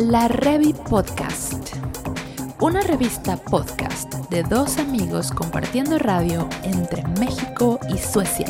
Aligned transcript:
La 0.00 0.28
Revi 0.28 0.72
Podcast. 0.72 1.74
Una 2.58 2.80
revista 2.80 3.36
podcast 3.36 4.14
de 4.30 4.42
dos 4.42 4.78
amigos 4.78 5.30
compartiendo 5.30 5.98
radio 5.98 6.48
entre 6.62 7.06
México 7.18 7.78
y 7.86 7.98
Suecia. 7.98 8.46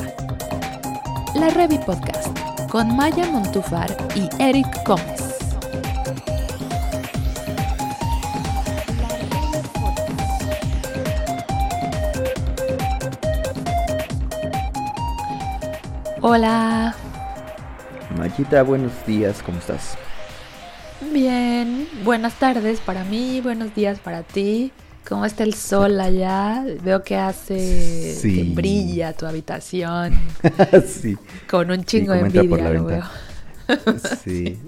La 1.34 1.50
Revi 1.50 1.78
Podcast 1.78 2.38
con 2.70 2.94
Maya 2.94 3.28
Montufar 3.32 3.90
y 4.14 4.28
Eric 4.40 4.68
Gómez. 4.86 5.38
Hola. 16.20 16.94
Mayita, 18.16 18.62
buenos 18.62 18.92
días, 19.04 19.42
¿cómo 19.42 19.58
estás? 19.58 19.98
Bien, 21.12 21.88
buenas 22.04 22.38
tardes 22.38 22.80
para 22.80 23.04
mí, 23.04 23.40
buenos 23.40 23.74
días 23.74 23.98
para 23.98 24.22
ti. 24.22 24.72
¿Cómo 25.08 25.24
está 25.24 25.42
el 25.42 25.54
sol 25.54 25.98
allá? 26.00 26.64
Veo 26.84 27.02
que 27.02 27.16
hace 27.16 28.14
Sí. 28.14 28.36
que 28.36 28.54
brilla 28.54 29.12
tu 29.14 29.26
habitación 29.26 30.12
sí, 30.86 31.16
con 31.50 31.70
un 31.70 31.84
chingo 31.84 32.12
Sí, 32.14 32.20
de 32.20 32.44
por 32.44 32.60
envidia, 32.60 32.64
la 32.64 32.72
lo 32.74 32.84
veo. 32.84 33.04
sí. 34.24 34.58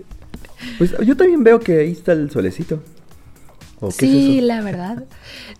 Pues 0.78 0.94
yo 1.04 1.16
también 1.16 1.44
veo 1.44 1.60
que 1.60 1.78
ahí 1.80 1.92
está 1.92 2.12
el 2.12 2.30
solecito. 2.30 2.82
¿O 3.80 3.88
qué 3.88 3.92
Sí, 4.06 4.30
es 4.32 4.36
eso? 4.38 4.46
la 4.46 4.60
verdad. 4.62 5.04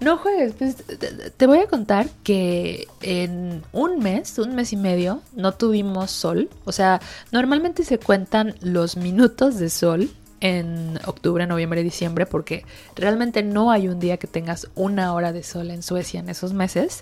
No 0.01 0.17
juegues, 0.17 0.55
pues, 0.59 0.77
te- 0.77 0.97
te 1.31 1.47
voy 1.47 1.59
a 1.59 1.67
contar 1.67 2.09
que 2.23 2.87
en 3.03 3.63
un 3.73 3.99
mes, 3.99 4.39
un 4.39 4.55
mes 4.55 4.73
y 4.73 4.77
medio, 4.77 5.23
no 5.37 5.53
tuvimos 5.53 6.11
sol. 6.13 6.49
O 6.65 6.73
sea, 6.73 7.01
normalmente 7.31 7.85
se 7.85 7.99
cuentan 7.99 8.55
los 8.61 8.97
minutos 8.97 9.59
de 9.59 9.71
sol 9.71 10.09
en 10.43 10.99
octubre, 11.07 11.47
noviembre 11.47 11.85
diciembre, 11.85 12.27
porque 12.27 12.65
realmente 12.97 13.45
no 13.45 13.71
hay 13.71 13.87
un 13.87 14.01
día 14.01 14.17
que 14.17 14.27
tengas 14.27 14.67
una 14.75 15.15
hora 15.15 15.33
de 15.33 15.45
sol 15.45 15.71
en 15.71 15.85
Suecia 15.85 16.19
en 16.19 16.29
esos 16.29 16.53
meses, 16.53 16.99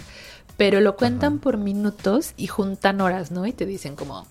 pero 0.59 0.81
lo 0.81 0.95
cuentan 0.95 1.35
Ajá. 1.35 1.43
por 1.43 1.57
minutos 1.57 2.35
y 2.37 2.49
juntan 2.49 3.01
horas, 3.01 3.31
¿no? 3.31 3.47
Y 3.47 3.53
te 3.53 3.65
dicen 3.65 3.97
como, 3.97 4.27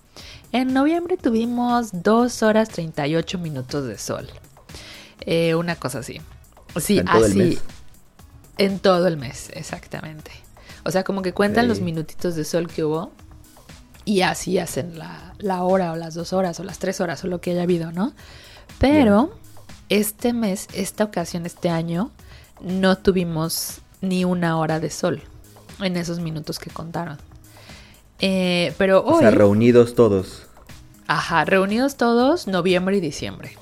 en 0.52 0.72
noviembre 0.72 1.16
tuvimos 1.16 1.90
2 1.92 2.42
horas 2.44 2.68
38 2.68 3.38
minutos 3.38 3.84
de 3.84 3.98
sol. 3.98 4.28
Eh, 5.22 5.56
una 5.56 5.74
cosa 5.74 5.98
así. 5.98 6.20
Sí, 6.80 6.98
¿En 6.98 7.06
todo 7.06 7.24
el 7.26 7.32
así. 7.32 7.38
mes? 7.38 7.58
En 8.58 8.78
todo 8.78 9.08
el 9.08 9.16
mes, 9.16 9.50
exactamente. 9.54 10.30
O 10.84 10.92
sea, 10.92 11.02
como 11.02 11.22
que 11.22 11.32
cuentan 11.32 11.66
los 11.66 11.80
minutitos 11.80 12.36
de 12.36 12.44
sol 12.44 12.68
que 12.68 12.84
hubo 12.84 13.10
y 14.04 14.20
así 14.20 14.58
hacen 14.60 15.00
la, 15.00 15.34
la 15.38 15.64
hora 15.64 15.90
o 15.92 15.96
las 15.96 16.14
dos 16.14 16.32
horas 16.32 16.60
o 16.60 16.64
las 16.64 16.78
tres 16.78 17.00
horas 17.00 17.24
o 17.24 17.26
lo 17.26 17.40
que 17.40 17.50
haya 17.50 17.64
habido, 17.64 17.90
¿no? 17.90 18.12
Pero 18.80 19.30
este 19.88 20.32
mes, 20.32 20.66
esta 20.72 21.04
ocasión, 21.04 21.46
este 21.46 21.68
año, 21.70 22.10
no 22.60 22.98
tuvimos 22.98 23.80
ni 24.00 24.24
una 24.24 24.56
hora 24.58 24.80
de 24.80 24.90
sol 24.90 25.22
en 25.80 25.96
esos 25.96 26.18
minutos 26.18 26.58
que 26.58 26.70
contaron. 26.70 27.18
Eh, 28.20 28.74
pero 28.78 29.00
O 29.00 29.14
hoy, 29.14 29.20
sea, 29.20 29.30
reunidos 29.30 29.94
todos. 29.94 30.42
ajá, 31.06 31.44
reunidos 31.44 31.96
todos, 31.96 32.46
noviembre 32.48 32.96
y 32.96 33.00
diciembre. 33.00 33.56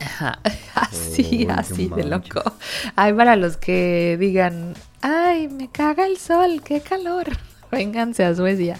Ajá, 0.00 0.40
así, 0.74 1.46
así 1.50 1.88
de 1.88 2.04
loco. 2.04 2.42
Ay, 2.96 3.12
para 3.14 3.36
los 3.36 3.56
que 3.56 4.16
digan, 4.18 4.74
ay, 5.00 5.48
me 5.48 5.68
caga 5.70 6.06
el 6.06 6.18
sol, 6.18 6.60
qué 6.64 6.80
calor. 6.80 7.26
Vénganse 7.70 8.24
a 8.24 8.34
Suecia. 8.34 8.78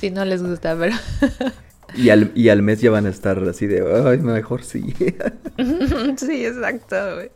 Si 0.00 0.10
no 0.10 0.24
les 0.24 0.42
gusta, 0.42 0.76
pero 0.78 0.96
Y 1.94 2.10
al, 2.10 2.32
y 2.34 2.48
al 2.48 2.62
mes 2.62 2.80
ya 2.80 2.90
van 2.90 3.06
a 3.06 3.10
estar 3.10 3.38
así 3.48 3.66
de, 3.66 3.82
ay, 4.06 4.18
mejor 4.18 4.62
sí. 4.64 4.94
sí, 6.16 6.46
exacto. 6.46 6.96
güey. 7.14 7.30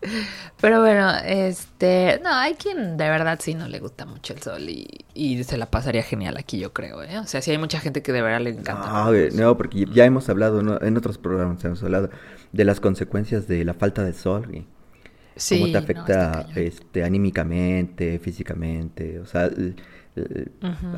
Pero 0.60 0.80
bueno, 0.80 1.12
este, 1.24 2.20
no, 2.22 2.30
hay 2.30 2.54
quien 2.54 2.96
de 2.96 3.08
verdad 3.08 3.38
sí 3.40 3.54
no 3.54 3.68
le 3.68 3.78
gusta 3.78 4.06
mucho 4.06 4.34
el 4.34 4.42
sol 4.42 4.68
y, 4.68 4.86
y 5.14 5.42
se 5.44 5.56
la 5.56 5.70
pasaría 5.70 6.02
genial 6.02 6.36
aquí, 6.36 6.58
yo 6.58 6.72
creo, 6.72 7.02
¿eh? 7.02 7.18
O 7.18 7.26
sea, 7.26 7.40
sí 7.42 7.50
hay 7.50 7.58
mucha 7.58 7.80
gente 7.80 8.02
que 8.02 8.12
de 8.12 8.22
verdad 8.22 8.40
le 8.40 8.50
encanta. 8.50 8.88
No, 8.92 9.08
güey, 9.08 9.30
no, 9.30 9.56
porque 9.56 9.86
ya 9.92 10.04
hemos 10.04 10.28
hablado, 10.28 10.62
¿no? 10.62 10.80
en 10.80 10.96
otros 10.96 11.18
programas 11.18 11.64
hemos 11.64 11.82
hablado 11.82 12.10
de 12.52 12.64
las 12.64 12.80
consecuencias 12.80 13.46
de 13.46 13.64
la 13.64 13.74
falta 13.74 14.04
de 14.04 14.12
sol, 14.12 14.46
güey. 14.46 14.66
Sí, 15.36 15.58
cómo 15.58 15.72
te 15.72 15.78
afecta 15.78 16.48
este, 16.54 17.02
anímicamente, 17.02 18.18
físicamente. 18.18 19.20
O 19.20 19.26
sea, 19.26 19.46
el-. 19.46 19.76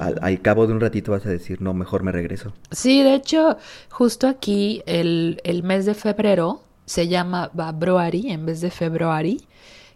Al, 0.01 0.19
al 0.21 0.41
cabo 0.41 0.67
de 0.67 0.73
un 0.73 0.81
ratito 0.81 1.13
vas 1.13 1.27
a 1.27 1.31
decir, 1.31 1.61
no, 1.61 1.75
mejor 1.75 2.03
me 2.03 2.13
regreso. 2.13 2.53
Sí, 2.71 3.03
de 3.03 3.15
hecho, 3.15 3.57
justo 3.91 4.27
aquí 4.27 4.83
el, 4.87 5.41
el 5.45 5.63
mes 5.63 5.87
de 5.87 5.95
febrero 5.95 6.63
se 6.87 7.09
llama 7.09 7.51
Februari 7.55 8.31
en 8.31 8.47
vez 8.47 8.61
de 8.61 8.71
Februari, 8.71 9.43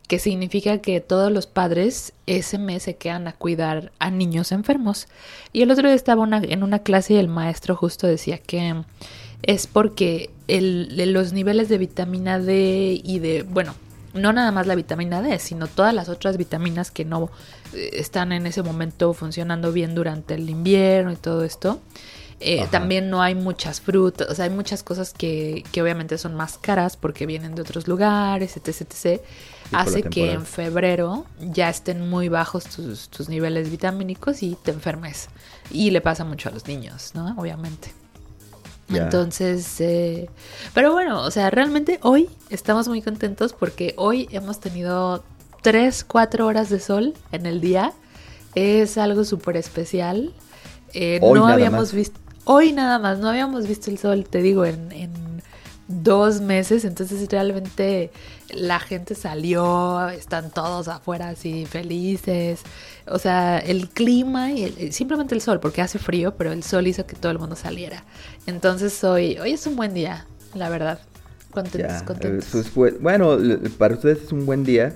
que 0.06 0.18
significa 0.20 0.78
que 0.78 1.00
todos 1.00 1.32
los 1.32 1.46
padres 1.48 2.12
ese 2.26 2.58
mes 2.58 2.84
se 2.84 2.94
quedan 2.96 3.26
a 3.26 3.32
cuidar 3.32 3.90
a 3.98 4.10
niños 4.10 4.52
enfermos. 4.52 5.08
Y 5.52 5.62
el 5.62 5.70
otro 5.72 5.88
día 5.88 5.96
estaba 5.96 6.22
una- 6.22 6.42
en 6.44 6.62
una 6.62 6.78
clase 6.80 7.14
y 7.14 7.16
el 7.16 7.26
maestro 7.28 7.74
justo 7.74 8.06
decía 8.06 8.38
que 8.38 8.82
es 9.42 9.66
porque 9.66 10.30
el, 10.46 11.12
los 11.12 11.32
niveles 11.32 11.68
de 11.68 11.78
vitamina 11.78 12.38
D 12.38 13.00
y 13.02 13.18
de, 13.18 13.42
bueno, 13.42 13.74
no 14.16 14.32
nada 14.32 14.50
más 14.52 14.66
la 14.66 14.74
vitamina 14.74 15.22
D, 15.22 15.38
sino 15.38 15.66
todas 15.66 15.94
las 15.94 16.08
otras 16.08 16.36
vitaminas 16.36 16.90
que 16.90 17.04
no 17.04 17.30
eh, 17.74 17.90
están 17.94 18.32
en 18.32 18.46
ese 18.46 18.62
momento 18.62 19.12
funcionando 19.14 19.72
bien 19.72 19.94
durante 19.94 20.34
el 20.34 20.48
invierno 20.50 21.12
y 21.12 21.16
todo 21.16 21.44
esto. 21.44 21.80
Eh, 22.38 22.66
también 22.70 23.08
no 23.08 23.22
hay 23.22 23.34
muchas 23.34 23.80
frutas, 23.80 24.28
o 24.28 24.34
sea, 24.34 24.44
hay 24.44 24.50
muchas 24.50 24.82
cosas 24.82 25.14
que, 25.14 25.64
que 25.72 25.80
obviamente 25.80 26.18
son 26.18 26.34
más 26.34 26.58
caras 26.58 26.98
porque 26.98 27.24
vienen 27.24 27.54
de 27.54 27.62
otros 27.62 27.88
lugares, 27.88 28.58
etc, 28.58 28.82
etc. 28.82 29.22
Hace 29.72 30.02
que 30.02 30.32
en 30.32 30.44
febrero 30.44 31.24
ya 31.40 31.70
estén 31.70 32.10
muy 32.10 32.28
bajos 32.28 32.64
tus, 32.64 33.08
tus 33.08 33.30
niveles 33.30 33.70
vitamínicos 33.70 34.42
y 34.42 34.54
te 34.62 34.70
enfermes. 34.70 35.28
Y 35.70 35.90
le 35.90 36.02
pasa 36.02 36.24
mucho 36.24 36.50
a 36.50 36.52
los 36.52 36.66
niños, 36.66 37.12
¿no? 37.14 37.34
Obviamente. 37.38 37.90
Entonces, 38.88 39.80
eh, 39.80 40.28
pero 40.74 40.92
bueno, 40.92 41.22
o 41.22 41.30
sea, 41.30 41.50
realmente 41.50 41.98
hoy 42.02 42.28
estamos 42.50 42.86
muy 42.88 43.02
contentos 43.02 43.52
porque 43.52 43.94
hoy 43.96 44.28
hemos 44.30 44.60
tenido 44.60 45.24
3, 45.62 46.04
4 46.04 46.46
horas 46.46 46.70
de 46.70 46.78
sol 46.78 47.14
en 47.32 47.46
el 47.46 47.60
día. 47.60 47.92
Es 48.54 48.96
algo 48.96 49.24
súper 49.24 49.56
especial. 49.56 50.32
Eh, 50.94 51.18
Hoy 51.20 51.34
no 51.40 51.44
nada 51.44 51.54
habíamos 51.54 51.80
más. 51.80 51.92
visto, 51.92 52.20
hoy 52.44 52.72
nada 52.72 52.98
más, 52.98 53.18
no 53.18 53.28
habíamos 53.28 53.66
visto 53.66 53.90
el 53.90 53.98
sol, 53.98 54.24
te 54.28 54.40
digo, 54.40 54.64
en, 54.64 54.92
en 54.92 55.10
dos 55.88 56.40
meses. 56.40 56.84
Entonces 56.84 57.28
realmente 57.30 58.10
la 58.50 58.78
gente 58.80 59.14
salió, 59.14 60.08
están 60.08 60.50
todos 60.50 60.88
afuera 60.88 61.28
así 61.30 61.66
felices. 61.66 62.60
O 63.06 63.18
sea, 63.18 63.58
el 63.58 63.88
clima 63.88 64.52
y 64.52 64.64
el- 64.64 64.92
simplemente 64.92 65.34
el 65.34 65.40
sol, 65.40 65.60
porque 65.60 65.82
hace 65.82 65.98
frío, 65.98 66.34
pero 66.36 66.52
el 66.52 66.62
sol 66.62 66.86
hizo 66.86 67.06
que 67.06 67.16
todo 67.16 67.32
el 67.32 67.38
mundo 67.38 67.56
saliera. 67.56 68.04
Entonces 68.46 69.02
hoy, 69.04 69.38
hoy 69.38 69.52
es 69.52 69.66
un 69.66 69.76
buen 69.76 69.94
día, 69.94 70.26
la 70.54 70.68
verdad. 70.68 71.00
Contentos, 71.52 71.92
Ya, 72.00 72.04
contentos. 72.04 72.46
eso 72.48 72.60
es 72.60 72.74
bu- 72.74 72.98
bueno, 73.00 73.38
para 73.78 73.94
ustedes 73.94 74.24
es 74.24 74.32
un 74.32 74.44
buen 74.44 74.62
día, 74.62 74.92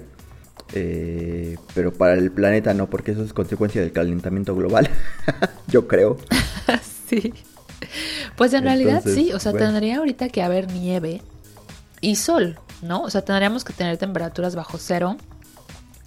eh, 0.74 1.56
pero 1.74 1.92
para 1.92 2.14
el 2.14 2.30
planeta 2.30 2.74
no, 2.74 2.88
porque 2.90 3.12
eso 3.12 3.24
es 3.24 3.32
consecuencia 3.32 3.80
del 3.80 3.92
calentamiento 3.92 4.54
global, 4.54 4.88
yo 5.68 5.88
creo. 5.88 6.18
sí. 7.08 7.32
Pues 8.36 8.52
en 8.54 8.64
realidad 8.64 8.98
Entonces, 8.98 9.14
sí, 9.14 9.32
o 9.32 9.38
sea, 9.40 9.52
bueno. 9.52 9.66
tendría 9.66 9.98
ahorita 9.98 10.28
que 10.28 10.42
haber 10.42 10.70
nieve 10.72 11.22
y 12.00 12.16
sol, 12.16 12.58
¿no? 12.82 13.02
O 13.02 13.10
sea, 13.10 13.22
tendríamos 13.22 13.64
que 13.64 13.72
tener 13.72 13.96
temperaturas 13.98 14.54
bajo 14.54 14.78
cero 14.78 15.16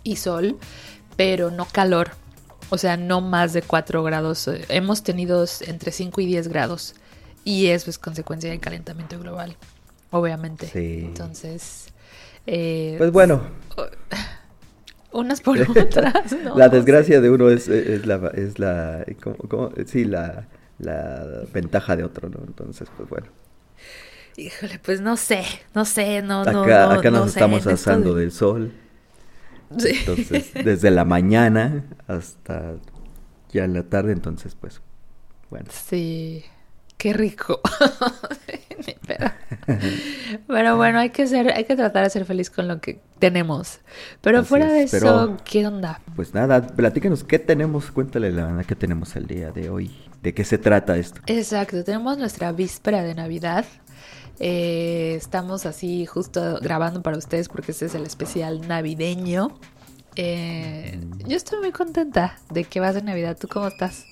y 0.04 0.16
sol, 0.16 0.58
pero 1.16 1.52
no 1.52 1.66
calor. 1.66 2.12
O 2.70 2.78
sea, 2.78 2.98
no 2.98 3.22
más 3.22 3.54
de 3.54 3.62
4 3.62 4.04
grados. 4.04 4.50
Hemos 4.70 5.04
tenido 5.04 5.46
entre 5.68 5.92
5 5.92 6.22
y 6.22 6.26
10 6.26 6.48
grados. 6.48 6.96
Y 7.46 7.68
eso 7.68 7.90
es 7.90 8.00
consecuencia 8.00 8.50
del 8.50 8.60
calentamiento 8.60 9.20
global, 9.20 9.56
obviamente. 10.12 10.68
Sí. 10.68 11.04
Entonces, 11.06 11.88
eh, 12.48 12.96
Pues 12.98 13.12
bueno, 13.12 13.42
unas 15.12 15.42
por 15.42 15.60
otras, 15.78 16.32
¿no? 16.44 16.58
la 16.58 16.70
desgracia 16.70 17.22
de 17.22 17.30
uno 17.30 17.50
es, 17.50 17.68
es 17.68 18.06
la, 18.06 18.32
es 18.34 18.58
la, 18.60 19.06
¿cómo- 19.22 19.36
cómo? 19.48 19.70
sí, 19.86 20.06
la, 20.06 20.48
la 20.80 21.48
ventaja 21.54 21.96
de 21.96 22.04
otro, 22.04 22.30
¿no? 22.30 22.40
Entonces, 22.46 22.90
pues 22.96 23.10
bueno, 23.10 23.28
Híjole, 24.36 24.80
pues 24.80 25.02
no 25.02 25.16
sé, 25.18 25.44
no 25.76 25.86
sé, 25.86 26.22
no, 26.24 26.46
acá, 26.46 26.92
no, 26.92 26.92
acá 26.92 27.12
nos 27.12 27.26
no 27.26 27.28
sé, 27.28 27.42
estamos 27.42 27.68
esto 27.70 27.76
asando 27.76 28.14
de- 28.14 28.16
del 28.16 28.32
sol, 28.32 28.74
Sí. 29.78 29.94
entonces, 30.00 30.52
desde 30.56 30.92
la 30.92 31.06
mañana 31.06 31.86
hasta 32.08 32.76
ya 33.52 33.66
en 33.66 33.74
la 33.74 33.84
tarde, 33.84 34.14
entonces, 34.14 34.56
pues, 34.56 34.82
bueno. 35.50 35.70
Sí, 35.70 36.46
qué 37.04 37.12
rico. 37.12 37.60
pero, 39.06 39.32
pero 40.48 40.78
bueno, 40.78 41.00
hay 41.00 41.10
que 41.10 41.28
ser, 41.28 41.52
hay 41.52 41.66
que 41.66 41.76
tratar 41.76 42.06
de 42.06 42.10
ser 42.10 42.24
feliz 42.24 42.50
con 42.50 42.70
lo 42.70 42.80
que 42.80 43.02
tenemos. 43.20 43.80
Pero 44.22 44.40
Así 44.40 44.48
fuera 44.48 44.72
de 44.72 44.84
es, 44.84 44.94
eso, 44.94 45.36
¿qué 45.44 45.68
onda? 45.68 46.00
Pues 46.16 46.34
nada, 46.34 46.66
platícanos 46.66 47.26
qué 47.26 47.40
tenemos, 47.40 47.92
cuéntale 47.92 48.32
la 48.32 48.46
verdad 48.46 48.66
qué 48.66 48.76
tenemos 48.76 49.18
el 49.18 49.28
día 49.28 49.52
de 49.52 49.70
hoy, 49.70 49.92
de 50.22 50.34
qué 50.34 50.46
se 50.46 50.58
trata 50.58 50.96
esto. 50.96 51.20
Exacto, 51.28 51.84
tenemos 51.84 52.18
nuestra 52.18 52.54
víspera 52.54 53.04
de 53.04 53.16
Navidad. 53.16 53.66
Eh, 54.40 55.16
estamos 55.18 55.66
así 55.66 56.06
justo 56.06 56.58
grabando 56.62 57.02
para 57.02 57.18
ustedes 57.18 57.50
porque 57.50 57.74
este 57.74 57.88
es 57.88 57.96
el 57.96 58.06
especial 58.06 58.66
navideño. 58.66 59.60
Eh, 60.16 61.02
yo 61.28 61.36
estoy 61.36 61.60
muy 61.60 61.74
contenta 61.74 62.38
de 62.50 62.64
que 62.64 62.80
vas 62.80 62.96
de 62.96 63.02
Navidad. 63.02 63.38
¿Tú 63.38 63.50
cómo 63.50 63.68
estás? 63.68 64.06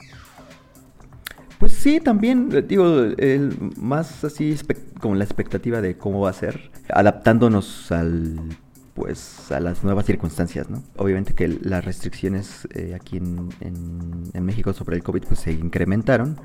Pues 1.62 1.74
sí, 1.74 2.00
también, 2.00 2.50
eh, 2.54 2.64
digo, 2.64 3.04
el, 3.20 3.56
más 3.78 4.24
así 4.24 4.58
con 5.00 5.20
la 5.20 5.26
expectativa 5.26 5.80
de 5.80 5.96
cómo 5.96 6.22
va 6.22 6.32
a 6.32 6.34
ser, 6.34 6.72
adaptándonos 6.90 7.92
al 7.92 8.40
pues 8.96 9.52
a 9.52 9.60
las 9.60 9.84
nuevas 9.84 10.08
circunstancias, 10.08 10.72
¿no? 10.72 10.82
Obviamente 10.98 11.36
que 11.36 11.48
las 11.48 11.86
restricciones 11.86 12.68
eh, 12.74 12.98
aquí 13.00 13.18
en, 13.18 13.50
en, 13.62 14.44
México 14.44 14.74
sobre 14.74 14.96
el 14.96 15.04
COVID 15.04 15.26
pues 15.26 15.40
se 15.40 15.52
incrementaron 15.52 16.42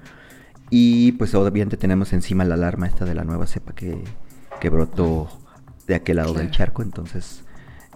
y 0.69 1.13
pues 1.13 1.35
obviamente 1.35 1.79
tenemos 1.79 2.13
encima 2.13 2.45
la 2.45 2.55
alarma 2.55 2.87
esta 2.87 3.07
de 3.07 3.15
la 3.15 3.25
nueva 3.25 3.47
cepa 3.47 3.73
que, 3.75 4.05
que 4.61 4.69
brotó 4.69 5.31
de 5.87 5.95
aquel 5.95 6.17
lado 6.17 6.35
del 6.35 6.51
charco, 6.51 6.83
entonces 6.83 7.43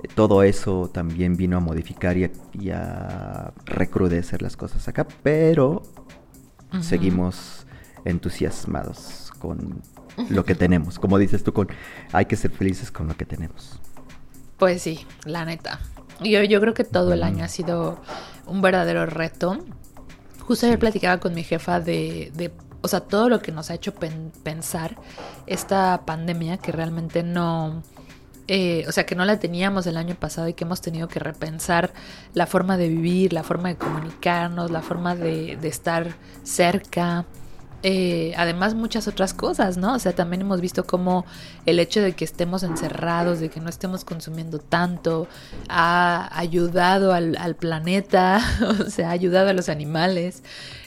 eh, 0.03 0.09
todo 0.15 0.43
eso 0.43 0.91
también 0.93 1.37
vino 1.37 1.59
a 1.59 1.61
modificar 1.61 2.17
y 2.17 2.71
a, 2.71 3.53
recrudecer 3.67 4.41
las 4.41 4.57
cosas 4.57 4.89
acá, 4.89 5.07
pero 5.23 5.83
seguimos 6.81 7.67
entusiasmados 8.05 9.33
con 9.39 9.83
lo 10.29 10.45
que 10.45 10.55
tenemos. 10.55 10.99
Como 10.99 11.19
dices 11.19 11.43
tú, 11.43 11.53
con 11.53 11.69
hay 12.13 12.27
que 12.27 12.37
ser 12.37 12.51
felices 12.51 12.91
con 12.91 13.09
lo 13.09 13.17
que 13.17 13.25
tenemos. 13.25 13.81
Pues 14.59 14.83
sí, 14.83 15.07
la 15.25 15.45
neta. 15.45 15.81
Yo, 16.21 16.43
yo 16.43 16.61
creo 16.61 16.75
que 16.75 16.85
todo 16.85 17.13
el 17.15 17.23
año 17.23 17.45
ha 17.45 17.49
sido 17.49 18.01
un 18.47 18.61
verdadero 18.61 19.07
reto. 19.07 19.59
Justo 20.41 20.67
ayer 20.67 20.79
platicaba 20.79 21.19
con 21.19 21.35
mi 21.35 21.45
jefa 21.45 21.81
de, 21.81 22.31
de 22.35 22.53
o 22.83 22.89
sea, 22.89 23.01
todo 23.01 23.29
lo 23.29 23.41
que 23.41 23.53
nos 23.53 23.71
ha 23.71 23.75
hecho 23.75 23.95
pensar 23.95 24.97
esta 25.47 26.05
pandemia 26.05 26.59
que 26.59 26.73
realmente 26.73 27.23
no, 27.23 27.83
eh, 28.53 28.85
o 28.89 28.93
sea, 28.93 29.07
que 29.07 29.15
no 29.15 29.25
la 29.25 29.39
teníamos 29.39 29.87
el 29.87 29.97
año 29.97 30.17
pasado 30.17 30.49
y 30.49 30.55
que 30.55 30.65
hemos 30.65 30.81
tenido 30.81 31.07
que 31.07 31.21
repensar 31.21 31.93
la 32.35 32.47
forma 32.47 32.77
de 32.77 32.89
vivir, 32.89 33.33
la 33.33 33.45
forma 33.45 33.69
de 33.69 33.77
comunicarnos, 33.77 34.73
la 34.73 34.83
forma 34.83 35.15
de, 35.15 35.57
de 35.57 35.69
estar 35.69 36.17
cerca, 36.43 37.27
eh, 37.85 38.35
además 38.37 38.75
muchas 38.75 39.09
otras 39.09 39.33
cosas, 39.33 39.77
¿no? 39.77 39.95
O 39.95 39.99
sea, 40.01 40.13
también 40.13 40.43
hemos 40.43 40.61
visto 40.61 40.85
cómo 40.85 41.25
el 41.65 41.79
hecho 41.79 42.03
de 42.03 42.13
que 42.13 42.25
estemos 42.25 42.63
encerrados, 42.63 43.39
de 43.39 43.49
que 43.49 43.61
no 43.61 43.71
estemos 43.71 44.05
consumiendo 44.05 44.59
tanto, 44.59 45.29
ha 45.69 46.29
ayudado 46.37 47.13
al, 47.13 47.55
planeta, 47.55 48.41
o 48.81 48.91
sea, 48.91 49.11
ha 49.11 49.13
ayudado 49.13 49.49
a 49.49 49.53
los 49.53 49.69
animales. 49.69 50.43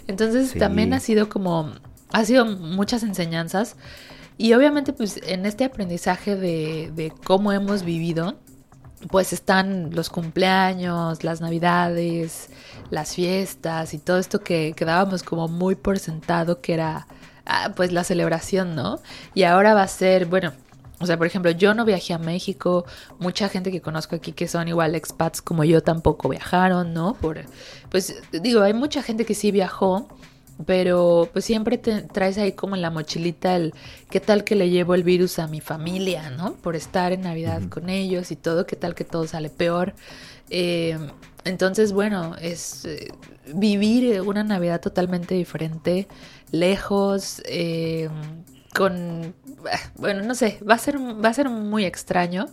Entonces 0.08 0.54
también 0.60 0.94
ha 0.94 1.00
sido 1.00 1.30
como, 1.30 1.72
ha 2.12 2.26
sido 2.26 2.46
muchas 2.46 3.04
enseñanzas. 3.04 3.78
Y 4.38 4.54
obviamente 4.54 4.94
pues 4.94 5.20
en 5.24 5.46
este 5.46 5.66
aprendizaje 5.66 6.36
de, 6.36 6.92
de 6.96 7.12
cómo 7.24 7.52
hemos 7.52 7.84
vivido, 7.84 8.38
pues 9.10 9.34
están 9.34 9.94
los 9.94 10.10
cumpleaños, 10.10 11.24
las 11.24 11.42
navidades, 11.42 12.50
las 12.90 13.16
fiestas 13.16 13.94
y 13.94 14.00
todo 14.00 14.18
esto 14.18 14.40
que 14.40 14.74
quedábamos 14.76 15.24
como 15.24 15.48
muy 15.48 15.76
por 15.76 16.00
sentado 16.00 16.62
que 16.62 16.74
era 16.74 17.08
ah, 17.46 17.74
pues 17.76 17.92
la 17.92 18.04
celebración, 18.04 18.76
¿no? 18.76 19.00
Y 19.34 19.44
ahora 19.44 19.74
va 19.74 19.84
a 19.84 19.88
ser, 19.88 20.26
bueno, 20.26 20.54
o 21.00 21.06
sea, 21.06 21.18
por 21.18 21.28
ejemplo, 21.28 21.52
yo 21.52 21.74
no 21.74 21.86
viajé 21.86 22.14
a 22.14 22.18
México, 22.18 22.86
mucha 23.20 23.50
gente 23.50 23.72
que 23.72 23.82
conozco 23.82 24.16
aquí 24.16 24.32
que 24.32 24.48
son 24.48 24.68
igual 24.68 24.96
expats 24.96 25.42
como 25.42 25.64
yo 25.64 25.82
tampoco 25.82 26.30
viajaron, 26.30 26.94
¿no? 26.94 27.16
Por, 27.16 27.42
pues 27.90 28.22
digo, 28.32 28.62
hay 28.62 28.74
mucha 28.74 29.04
gente 29.04 29.26
que 29.26 29.34
sí 29.34 29.52
viajó, 29.52 30.08
pero 30.66 31.30
pues 31.32 31.46
siempre 31.46 31.78
te 31.78 32.02
traes 32.02 32.38
ahí 32.38 32.54
como 32.54 32.76
en 32.76 32.82
la 32.82 32.90
mochilita 32.90 33.56
el 33.56 33.74
qué 34.10 34.20
tal 34.20 34.44
que 34.44 34.56
le 34.56 34.70
llevo 34.70 34.96
el 34.96 35.04
virus 35.04 35.40
a 35.40 35.48
mi 35.48 35.62
familia, 35.62 36.30
¿no? 36.30 36.54
Por 36.56 36.76
estar 36.76 37.12
en 37.12 37.22
Navidad 37.22 37.62
con 37.70 37.90
ellos 37.90 38.32
y 38.32 38.36
todo, 38.36 38.66
qué 38.66 38.76
tal 38.76 38.96
que 38.96 39.04
todo 39.04 39.28
sale 39.28 39.50
peor. 39.50 39.94
Eh, 40.50 40.98
entonces, 41.46 41.92
bueno, 41.94 42.36
es 42.42 42.86
eh, 42.86 43.12
vivir 43.54 44.22
una 44.22 44.44
Navidad 44.44 44.82
totalmente 44.82 45.36
diferente, 45.36 46.08
lejos, 46.52 47.42
eh, 47.46 48.10
con, 48.74 49.36
bueno, 49.96 50.24
no 50.24 50.36
sé, 50.36 50.60
va 50.68 50.76
a 50.76 50.78
ser, 50.78 50.98
va 50.98 51.30
a 51.30 51.34
ser 51.34 51.50
muy 51.50 51.86
extraño, 51.86 52.48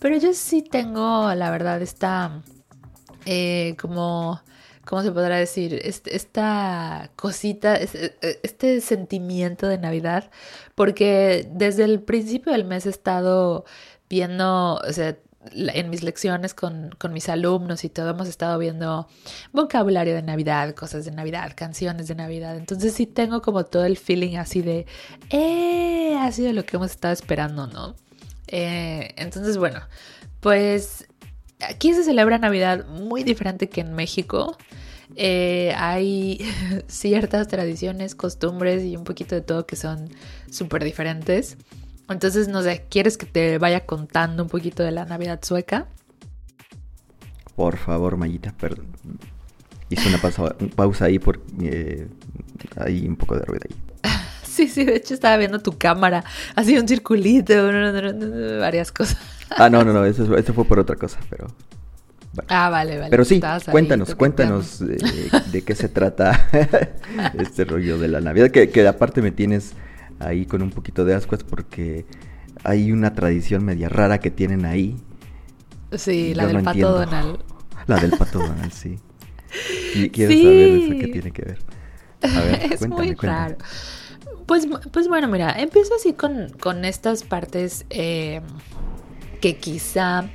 pero 0.00 0.16
yo 0.16 0.32
sí 0.34 0.62
tengo, 0.62 1.32
la 1.34 1.50
verdad, 1.50 1.80
esta, 1.82 2.42
como 3.80 4.40
¿cómo 4.84 5.02
se 5.02 5.12
podrá 5.12 5.36
decir? 5.36 5.80
esta 5.84 7.10
cosita, 7.16 7.76
e, 7.76 8.38
este 8.42 8.80
sentimiento 8.80 9.66
de 9.68 9.78
Navidad, 9.78 10.30
porque 10.74 11.48
desde 11.52 11.84
el 11.84 12.00
principio 12.00 12.52
del 12.52 12.64
mes 12.64 12.86
he 12.86 12.90
estado 12.90 13.64
viendo, 14.08 14.76
o 14.76 14.92
sea, 14.92 15.16
en 15.54 15.90
mis 15.90 16.02
lecciones 16.02 16.54
con, 16.54 16.94
con, 16.98 17.12
mis 17.12 17.28
alumnos 17.28 17.84
y 17.84 17.88
todo 17.88 18.10
hemos 18.10 18.28
estado 18.28 18.58
viendo 18.58 19.08
vocabulario 19.52 20.14
de 20.14 20.22
Navidad, 20.22 20.74
cosas 20.74 21.04
de 21.04 21.10
Navidad, 21.10 21.52
canciones 21.56 22.06
de 22.08 22.14
Navidad. 22.14 22.56
Entonces 22.56 22.94
sí 22.94 23.06
tengo 23.06 23.42
como 23.42 23.64
todo 23.64 23.84
el 23.84 23.96
feeling 23.96 24.36
así 24.36 24.62
de, 24.62 24.86
eh, 25.30 26.16
ha 26.18 26.30
sido 26.30 26.52
lo 26.52 26.64
que 26.64 26.76
hemos 26.76 26.92
estado 26.92 27.12
esperando, 27.12 27.66
¿no? 27.66 27.96
Eh, 28.46 29.14
entonces, 29.16 29.56
bueno, 29.58 29.80
pues 30.40 31.08
Aquí 31.68 31.94
se 31.94 32.04
celebra 32.04 32.38
Navidad 32.38 32.86
muy 32.86 33.22
diferente 33.24 33.68
que 33.68 33.80
en 33.80 33.94
México. 33.94 34.56
Eh, 35.16 35.74
hay 35.76 36.40
ciertas 36.86 37.48
tradiciones, 37.48 38.14
costumbres 38.14 38.84
y 38.84 38.96
un 38.96 39.04
poquito 39.04 39.34
de 39.34 39.42
todo 39.42 39.66
que 39.66 39.76
son 39.76 40.08
súper 40.50 40.84
diferentes. 40.84 41.56
Entonces, 42.08 42.48
no 42.48 42.62
sé, 42.62 42.84
¿quieres 42.88 43.16
que 43.16 43.26
te 43.26 43.58
vaya 43.58 43.86
contando 43.86 44.42
un 44.42 44.48
poquito 44.48 44.82
de 44.82 44.90
la 44.90 45.04
Navidad 45.04 45.40
sueca? 45.42 45.86
Por 47.56 47.76
favor, 47.76 48.16
Mayita, 48.16 48.52
perdón. 48.52 48.86
Hice 49.88 50.08
una 50.08 50.18
pausa, 50.74 51.04
ahí 51.04 51.18
porque 51.18 51.42
eh, 51.62 52.08
hay 52.76 53.06
un 53.06 53.16
poco 53.16 53.36
de 53.36 53.44
ruido 53.44 53.64
ahí. 53.68 53.76
Sí, 54.52 54.68
sí, 54.68 54.84
de 54.84 54.96
hecho 54.96 55.14
estaba 55.14 55.38
viendo 55.38 55.60
tu 55.60 55.78
cámara, 55.78 56.24
así 56.54 56.76
un 56.78 56.86
circulito, 56.86 57.54
varias 58.60 58.92
cosas. 58.92 59.16
Ah, 59.56 59.70
no, 59.70 59.84
no, 59.84 59.92
no, 59.92 60.04
eso, 60.04 60.26
fue 60.54 60.64
por 60.64 60.78
otra 60.78 60.96
cosa, 60.96 61.18
pero... 61.28 61.46
Ah, 62.48 62.70
vale, 62.70 62.96
vale. 62.96 63.10
Pero 63.10 63.24
sí, 63.24 63.40
cuéntanos, 63.70 64.14
cuéntanos 64.14 64.78
de, 64.78 65.62
qué 65.62 65.74
se 65.74 65.88
trata 65.88 66.48
este 67.38 67.64
rollo 67.64 67.98
de 67.98 68.08
la 68.08 68.20
Navidad, 68.20 68.50
que, 68.50 68.88
aparte 68.88 69.20
me 69.20 69.32
tienes 69.32 69.74
ahí 70.18 70.46
con 70.46 70.62
un 70.62 70.70
poquito 70.70 71.04
de 71.04 71.14
ascuas 71.14 71.44
porque 71.44 72.06
hay 72.64 72.90
una 72.90 73.14
tradición 73.14 73.64
media 73.64 73.88
rara 73.88 74.18
que 74.18 74.30
tienen 74.30 74.64
ahí. 74.64 74.96
Sí, 75.92 76.32
la 76.34 76.46
del 76.46 76.62
pato 76.62 76.92
Donald. 76.92 77.38
La 77.88 77.98
del 77.98 78.12
pato 78.12 78.38
Donald, 78.38 78.72
sí. 78.72 79.00
quiero 80.12 80.32
saber 80.32 80.68
eso 80.68 80.92
qué 81.00 81.08
tiene 81.08 81.30
que 81.32 81.42
ver. 81.42 81.58
A 82.22 82.40
ver, 82.40 82.72
es 82.72 82.88
muy 82.88 83.14
raro. 83.14 83.56
Pues, 84.46 84.68
pues 84.92 85.08
bueno, 85.08 85.28
mira, 85.28 85.52
empiezo 85.58 85.94
así 85.94 86.12
con, 86.12 86.50
con 86.60 86.84
estas 86.84 87.24
partes 87.24 87.86
eh, 87.90 88.40
que 89.42 89.56
quizá 89.56 90.30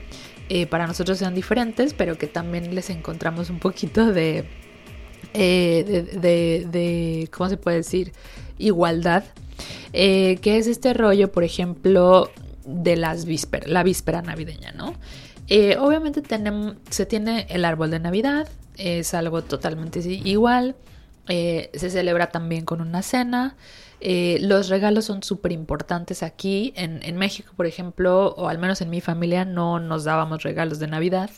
eh, 0.49 0.67
para 0.67 0.85
nosotros 0.85 1.17
sean 1.17 1.33
diferentes, 1.33 1.95
pero 1.95 2.17
que 2.17 2.27
también 2.27 2.75
les 2.75 2.91
encontramos 2.91 3.49
un 3.49 3.57
poquito 3.57 4.11
de, 4.13 4.45
eh, 5.33 6.67
de, 6.69 7.29
¿cómo 7.31 7.49
se 7.49 7.57
puede 7.57 7.77
decir? 7.77 8.11
Igualdad. 8.59 9.23
Eh, 9.93 10.37
que 10.41 10.57
es 10.57 10.67
este 10.67 10.93
rollo, 10.93 11.31
por 11.31 11.43
ejemplo, 11.43 12.29
de 12.65 12.97
las 12.97 13.25
vísperas, 13.25 13.69
la 13.69 13.81
víspera 13.81 14.21
navideña, 14.21 14.71
¿no? 14.73 14.93
obviamente 15.79 16.21
tenemos, 16.21 16.75
se 16.89 17.05
tiene 17.05 17.47
el 17.49 17.63
árbol 17.63 17.89
de 17.89 17.99
Navidad, 17.99 18.49
es 18.75 19.13
algo 19.13 19.43
totalmente 19.43 19.99
igual. 19.99 20.75
se 21.25 21.89
celebra 21.89 22.31
también 22.31 22.65
con 22.65 22.81
una 22.81 23.01
cena. 23.01 23.55
Eh, 23.99 24.37
los 24.41 24.69
regalos 24.69 25.05
son 25.05 25.23
súper 25.23 25.51
importantes 25.51 26.23
aquí. 26.23 26.73
En, 26.75 27.17
México, 27.17 27.53
por 27.55 27.65
ejemplo, 27.65 28.33
o 28.37 28.47
al 28.47 28.59
menos 28.59 28.81
en 28.81 28.89
mi 28.89 29.01
familia, 29.01 29.45
no 29.45 29.79
nos 29.79 30.03
dábamos 30.03 30.43
regalos 30.43 30.79
de 30.79 30.87
Navidad, 30.87 31.31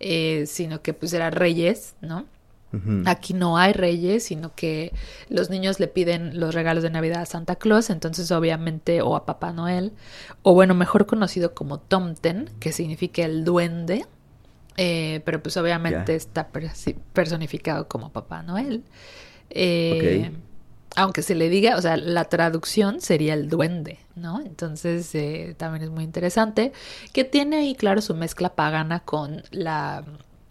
eh, 0.00 0.44
sino 0.46 0.82
que 0.82 0.92
pues 0.92 1.12
eran 1.12 1.32
reyes, 1.32 1.94
¿no? 2.00 2.26
Aquí 3.04 3.34
no 3.34 3.58
hay 3.58 3.72
reyes, 3.72 4.22
sino 4.22 4.54
que 4.54 4.92
los 5.28 5.50
niños 5.50 5.80
le 5.80 5.88
piden 5.88 6.38
los 6.38 6.54
regalos 6.54 6.84
de 6.84 6.90
Navidad 6.90 7.22
a 7.22 7.26
Santa 7.26 7.56
Claus, 7.56 7.90
entonces 7.90 8.30
obviamente, 8.30 9.02
o 9.02 9.16
a 9.16 9.26
Papá 9.26 9.52
Noel, 9.52 9.92
o 10.42 10.54
bueno, 10.54 10.74
mejor 10.74 11.06
conocido 11.06 11.52
como 11.52 11.80
Tomten, 11.80 12.48
que 12.60 12.70
significa 12.70 13.24
el 13.24 13.44
duende, 13.44 14.06
eh, 14.76 15.20
pero 15.24 15.42
pues 15.42 15.56
obviamente 15.56 16.14
está 16.14 16.48
personificado 17.12 17.88
como 17.88 18.12
Papá 18.12 18.44
Noel. 18.44 18.84
Eh, 19.50 20.30
aunque 20.96 21.22
se 21.22 21.34
le 21.34 21.48
diga, 21.48 21.76
o 21.76 21.82
sea, 21.82 21.96
la 21.96 22.24
traducción 22.24 23.00
sería 23.00 23.34
el 23.34 23.48
duende, 23.48 23.98
¿no? 24.16 24.40
Entonces 24.40 25.14
eh, 25.14 25.54
también 25.56 25.84
es 25.84 25.90
muy 25.90 26.04
interesante, 26.04 26.72
que 27.12 27.24
tiene 27.24 27.56
ahí, 27.58 27.74
claro, 27.74 28.00
su 28.00 28.14
mezcla 28.14 28.54
pagana 28.54 29.00
con 29.00 29.42
la, 29.50 30.04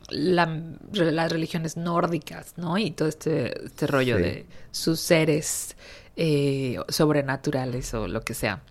las 0.10 1.32
religiones 1.32 1.78
nórdicas, 1.78 2.54
¿no? 2.58 2.78
Y 2.78 2.92
todo 2.92 3.10
este, 3.10 3.66
este 3.66 3.88
rollo 3.88 4.18
de 4.18 4.46
sus 4.72 5.00
seres 5.00 5.76
eh, 6.16 6.78
sobrenaturales 6.90 7.94
o 7.94 8.08
lo 8.08 8.22
que 8.22 8.34
sea. 8.34 8.62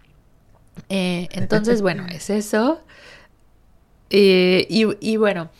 Eh, 0.88 1.28
entonces, 1.32 1.82
bueno, 1.82 2.06
es 2.10 2.30
eso. 2.30 2.80
Eh, 4.10 4.66
y, 4.70 4.86
y, 5.00 5.16
bueno, 5.16 5.50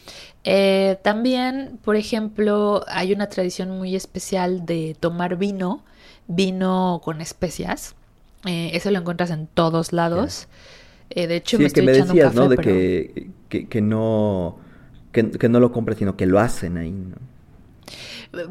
eh, 0.44 0.98
también, 1.02 1.78
por 1.84 1.96
ejemplo, 1.96 2.84
hay 2.88 3.12
una 3.12 3.28
tradición 3.28 3.70
muy 3.70 3.94
especial 3.94 4.64
de 4.64 4.96
tomar 4.98 5.36
vino, 5.36 5.84
vino 6.28 7.00
con 7.02 7.20
especias. 7.20 7.96
eso 8.44 8.90
lo 8.92 8.98
encuentras 8.98 9.30
en 9.30 9.48
todos 9.48 9.92
lados. 9.92 10.46
de 11.12 11.34
hecho, 11.34 11.58
me 11.58 11.66
estoy 11.66 11.86
que 11.86 11.92
me 11.92 11.98
decías, 11.98 12.34
¿no? 12.34 12.48
De 12.48 12.56
que, 12.58 13.66
que, 13.68 13.80
no 13.80 14.58
que, 15.10 15.48
no 15.48 15.58
lo 15.58 15.72
compras, 15.72 15.98
sino 15.98 16.16
que 16.16 16.26
lo 16.26 16.38
hacen 16.38 16.76
ahí, 16.76 16.92
¿no? 16.92 17.16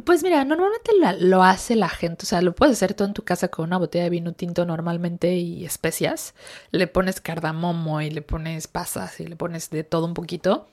Pues 0.03 0.24
mira, 0.24 0.43
normalmente 0.43 0.91
lo 1.19 1.43
hace 1.43 1.75
la 1.75 1.88
gente, 1.88 2.24
o 2.24 2.25
sea, 2.25 2.41
lo 2.41 2.55
puedes 2.55 2.77
hacer 2.77 2.96
tú 2.96 3.03
en 3.03 3.13
tu 3.13 3.24
casa 3.24 3.50
con 3.50 3.65
una 3.65 3.77
botella 3.77 4.05
de 4.05 4.10
vino 4.10 4.34
tinto 4.34 4.65
normalmente 4.65 5.36
y 5.36 5.65
especias. 5.65 6.34
Le 6.72 6.88
pones 6.88 7.22
cardamomo 7.22 8.01
y 8.01 8.10
le 8.10 8.24
pones 8.24 8.67
pasas 8.67 9.19
y 9.19 9.27
le 9.27 9.36
pones 9.36 9.69
de 9.69 9.84
todo 9.84 10.07
un 10.07 10.15
poquito, 10.15 10.67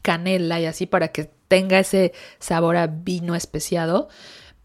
canela 0.00 0.60
y 0.60 0.64
así 0.64 0.86
para 0.86 1.08
que 1.08 1.30
tenga 1.48 1.78
ese 1.78 2.14
sabor 2.38 2.76
a 2.78 2.86
vino 2.86 3.34
especiado. 3.34 4.08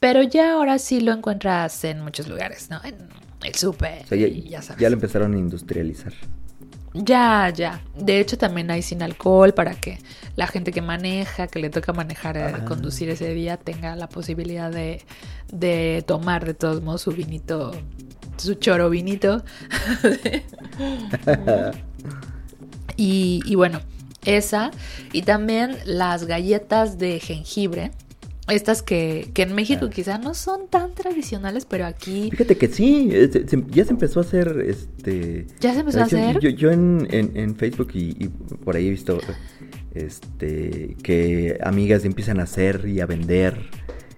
Pero 0.04 0.22
ya 0.22 0.56
ahora 0.56 0.80
sí 0.80 1.00
lo 1.00 1.14
encuentras 1.14 1.82
en 1.86 2.02
muchos 2.02 2.28
lugares, 2.28 2.70
¿no? 2.70 2.82
En 2.84 2.96
el 3.42 3.56
súper, 3.56 4.04
ya, 4.10 4.28
ya, 4.28 4.62
sabes. 4.62 4.82
Ya 4.82 4.90
lo 4.90 4.96
empezaron 4.96 5.34
a 5.34 5.38
industrializar. 5.38 6.12
Ya, 6.94 7.50
ya. 7.56 7.80
De 7.98 8.20
hecho, 8.20 8.38
también 8.38 8.70
hay 8.70 8.82
sin 8.82 9.02
alcohol 9.02 9.54
para 9.54 9.76
que 9.76 10.00
la 10.36 10.48
gente 10.48 10.74
que 10.74 10.82
maneja, 10.82 11.48
que 11.48 11.60
le 11.60 11.70
toca 11.70 11.94
manejar, 11.94 12.36
eh, 12.36 12.54
ah. 12.54 12.66
conducir 12.66 13.10
ese 13.10 13.34
día, 13.34 13.56
tenga 13.56 13.96
la 13.96 14.10
posibilidad 14.10 14.70
de, 14.70 15.06
de 15.54 16.04
tomar 16.06 16.44
de 16.44 16.54
todos 16.54 16.84
modos 16.84 17.04
su 17.04 17.12
vinito, 17.12 17.72
su 18.36 18.56
choro 18.56 18.90
vinito. 18.90 19.42
y, 22.98 23.40
y 23.46 23.56
bueno, 23.56 23.80
esa. 24.26 24.72
Y 25.14 25.22
también 25.22 25.78
las 25.86 26.26
galletas 26.26 26.98
de 26.98 27.22
jengibre 27.22 27.92
estas 28.48 28.84
que, 28.84 29.30
que 29.34 29.44
en 29.44 29.56
México 29.56 29.90
quizá 29.90 30.18
no 30.18 30.34
son 30.34 30.68
tan 30.68 30.94
tradicionales, 30.94 31.66
pero 31.66 31.86
aquí... 31.86 32.30
Fíjate 32.32 32.58
que 32.58 32.68
sí, 32.68 33.10
ya 33.70 33.86
se 33.86 33.92
empezó 33.92 34.20
a 34.20 34.24
hacer, 34.24 34.66
este... 34.68 35.48
¿Ya 35.62 35.74
se 35.74 35.80
empezó 35.80 36.02
a 36.02 36.04
hacer? 36.04 36.40
Yo, 36.40 36.50
yo 36.50 36.72
en, 36.72 37.08
en, 37.10 37.56
Facebook 37.56 37.92
y, 37.94 38.28
por 38.64 38.76
ahí 38.76 38.88
he 38.88 38.90
visto, 38.90 39.20
este, 39.94 40.98
que 41.04 41.58
amigas 41.64 42.04
empiezan 42.04 42.40
a 42.42 42.44
hacer 42.44 42.86
y 42.86 43.00
a 43.00 43.06
vender 43.06 43.58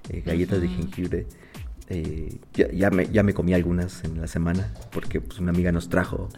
eh, 0.10 0.24
galletas 0.26 0.60
de 0.62 0.70
jengibre. 0.70 1.28
Eh, 1.88 2.40
ya, 2.74 2.90
me, 2.90 3.06
ya 3.08 3.22
me 3.22 3.36
comí 3.36 3.54
algunas 3.54 4.04
en 4.06 4.20
la 4.20 4.28
semana, 4.28 4.74
porque 4.92 5.22
pues 5.22 5.40
una 5.40 5.52
amiga 5.52 5.72
nos 5.72 5.88
trajo. 5.90 6.30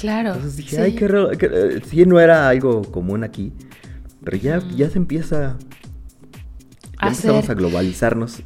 Claro. 0.00 0.30
Entonces 0.30 0.56
dije, 0.56 0.80
ay, 0.80 0.94
qué 0.94 1.06
raro, 1.06 1.30
sí, 1.86 2.06
no 2.06 2.18
era 2.18 2.48
algo 2.48 2.80
común 2.80 3.24
aquí, 3.24 3.52
pero 4.24 4.38
ya, 4.38 4.62
ya 4.74 4.88
se 4.88 4.96
empieza 4.96 5.58
empezamos 7.08 7.48
a 7.48 7.54
globalizarnos. 7.54 8.42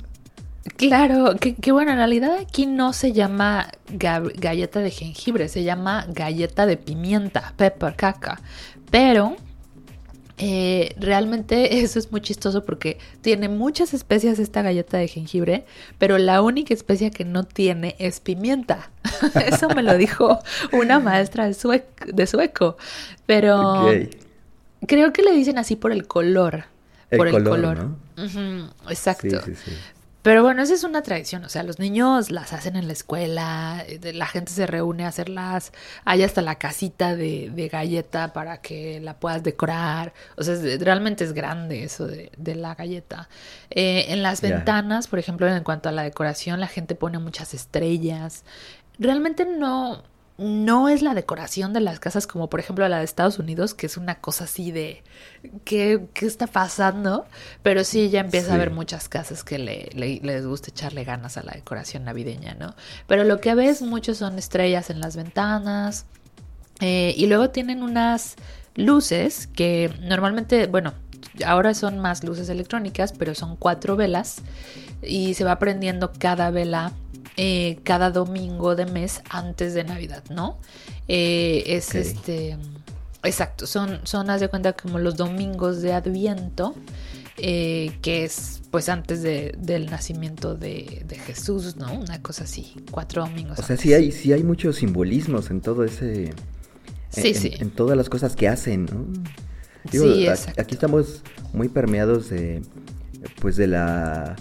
Claro, 0.77 1.35
que, 1.37 1.73
bueno, 1.73 1.93
en 1.93 1.97
realidad 1.97 2.37
aquí 2.41 2.67
no 2.67 2.93
se 2.93 3.13
llama 3.13 3.71
galleta 3.89 4.81
de 4.81 4.91
jengibre, 4.91 5.49
se 5.49 5.65
llama 5.65 6.07
galleta 6.09 6.67
de 6.67 6.77
pimienta, 6.77 7.55
pepper 7.57 7.95
caca. 7.97 8.41
Pero 8.91 9.37
eh, 10.37 10.95
realmente 10.99 11.79
eso 11.83 11.99
es 11.99 12.13
muy 12.13 12.21
chistoso 12.21 12.65
porque 12.65 12.99
tiene 13.23 13.49
muchas 13.49 13.95
especias 13.95 14.39
esta 14.39 14.63
galleta 14.63 14.99
de 14.99 15.09
jengibre, 15.09 15.65
pero 15.99 16.19
la 16.19 16.43
única 16.43 16.75
especia 16.75 17.11
que 17.11 17.25
no 17.25 17.45
tiene 17.45 17.97
es 17.99 18.21
pimienta. 18.21 18.91
eso 19.47 19.69
me 19.71 19.83
lo 19.83 19.97
dijo 19.97 20.39
una 20.73 21.01
maestra 21.01 21.47
de, 21.47 21.55
sueco. 21.55 22.77
Pero 23.27 23.87
creo 24.87 25.13
que 25.13 25.23
le 25.23 25.33
dicen 25.33 25.59
así 25.59 25.77
por 25.77 25.93
el 25.93 26.07
color 26.07 26.65
por 27.17 27.29
el 27.29 27.45
color. 27.45 27.89
Exacto. 28.89 29.41
Pero 30.23 30.43
bueno, 30.43 30.63
esa 30.63 30.75
es 30.75 30.83
una 30.83 31.03
tradición, 31.03 31.45
o 31.45 31.49
sea, 31.49 31.63
los 31.63 31.79
niños 31.79 32.31
las 32.31 32.53
hacen 32.53 32.75
en 32.77 32.87
la 32.89 32.93
escuela, 32.93 33.85
eh, 33.87 34.13
la 34.13 34.27
gente 34.27 34.53
se 34.53 34.67
reúne 34.67 35.05
a 35.05 35.09
hacerlas, 35.09 35.73
hay 36.05 36.25
hasta 36.25 36.43
la 36.43 36.57
casita 36.57 37.15
de, 37.15 37.71
galleta 37.73 38.33
para 38.33 38.61
que 38.61 39.01
la 39.01 39.19
puedas 39.19 39.43
decorar, 39.45 40.13
o 40.37 40.43
sea, 40.43 40.57
realmente 40.81 41.25
es 41.25 41.33
grande 41.33 41.85
eso 41.85 42.07
de, 42.07 42.55
la 42.57 42.75
galleta. 42.75 43.29
Eh, 43.71 44.07
en 44.09 44.23
las 44.23 44.41
ventanas, 44.41 45.07
por 45.07 45.21
ejemplo, 45.21 45.47
en 45.49 45.63
cuanto 45.63 45.89
a 45.89 45.93
la 45.93 46.03
decoración, 46.03 46.59
la 46.59 46.67
gente 46.67 46.97
pone 46.97 47.19
muchas 47.21 47.55
estrellas, 47.55 48.45
realmente 48.99 49.47
no, 49.47 50.03
no 50.39 50.89
es 50.89 51.03
la 51.03 51.15
decoración 51.15 51.73
de 51.73 51.81
las 51.81 51.99
casas 51.99 52.29
como 52.29 52.49
por 52.49 52.61
ejemplo 52.61 52.89
la 52.89 52.99
de 52.99 53.05
Estados 53.05 53.41
Unidos, 53.41 53.75
que 53.75 53.87
es 53.87 53.97
una 53.97 54.21
cosa 54.21 54.45
así 54.45 54.71
de 54.71 55.03
¿qué, 55.65 56.07
qué 56.15 56.27
está 56.27 56.47
pasando? 56.47 57.27
Pero 57.63 57.83
sí 57.83 58.09
ya 58.09 58.21
empieza 58.21 58.53
a 58.53 58.55
haber 58.55 58.71
muchas 58.71 59.09
casas 59.09 59.43
que 59.43 59.59
le, 59.59 59.91
les 59.95 60.47
gusta 60.47 60.71
echarle 60.71 61.03
ganas 61.03 61.37
a 61.37 61.43
la 61.43 61.53
decoración 61.53 62.05
navideña, 62.05 62.55
¿no? 62.55 62.77
Pero 63.09 63.25
lo 63.25 63.41
que 63.41 63.57
ves 63.57 63.83
mucho 63.83 64.15
son 64.15 64.39
estrellas 64.39 64.91
en 64.91 65.01
las 65.01 65.17
ventanas 65.17 66.07
eh, 66.81 67.15
y 67.17 67.27
luego 67.27 67.51
tienen 67.51 67.83
unas 67.83 68.37
luces 68.77 69.49
que 69.49 69.93
normalmente, 70.03 70.69
bueno, 70.69 70.95
ahora 71.45 71.75
son 71.75 71.99
más 71.99 72.23
luces 72.23 72.49
electrónicas, 72.49 73.13
pero 73.13 73.35
son 73.35 73.57
cuatro 73.57 73.97
velas 73.97 74.43
y 75.03 75.35
se 75.35 75.43
va 75.43 75.59
prendiendo 75.59 76.13
cada 76.17 76.51
vela 76.53 76.93
eh, 77.41 77.79
cada 77.85 78.11
domingo 78.11 78.75
de 78.75 78.85
mes 78.85 79.23
antes 79.31 79.73
de 79.73 79.85
Navidad, 79.85 80.25
¿no? 80.29 80.59
Eh, 81.07 81.63
es 81.67 81.95
este. 81.95 82.57
Exacto, 83.23 83.65
son, 83.69 84.01
son, 84.03 84.29
haz 84.29 84.41
de 84.41 84.49
cuenta, 84.49 84.73
como 84.73 84.99
los 84.99 85.17
domingos 85.17 85.81
de 85.81 85.93
Adviento, 85.93 86.75
eh, 87.37 87.97
que 88.03 88.25
es 88.25 88.63
pues 88.73 88.89
antes 88.89 89.23
del 89.23 89.87
nacimiento 89.87 90.57
de, 90.57 91.07
Jesús, 91.27 91.77
¿no? 91.77 91.93
Una 91.93 92.21
cosa 92.21 92.43
así, 92.43 92.75
cuatro 92.91 93.23
domingos. 93.23 93.61
O 93.61 93.63
sea, 93.63 93.77
sí 93.77 93.95
hay, 93.95 94.11
sí 94.11 94.33
hay 94.33 94.43
muchos 94.43 94.75
simbolismos 94.77 95.53
en 95.53 95.61
todo 95.61 95.85
ese... 95.85 96.35
Sí, 97.11 97.35
sí. 97.35 97.53
En 97.61 97.71
todas 97.71 97.97
las 97.97 98.09
cosas 98.09 98.35
que 98.35 98.49
hacen, 98.49 98.87
¿no? 98.87 99.07
sí, 99.93 100.27
exacto. 100.27 100.61
Aquí 100.61 100.75
estamos 100.75 101.23
muy 101.53 101.69
permeados 101.69 102.31
de, 102.31 102.63
pues 103.41 103.55
de 103.55 103.69
la 103.69 104.35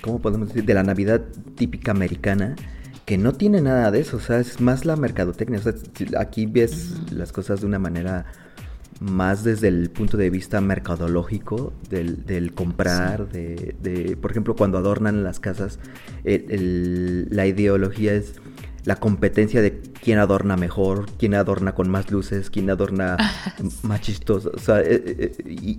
¿cómo 0.00 0.20
podemos 0.20 0.48
decir? 0.48 0.64
De 0.64 0.74
la 0.74 0.82
Navidad 0.82 1.22
típica 1.56 1.90
americana, 1.92 2.56
que 3.04 3.18
no 3.18 3.32
tiene 3.32 3.60
nada 3.60 3.90
de 3.90 4.00
eso, 4.00 4.18
o 4.18 4.20
sea, 4.20 4.38
es 4.38 4.60
más 4.60 4.84
la 4.84 4.96
mercadotecnia, 4.96 5.58
o 5.58 5.62
sea, 5.62 5.72
aquí 6.18 6.46
ves 6.46 6.94
las 7.10 7.32
cosas 7.32 7.60
de 7.60 7.66
una 7.66 7.78
manera 7.78 8.26
más 9.00 9.44
desde 9.44 9.68
el 9.68 9.90
punto 9.90 10.16
de 10.16 10.28
vista 10.28 10.60
mercadológico 10.60 11.72
del, 11.88 12.52
comprar, 12.54 13.28
de, 13.28 14.18
por 14.20 14.30
ejemplo, 14.30 14.56
cuando 14.56 14.78
adornan 14.78 15.24
las 15.24 15.40
casas, 15.40 15.78
la 16.24 17.46
ideología 17.46 18.14
es 18.14 18.34
la 18.88 18.96
competencia 18.96 19.60
de 19.60 19.82
quién 20.02 20.18
adorna 20.18 20.56
mejor, 20.56 21.10
quién 21.18 21.34
adorna 21.34 21.74
con 21.74 21.90
más 21.90 22.10
luces, 22.10 22.48
quién 22.48 22.70
adorna 22.70 23.18
más 23.82 24.00
chistoso, 24.00 24.50
o 24.54 24.58
sea, 24.58 24.80
eh, 24.80 25.02
eh, 25.04 25.32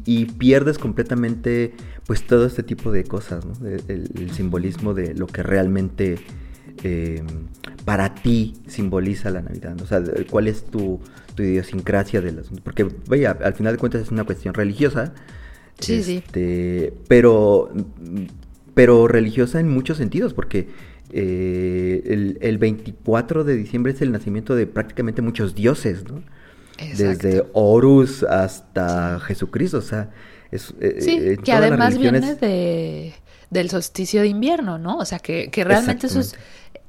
y, 0.05 0.25
pierdes 0.25 0.77
completamente 0.77 1.73
pues 2.05 2.27
todo 2.27 2.45
este 2.45 2.61
tipo 2.61 2.91
de 2.91 3.05
cosas, 3.05 3.43
¿no? 3.47 3.53
el, 3.65 4.29
simbolismo 4.31 4.93
de 4.93 5.15
lo 5.15 5.25
que 5.25 5.41
realmente 5.41 6.19
eh, 6.83 7.23
para 7.83 8.13
ti 8.13 8.53
simboliza 8.67 9.31
la 9.31 9.41
Navidad, 9.41 9.81
o 9.81 9.87
sea, 9.87 10.03
cuál 10.29 10.47
es 10.47 10.65
tu, 10.65 10.99
tu 11.33 11.41
idiosincrasia 11.41 12.21
del 12.21 12.37
asunto, 12.37 12.61
porque 12.63 12.87
vaya, 13.07 13.35
al 13.43 13.55
final 13.55 13.73
de 13.73 13.79
cuentas 13.79 14.03
es 14.03 14.11
una 14.11 14.23
cuestión 14.23 14.53
religiosa, 14.53 15.15
sí, 15.79 16.03
sí, 16.03 16.17
este, 16.17 16.93
pero 17.07 17.71
pero 18.75 19.09
religiosa 19.09 19.59
en 19.59 19.67
muchos 19.67 19.97
sentidos, 19.97 20.33
porque 20.33 20.69
eh, 21.11 22.37
el, 22.41 22.57
24 22.57 23.43
de 23.43 23.55
diciembre 23.55 23.93
es 23.93 24.01
el 24.01 24.11
nacimiento 24.11 24.55
de 24.55 24.67
prácticamente 24.67 25.21
muchos 25.21 25.55
dioses, 25.55 26.03
¿no? 26.09 26.21
Desde 26.77 27.43
Horus 27.53 28.23
hasta 28.23 29.19
Jesucristo, 29.19 29.79
o 29.79 29.81
sea, 29.81 30.11
es, 30.49 30.73
eh, 30.79 30.97
sí, 30.99 31.17
eh, 31.19 31.37
que 31.43 31.51
además 31.51 31.97
viene 31.97 32.35
de, 32.35 33.13
del 33.49 33.69
solsticio 33.69 34.21
de 34.21 34.27
invierno, 34.27 34.77
¿no? 34.77 34.97
O 34.97 35.05
sea, 35.05 35.19
que, 35.19 35.51
realmente 35.53 36.07
esos, 36.07 36.35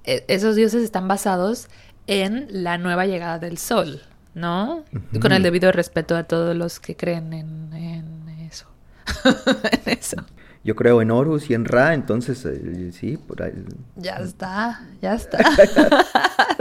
esos 0.04 0.54
dioses 0.54 0.84
están 0.84 1.08
basados 1.08 1.68
en 2.06 2.46
la 2.50 2.78
nueva 2.78 3.06
llegada 3.06 3.40
del 3.40 3.58
sol, 3.58 4.02
¿no? 4.34 4.84
Con 5.20 5.32
el 5.32 5.42
debido 5.42 5.72
respeto 5.72 6.16
a 6.16 6.24
todos 6.24 6.54
los 6.54 6.78
que 6.78 6.94
creen 6.94 7.32
en, 7.32 7.72
en 7.72 8.28
eso. 8.28 8.66
en 9.84 9.98
eso. 9.98 10.24
Yo 10.62 10.76
creo 10.76 11.00
en 11.00 11.10
Horus 11.10 11.48
y 11.48 11.54
en 11.54 11.64
Ra, 11.64 11.94
entonces 11.94 12.44
eh, 12.44 12.92
sí, 12.92 13.16
por 13.16 13.42
ahí. 13.42 13.64
Ya 13.96 14.16
está, 14.16 14.86
ya 15.00 15.14
está. 15.14 15.38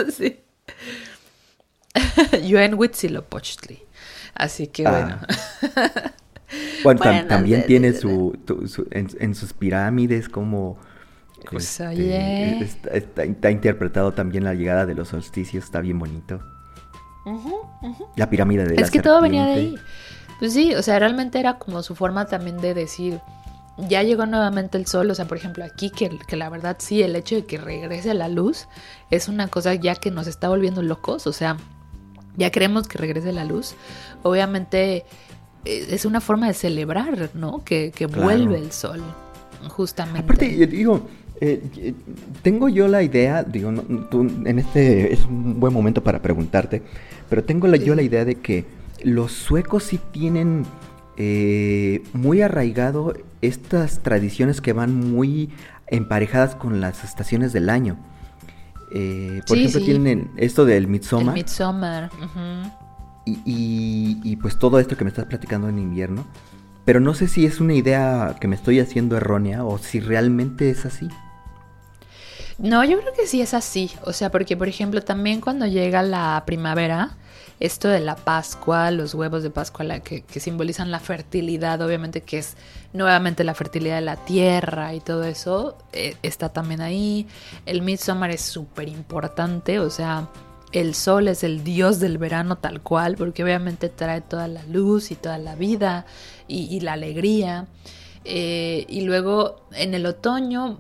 sí. 0.12 0.40
Yo 2.48 2.60
en 2.60 2.76
Huitzilopochtli. 2.76 3.84
Así 4.36 4.68
que 4.68 4.88
ah. 4.88 5.20
bueno. 6.84 7.00
bueno, 7.02 7.28
también 7.28 7.66
tiene 7.66 7.94
su, 7.94 8.38
en, 8.92 9.36
sus 9.36 9.54
pirámides 9.54 10.30
como 10.30 10.78
Pues 11.50 11.66
Este, 11.66 11.88
oye. 11.88 12.64
está, 12.64 12.90
está- 12.92 13.24
está 13.24 13.52
interpretado 13.52 14.14
también 14.14 14.46
la 14.46 14.54
llegada 14.54 14.86
de 14.86 14.96
los 14.96 15.10
solsticios, 15.10 15.66
está 15.66 15.82
bien 15.82 16.00
bonito. 16.00 16.40
La 18.16 18.30
pirámide 18.30 18.66
de 18.66 18.76
la 18.76 18.82
Es 18.82 18.92
que 18.92 19.02
todo 19.02 19.22
venía 19.22 19.46
de 19.46 19.54
ahí. 19.54 19.76
Pues 20.40 20.54
sí, 20.54 20.74
o 20.74 20.82
sea, 20.82 20.98
realmente 21.00 21.40
era 21.40 21.60
como 21.60 21.84
su 21.84 21.96
forma 21.96 22.26
también 22.26 22.58
de 22.62 22.74
decir, 22.74 23.20
ya 23.88 24.04
llegó 24.04 24.26
nuevamente 24.26 24.78
el 24.78 24.86
sol, 24.88 25.10
o 25.12 25.16
sea, 25.16 25.26
por 25.26 25.38
ejemplo, 25.38 25.64
aquí 25.64 25.90
que, 25.90 26.10
que 26.28 26.36
la 26.36 26.50
verdad 26.50 26.78
sí, 26.80 27.02
el 27.02 27.16
hecho 27.16 27.36
de 27.36 27.46
que 27.46 27.58
regrese 27.58 28.14
la 28.14 28.28
luz 28.28 28.68
es 29.10 29.28
una 29.28 29.48
cosa 29.48 29.74
ya 29.76 29.96
que 29.96 30.12
nos 30.12 30.28
está 30.28 30.50
volviendo 30.50 30.82
locos, 30.82 31.28
o 31.28 31.34
sea, 31.34 31.58
ya 32.38 32.50
queremos 32.52 32.88
que 32.88 32.98
regrese 32.98 33.32
la 33.32 33.46
luz. 33.46 33.76
Obviamente 34.24 35.06
eh, 35.66 35.88
es 35.90 36.06
una 36.06 36.22
forma 36.22 36.48
de 36.48 36.54
celebrar, 36.54 37.30
¿no? 37.34 37.64
Que, 37.64 37.92
que 37.92 38.08
Claro. 38.08 38.24
vuelve 38.24 38.58
el 38.58 38.72
sol, 38.72 39.02
justamente. 39.70 40.20
Aparte, 40.22 40.48
digo, 40.68 41.08
eh, 41.42 41.62
eh, 41.78 41.94
tengo 42.42 42.70
yo 42.70 42.88
la 42.88 43.02
idea, 43.04 43.44
digo, 43.44 43.72
no, 43.72 43.82
tú- 44.10 44.22
en 44.46 44.60
este 44.60 45.14
es 45.14 45.26
un 45.26 45.60
buen 45.60 45.74
momento 45.74 46.04
para 46.04 46.22
preguntarte, 46.22 46.82
pero 47.30 47.44
tengo 47.44 47.68
la- 47.68 47.78
yo 47.78 47.96
la 47.96 48.02
idea 48.02 48.26
de 48.26 48.36
que 48.36 48.66
los 49.04 49.32
suecos 49.32 49.84
sí 49.84 50.00
tienen 50.12 50.66
eh, 51.22 52.02
muy 52.14 52.42
arraigado 52.42 53.14
estas 53.42 54.00
tradiciones 54.00 54.62
que 54.62 54.74
van 54.74 54.96
muy 54.96 55.50
emparejadas 55.88 56.56
con 56.56 56.82
las 56.82 57.04
estaciones 57.04 57.54
del 57.54 57.70
año. 57.70 57.98
Eh, 58.92 59.42
por 59.48 59.58
Sí, 59.58 59.62
ejemplo, 59.66 59.80
sí. 59.80 59.86
tienen 59.86 60.32
esto 60.38 60.66
del 60.66 60.84
el 60.84 60.88
Midsommar 60.88 62.10
y, 63.26 64.36
pues 64.38 64.58
todo 64.58 64.80
esto 64.80 64.98
que 64.98 65.04
me 65.04 65.10
estás 65.10 65.26
platicando 65.26 65.70
en 65.70 65.80
invierno. 65.80 66.26
Pero 66.86 67.00
no 67.00 67.14
sé 67.14 67.28
si 67.28 67.46
es 67.46 67.60
una 67.60 67.74
idea 67.76 68.36
que 68.40 68.48
me 68.48 68.56
estoy 68.56 68.80
haciendo 68.80 69.18
errónea 69.18 69.64
o 69.64 69.78
si 69.78 70.00
realmente 70.00 70.70
es 70.72 70.86
así. 70.86 71.08
No, 72.58 72.84
yo 72.84 73.00
creo 73.00 73.14
que 73.14 73.28
sí 73.28 73.42
es 73.42 73.54
así. 73.54 73.92
O 74.04 74.14
sea, 74.14 74.32
porque 74.32 74.58
por 74.58 74.68
ejemplo 74.68 75.02
también 75.02 75.40
cuando 75.42 75.66
llega 75.68 76.02
la 76.04 76.44
primavera, 76.46 77.12
esto 77.60 77.88
de 77.88 78.00
la 78.00 78.16
Pascua, 78.16 78.92
los 78.92 79.14
huevos 79.14 79.44
de 79.44 79.50
Pascua 79.50 80.00
que, 80.00 80.22
que 80.22 80.40
simbolizan 80.40 80.92
la 80.92 81.00
fertilidad, 81.00 81.82
obviamente 81.82 82.22
que 82.22 82.38
es 82.38 82.56
nuevamente 82.94 83.44
la 83.44 83.54
fertilidad 83.54 83.96
de 83.96 84.02
la 84.02 84.16
tierra 84.18 84.94
y 84.94 85.00
todo 85.00 85.24
eso, 85.24 85.78
eh, 85.94 86.16
está 86.24 86.50
también 86.50 86.82
ahí. 86.82 87.28
El 87.66 87.82
Midsommar 87.82 88.32
es 88.32 88.42
súper 88.42 88.88
importante, 88.88 89.80
o 89.80 89.90
sea, 89.90 90.30
el 90.72 90.94
sol 90.96 91.28
es 91.28 91.44
el 91.44 91.64
dios 91.64 92.00
del 92.00 92.18
verano 92.18 92.58
tal 92.58 92.82
cual, 92.82 93.16
porque 93.16 93.44
obviamente 93.44 93.90
trae 93.90 94.22
toda 94.22 94.48
la 94.48 94.64
luz 94.64 95.12
y 95.12 95.16
toda 95.16 95.38
la 95.38 95.56
vida 95.56 96.06
y, 96.48 96.66
y 96.74 96.80
la 96.80 96.94
alegría. 96.94 97.68
Eh, 98.26 98.86
y 98.88 99.02
luego 99.02 99.62
en 99.72 99.94
el 99.94 100.06
otoño, 100.06 100.80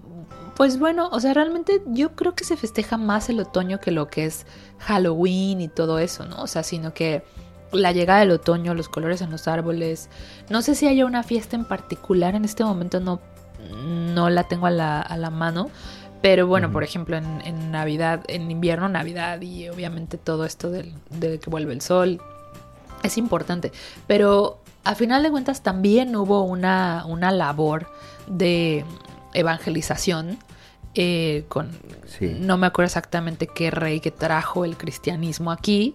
pues 0.55 0.77
bueno, 0.77 1.09
o 1.11 1.19
sea, 1.19 1.33
realmente 1.33 1.81
yo 1.87 2.15
creo 2.15 2.35
que 2.35 2.43
se 2.43 2.57
festeja 2.57 2.97
más 2.97 3.29
el 3.29 3.39
otoño 3.39 3.79
que 3.79 3.91
lo 3.91 4.07
que 4.09 4.25
es 4.25 4.45
Halloween 4.79 5.61
y 5.61 5.67
todo 5.67 5.99
eso, 5.99 6.25
¿no? 6.25 6.41
O 6.41 6.47
sea, 6.47 6.63
sino 6.63 6.93
que 6.93 7.23
la 7.71 7.91
llegada 7.91 8.21
del 8.21 8.31
otoño, 8.31 8.73
los 8.73 8.89
colores 8.89 9.21
en 9.21 9.29
los 9.29 9.47
árboles. 9.47 10.09
No 10.49 10.61
sé 10.61 10.75
si 10.75 10.87
haya 10.87 11.05
una 11.05 11.23
fiesta 11.23 11.55
en 11.55 11.65
particular, 11.65 12.35
en 12.35 12.45
este 12.45 12.63
momento 12.63 12.99
no, 12.99 13.19
no 13.71 14.29
la 14.29 14.45
tengo 14.45 14.65
a 14.65 14.71
la, 14.71 15.01
a 15.01 15.17
la 15.17 15.29
mano. 15.29 15.69
Pero 16.21 16.47
bueno, 16.47 16.71
por 16.71 16.83
ejemplo, 16.83 17.15
en, 17.15 17.41
en 17.45 17.71
Navidad, 17.71 18.23
en 18.27 18.51
invierno, 18.51 18.89
Navidad 18.89 19.39
y 19.41 19.69
obviamente 19.69 20.17
todo 20.17 20.45
esto 20.45 20.69
del, 20.69 20.93
de 21.09 21.39
que 21.39 21.49
vuelve 21.49 21.71
el 21.71 21.81
sol, 21.81 22.19
es 23.03 23.17
importante. 23.17 23.71
Pero 24.05 24.59
a 24.83 24.95
final 24.95 25.23
de 25.23 25.31
cuentas 25.31 25.61
también 25.61 26.15
hubo 26.15 26.43
una, 26.43 27.05
una 27.07 27.31
labor 27.31 27.87
de 28.27 28.83
evangelización 29.33 30.39
eh, 30.95 31.45
con 31.47 31.69
Sí. 32.07 32.35
no 32.39 32.57
me 32.57 32.67
acuerdo 32.67 32.87
exactamente 32.87 33.47
qué 33.47 33.69
rey 33.71 33.99
que 33.99 34.11
trajo 34.11 34.65
el 34.65 34.75
cristianismo 34.77 35.51
aquí. 35.51 35.93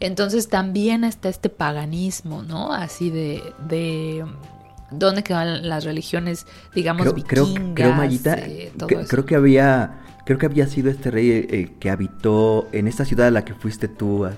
Entonces 0.00 0.48
también 0.48 1.04
está 1.04 1.28
este 1.28 1.48
paganismo, 1.48 2.42
¿no? 2.42 2.72
Así 2.72 3.10
de, 3.10 3.40
de 3.68 4.24
dónde 4.90 5.22
quedan 5.22 5.68
las 5.68 5.84
religiones, 5.84 6.46
digamos, 6.74 7.02
creo, 7.12 7.24
creo, 7.24 7.44
vikingas. 7.46 7.74
creo, 7.74 7.92
Mayita, 7.94 8.34
eh, 8.38 8.72
todo 8.76 8.88
que- 8.88 8.94
eso. 8.96 9.08
creo 9.08 9.24
que 9.26 9.36
había, 9.36 10.00
creo 10.26 10.38
que 10.38 10.46
había 10.46 10.66
sido 10.66 10.90
este 10.90 11.10
rey 11.12 11.30
eh, 11.48 11.72
que 11.78 11.88
habitó 11.90 12.68
en 12.72 12.88
esta 12.88 13.04
ciudad 13.04 13.28
a 13.28 13.30
la 13.30 13.44
que 13.44 13.54
fuiste 13.54 13.86
tú, 13.86 14.24
ah, 14.26 14.32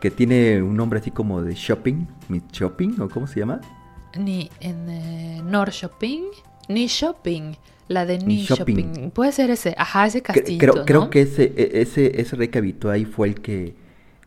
que 0.00 0.12
tiene 0.12 0.62
un 0.62 0.76
nombre 0.76 1.00
así 1.00 1.10
como 1.10 1.42
de 1.42 1.54
shopping, 1.54 2.06
Mid 2.28 2.42
Shopping, 2.52 3.00
o 3.00 3.08
cómo 3.08 3.26
se 3.26 3.40
llama. 3.40 3.60
Ni 4.16 4.48
en 4.60 4.88
eh, 4.88 5.42
Nor 5.44 5.70
Shopping, 5.70 6.22
ni 6.68 6.86
Shopping, 6.86 7.54
la 7.90 8.06
de 8.06 8.18
Ni 8.18 8.44
Shopping. 8.44 8.76
Shopping. 8.76 9.10
Puede 9.10 9.32
ser 9.32 9.50
ese, 9.50 9.74
ajá, 9.76 10.06
ese 10.06 10.22
castillo. 10.22 10.58
creo, 10.58 10.84
creo 10.86 11.10
que 11.10 11.22
ese, 11.22 11.52
e- 11.56 11.80
ese, 11.82 12.20
ese 12.20 12.36
rey 12.36 12.48
que 12.48 12.58
habitó 12.58 12.88
ahí 12.88 13.04
fue 13.04 13.26
el 13.28 13.34
que 13.40 13.74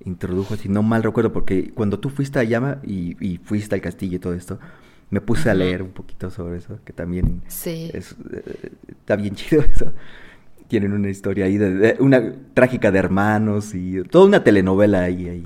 introdujo, 0.05 0.57
si 0.57 0.67
no 0.67 0.83
mal 0.83 1.01
recuerdo, 1.01 1.31
porque 1.31 1.71
cuando 1.73 1.97
tú 1.97 2.09
fuiste 2.09 2.37
allá 2.39 2.79
y, 2.83 3.15
y 3.25 3.37
fuiste 3.37 3.73
al 3.73 3.79
castillo 3.81 4.17
y 4.17 4.19
todo 4.19 4.33
esto, 4.33 4.59
me 5.09 5.21
puse 5.21 5.49
a 5.49 5.53
leer 5.53 5.81
un 5.81 5.91
poquito 5.91 6.29
sobre 6.29 6.57
eso, 6.57 6.79
que 6.83 6.91
también 6.91 7.41
Sí. 7.47 7.89
es, 7.93 8.15
eh, 8.33 8.71
está 8.89 9.15
bien 9.15 9.33
chido 9.35 9.61
eso. 9.71 9.93
Tienen 10.67 10.91
una 10.91 11.09
historia 11.09 11.45
ahí, 11.45 11.57
de, 11.57 11.73
de- 11.73 11.95
una 11.99 12.33
trágica 12.53 12.91
de 12.91 12.99
hermanos 12.99 13.73
y 13.75 14.01
toda 14.03 14.25
una 14.25 14.43
telenovela 14.43 15.03
ahí. 15.03 15.29
ahí. 15.29 15.43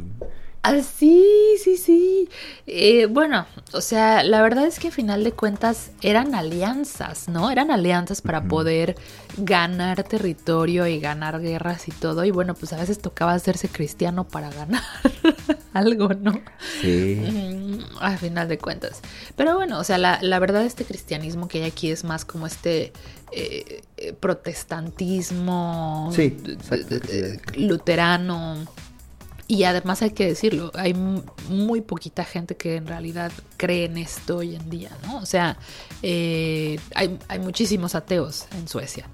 Ah, 0.69 0.81
sí, 0.81 1.25
sí, 1.63 1.77
sí. 1.77 2.27
Eh, 2.65 3.05
bueno, 3.05 3.45
o 3.71 3.79
sea, 3.79 4.21
la 4.23 4.41
verdad 4.41 4.65
es 4.65 4.79
que 4.79 4.89
a 4.89 4.91
final 4.91 5.23
de 5.23 5.31
cuentas 5.31 5.91
eran 6.01 6.35
alianzas, 6.35 7.29
¿no? 7.29 7.49
Eran 7.49 7.71
alianzas 7.71 8.21
para 8.21 8.43
poder 8.43 8.97
ganar 9.37 10.03
territorio 10.03 10.85
y 10.85 10.99
ganar 10.99 11.39
guerras 11.39 11.87
y 11.87 11.91
todo. 11.91 12.25
Y 12.25 12.31
bueno, 12.31 12.53
pues 12.53 12.73
a 12.73 12.77
veces 12.77 12.99
tocaba 12.99 13.31
hacerse 13.33 13.69
cristiano 13.69 14.27
para 14.27 14.49
ganar 14.49 14.83
algo, 15.73 16.09
¿no? 16.09 16.41
Sí. 16.81 17.15
Mm, 17.15 17.79
a 18.01 18.17
final 18.17 18.49
de 18.49 18.57
cuentas. 18.57 18.99
Pero 19.37 19.55
bueno, 19.55 19.79
o 19.79 19.85
sea, 19.85 19.97
la, 19.97 20.19
la 20.21 20.37
verdad 20.39 20.65
este 20.65 20.83
cristianismo 20.83 21.47
que 21.47 21.59
hay 21.59 21.69
aquí 21.69 21.91
es 21.91 22.03
más 22.03 22.25
como 22.25 22.45
este 22.45 22.91
eh, 23.31 23.83
eh, 23.95 24.13
protestantismo 24.19 26.11
Sí, 26.13 26.37
luterano. 27.55 28.65
Y 29.49 29.63
además 29.63 30.01
hay 30.01 30.11
que 30.11 30.25
decirlo, 30.27 30.71
hay 30.75 30.93
mu- 30.93 31.23
muy 31.49 31.79
poquita 31.81 32.25
gente 32.25 32.57
que 32.57 32.75
en 32.75 32.85
realidad 32.87 33.31
cree 33.55 33.85
en 33.85 33.97
esto 33.97 34.37
hoy 34.37 34.55
en 34.55 34.69
día, 34.69 34.91
¿no? 35.05 35.17
O 35.19 35.25
sea, 35.25 35.57
eh, 36.03 36.77
hay, 36.95 37.17
hay 37.29 37.39
muchísimos 37.39 37.95
ateos 37.95 38.45
en 38.57 38.67
Suecia. 38.67 39.07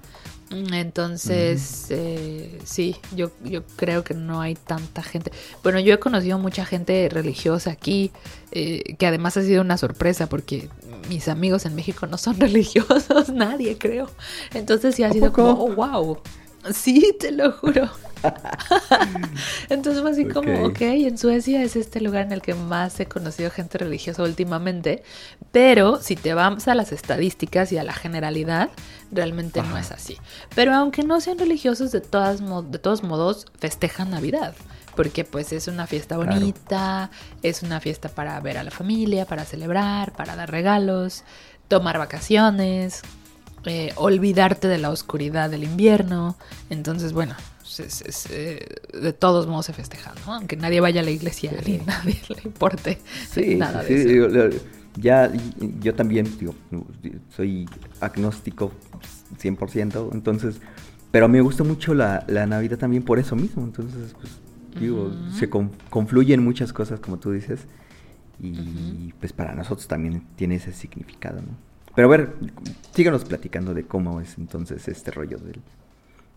Mm, 0.50 0.74
Entonces, 0.74 1.86
eh, 1.90 2.58
sí, 2.64 2.96
yo, 3.14 3.30
yo 3.44 3.62
creo 3.76 4.02
que 4.02 4.14
no 4.14 4.40
hay 4.40 4.56
tanta 4.56 5.02
gente. 5.02 5.30
Bueno, 5.62 5.78
yo 5.78 5.94
he 5.94 5.98
conocido 6.00 6.38
mucha 6.38 6.64
gente 6.64 7.08
religiosa 7.10 7.70
aquí, 7.70 8.10
eh, 8.50 8.96
que 8.98 9.06
además 9.06 9.36
ha 9.36 9.42
sido 9.42 9.62
una 9.62 9.78
sorpresa 9.78 10.28
porque 10.28 10.68
mis 11.08 11.28
amigos 11.28 11.64
en 11.64 11.74
México 11.76 12.06
no 12.08 12.18
son 12.18 12.38
religiosos, 12.40 13.28
nadie 13.28 13.78
creo. 13.78 14.10
Entonces 14.52 14.96
sí 14.96 15.04
ha 15.04 15.08
¿A 15.08 15.12
sido 15.12 15.32
como, 15.32 15.50
oh, 15.52 15.72
wow. 15.74 16.18
Sí, 16.74 17.14
te 17.20 17.30
lo 17.30 17.52
juro. 17.52 17.88
Entonces 19.68 20.02
fue 20.02 20.10
así 20.10 20.24
como, 20.26 20.64
Ok. 20.64 20.80
en 20.82 21.18
Suecia 21.18 21.62
es 21.62 21.76
este 21.76 22.00
lugar 22.00 22.22
en 22.22 22.32
el 22.32 22.42
que 22.42 22.54
más 22.54 22.98
he 23.00 23.06
conocido 23.06 23.50
gente 23.50 23.78
religiosa 23.78 24.22
últimamente, 24.22 25.02
pero 25.52 26.00
si 26.00 26.16
te 26.16 26.34
vamos 26.34 26.68
a 26.68 26.74
las 26.74 26.92
estadísticas 26.92 27.72
y 27.72 27.78
a 27.78 27.84
la 27.84 27.92
generalidad, 27.92 28.70
realmente 29.10 29.62
no 29.62 29.76
es 29.76 29.90
así. 29.92 30.18
Pero 30.54 30.74
aunque 30.74 31.02
no 31.02 31.20
sean 31.20 31.38
religiosos, 31.38 31.92
de, 31.92 32.00
todas 32.00 32.40
de 32.70 32.78
todos 32.78 33.02
modos 33.02 33.46
festejan 33.58 34.10
Navidad. 34.10 34.54
Porque 34.96 35.24
pues 35.24 35.52
es 35.52 35.66
una 35.66 35.88
fiesta 35.88 36.14
Claro. 36.14 36.30
bonita, 36.34 37.10
es 37.42 37.64
una 37.64 37.80
fiesta 37.80 38.08
para 38.08 38.38
ver 38.40 38.58
a 38.58 38.62
la 38.62 38.70
familia, 38.70 39.26
para 39.26 39.44
celebrar, 39.44 40.12
para 40.12 40.36
dar 40.36 40.48
regalos, 40.52 41.24
tomar 41.66 41.98
vacaciones, 41.98 43.02
eh, 43.64 43.92
olvidarte 43.96 44.68
de 44.68 44.78
la 44.78 44.90
oscuridad 44.90 45.50
del 45.50 45.64
invierno. 45.64 46.36
Entonces, 46.70 47.12
bueno, 47.12 47.34
de 49.00 49.12
todos 49.12 49.46
modos 49.46 49.66
se 49.66 49.72
festeja, 49.72 50.12
¿no? 50.26 50.34
Aunque 50.34 50.56
nadie 50.56 50.80
vaya 50.80 51.00
a 51.00 51.04
la 51.04 51.10
iglesia 51.10 51.52
Sí. 51.64 51.72
ni 51.72 51.78
nadie 51.86 52.20
le 52.28 52.42
importe 52.44 52.98
Sí, 53.30 53.54
nada 53.56 53.82
sí, 53.82 53.94
de 53.94 54.48
eso. 54.50 54.58
ya 54.96 55.32
yo 55.80 55.94
también 55.94 56.26
digo, 56.38 56.54
soy 57.34 57.66
agnóstico 58.00 58.70
100%, 59.40 60.10
entonces, 60.12 60.56
pero 61.10 61.28
me 61.28 61.40
gusta 61.40 61.64
mucho 61.64 61.94
la, 61.94 62.24
la 62.28 62.46
Navidad 62.46 62.78
también 62.78 63.02
por 63.02 63.18
eso 63.18 63.34
mismo, 63.36 63.64
entonces, 63.64 64.14
pues, 64.20 64.32
digo, 64.80 65.12
se 65.38 65.48
con- 65.48 65.70
confluyen 65.90 66.42
muchas 66.44 66.72
cosas, 66.72 67.00
como 67.00 67.18
tú 67.18 67.32
dices, 67.32 67.60
y 68.40 69.12
pues 69.20 69.32
para 69.32 69.54
nosotros 69.54 69.86
también 69.88 70.24
tiene 70.36 70.56
ese 70.56 70.72
significado, 70.72 71.40
¿no? 71.40 71.56
Pero 71.94 72.08
a 72.08 72.10
ver, 72.10 72.34
síganos 72.92 73.24
platicando 73.24 73.72
de 73.72 73.84
cómo 73.84 74.20
es 74.20 74.36
entonces 74.38 74.88
este 74.88 75.12
rollo 75.12 75.38
del... 75.38 75.60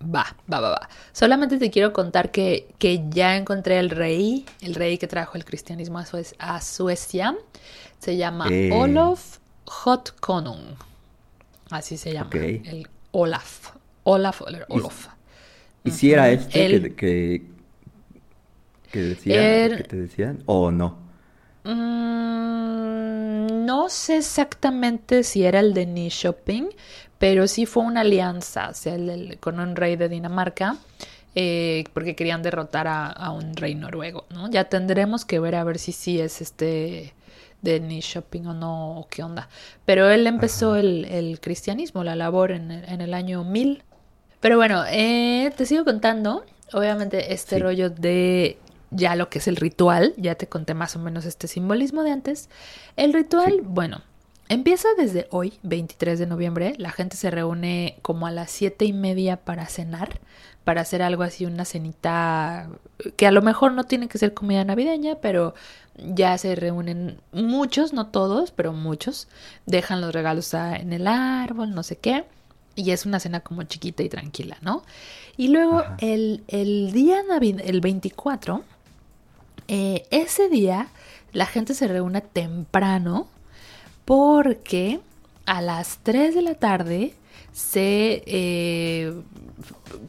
Va, 0.02 0.36
va, 0.52 0.60
va, 0.60 0.70
va. 0.70 0.90
Solamente 1.12 1.58
te 1.58 1.72
quiero 1.72 1.92
contar 1.92 2.32
que, 2.32 2.68
que 2.78 3.04
ya 3.10 3.36
encontré 3.36 3.80
el 3.80 3.90
rey, 3.90 4.46
el 4.62 4.76
rey 4.76 4.98
que 4.98 5.08
trajo 5.08 5.38
el 5.38 5.44
cristianismo 5.46 6.00
a, 6.38 6.62
Suecia. 6.62 7.36
Se 8.00 8.16
llama 8.16 8.48
Eh. 8.52 8.70
Olof 8.72 9.38
Hotkonung. 9.66 10.76
Así 11.72 11.98
se 11.98 12.14
llama. 12.14 12.28
Ok. 12.28 12.36
El 12.36 12.88
Olaf. 13.12 13.72
Olaf 14.04 14.42
Olof. 14.70 15.08
¿Y 15.84 15.92
si 15.92 16.12
era 16.12 16.30
este 16.30 16.66
El- 16.66 16.82
que, 16.82 16.96
que, 16.96 17.42
que 18.92 19.00
decía, 19.02 19.66
Er- 19.66 19.78
que 19.78 19.84
te 19.84 19.96
decían 19.98 20.44
o 20.46 20.72
no? 20.72 20.98
Mm, 22.28 23.66
no 23.66 23.90
sé 23.90 24.18
exactamente 24.18 25.24
si 25.24 25.44
era 25.44 25.60
el 25.60 25.74
de 25.74 25.86
Nyköping, 25.86 26.70
pero 27.20 27.48
sí 27.48 27.66
fue 27.66 27.84
una 27.84 28.02
alianza 28.02 28.70
o 28.70 28.74
sea, 28.74 28.96
el- 28.96 29.10
el- 29.10 29.38
con 29.40 29.60
un 29.60 29.76
rey 29.76 29.96
de 29.96 30.10
Dinamarca, 30.10 30.78
eh, 31.36 31.84
porque 31.94 32.16
querían 32.16 32.42
derrotar 32.42 32.88
a, 32.88 33.08
a 33.08 33.32
un 33.32 33.56
rey 33.56 33.76
noruego, 33.76 34.26
¿no? 34.32 34.50
Ya 34.50 34.66
tendremos 34.66 35.24
que 35.26 35.40
ver 35.40 35.56
a 35.56 35.64
ver 35.64 35.78
si 35.78 35.92
sí 35.92 36.20
es 36.20 36.42
este 36.42 37.14
de 37.62 37.80
Nyköping 37.80 38.48
o 38.48 38.54
no, 38.54 39.00
o 39.00 39.08
qué 39.08 39.24
onda. 39.24 39.50
Pero 39.86 40.10
él 40.10 40.26
empezó 40.28 40.76
el, 40.76 41.06
el 41.06 41.40
cristianismo, 41.40 42.04
la 42.04 42.16
labor 42.16 42.52
en 42.52 42.72
el, 42.72 42.86
en 42.86 43.02
el 43.02 43.14
año 43.14 43.44
1000. 43.44 43.84
Pero 44.40 44.58
bueno, 44.58 44.84
eh, 44.90 45.52
te 45.58 45.66
sigo 45.66 45.84
contando. 45.84 46.44
Obviamente 46.74 47.34
este 47.34 47.56
Sí. 47.58 47.62
rollo 47.62 47.90
de 47.90 48.58
ya 48.92 49.16
lo 49.16 49.30
que 49.30 49.40
es 49.40 49.48
el 49.48 49.56
ritual, 49.58 50.14
ya 50.18 50.36
te 50.36 50.48
conté 50.48 50.74
más 50.76 50.96
o 50.96 51.00
menos 51.00 51.26
este 51.26 51.48
simbolismo 51.48 52.04
de 52.04 52.12
antes. 52.12 52.50
El 52.96 53.12
ritual, 53.14 53.54
Sí. 53.54 53.62
bueno, 53.64 54.02
empieza 54.50 54.88
desde 54.98 55.28
hoy, 55.32 55.54
23 55.64 56.20
de 56.20 56.28
noviembre. 56.28 56.74
La 56.78 56.92
gente 56.92 57.18
se 57.18 57.32
reúne 57.32 57.98
como 58.02 58.28
a 58.28 58.32
las 58.32 58.52
siete 58.52 58.86
y 58.86 58.94
media 58.94 59.38
para 59.38 59.68
cenar, 59.68 60.20
para 60.64 60.82
hacer 60.82 61.02
algo 61.02 61.24
así, 61.24 61.46
una 61.46 61.66
cenita 61.66 62.70
que 63.16 63.28
a 63.28 63.32
lo 63.32 63.42
mejor 63.42 63.72
no 63.74 63.86
tiene 63.86 64.08
que 64.08 64.18
ser 64.18 64.34
comida 64.34 64.64
navideña, 64.64 65.16
pero 65.22 65.54
ya 65.96 66.38
se 66.38 66.56
reúnen 66.56 67.20
muchos, 67.32 67.94
no 67.94 68.08
todos, 68.08 68.52
pero 68.52 68.74
muchos. 68.74 69.28
Dejan 69.66 70.02
los 70.02 70.14
regalos 70.14 70.54
en 70.54 70.94
el 70.94 71.08
árbol, 71.08 71.74
no 71.74 71.84
sé 71.84 71.98
qué. 71.98 72.26
Y 72.76 72.92
es 72.92 73.06
una 73.06 73.20
cena 73.20 73.40
como 73.40 73.64
chiquita 73.64 74.04
y 74.04 74.10
tranquila, 74.10 74.58
¿no? 74.62 74.84
Y 75.36 75.48
luego 75.48 75.80
Ajá. 75.80 75.98
el, 76.00 76.44
el 76.48 76.92
día 76.92 77.24
navideño, 77.28 77.64
el 77.68 77.82
24, 77.82 78.64
eh, 79.68 80.06
ese 80.12 80.48
día 80.50 80.88
la 81.34 81.46
gente 81.46 81.74
se 81.74 81.88
reúne 81.88 82.22
temprano 82.22 83.28
porque 84.08 85.02
a 85.46 85.62
las 85.62 85.98
3 86.04 86.34
de 86.34 86.42
la 86.42 86.56
tarde 86.56 87.14
se... 87.52 88.24
eh, 88.26 89.14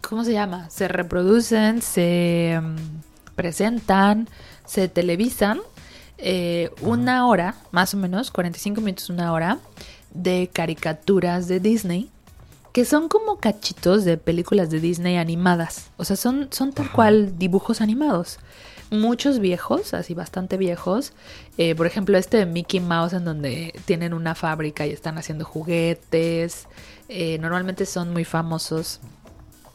¿Cómo 0.09 0.23
se 0.23 0.33
llama? 0.33 0.71
Se 0.71 0.87
reproducen, 0.87 1.83
se 1.83 2.61
mm, 2.63 3.35
presentan, 3.35 4.29
se 4.65 4.87
televisan 4.87 5.59
eh, 6.17 6.71
una 6.81 7.27
hora, 7.27 7.57
más 7.73 7.93
o 7.93 7.97
menos, 7.97 8.31
45 8.31 8.81
minutos, 8.81 9.11
una 9.11 9.33
hora, 9.33 9.59
de 10.15 10.49
caricaturas 10.53 11.49
de 11.49 11.59
Disney 11.59 12.09
que 12.73 12.85
son 12.85 13.09
como 13.09 13.39
cachitos 13.39 14.05
de 14.05 14.17
películas 14.17 14.71
de 14.71 14.79
Disney 14.79 15.17
animadas. 15.17 15.91
O 15.97 16.05
sea, 16.05 16.15
son, 16.15 16.47
son 16.53 16.73
tal 16.73 16.93
cual 16.93 17.37
dibujos 17.37 17.81
animados. 17.81 18.39
Muchos 18.90 19.38
viejos, 19.38 19.92
así 19.94 20.14
bastante 20.14 20.57
viejos. 20.57 21.12
Eh, 21.59 21.74
por 21.74 21.87
ejemplo, 21.87 22.16
este 22.16 22.38
de 22.38 22.46
Mickey 22.46 22.81
Mouse 22.81 23.12
en 23.12 23.24
donde 23.24 23.74
tienen 23.85 24.14
una 24.14 24.35
fábrica 24.35 24.87
y 24.87 24.90
están 24.92 25.18
haciendo 25.18 25.44
juguetes. 25.44 26.66
Eh, 27.11 27.38
normalmente 27.38 27.85
son 27.87 28.12
muy 28.12 28.24
famosos. 28.24 29.01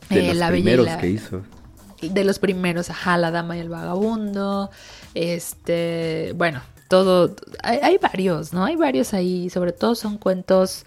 De 0.10 0.19
Eh, 0.26 0.28
los 0.30 0.38
La 0.38 0.49
primeros 0.49 0.86
la- 0.86 0.97
que 0.97 1.10
hizo. 1.10 1.43
de 2.02 2.23
los 2.23 2.39
primeros, 2.39 2.89
ajá, 2.89 3.17
La 3.17 3.32
Dama 3.32 3.56
y 3.56 3.60
el 3.62 3.69
Vagabundo, 3.69 4.69
este, 5.13 6.34
bueno, 6.36 6.62
todo, 6.89 7.36
hay, 7.63 7.80
hay 7.82 7.97
varios, 7.97 8.52
¿no? 8.54 8.65
Hay 8.65 8.76
varios 8.76 9.13
ahí, 9.13 9.49
sobre 9.49 9.71
todo 9.71 9.95
son 9.95 10.17
cuentos, 10.17 10.86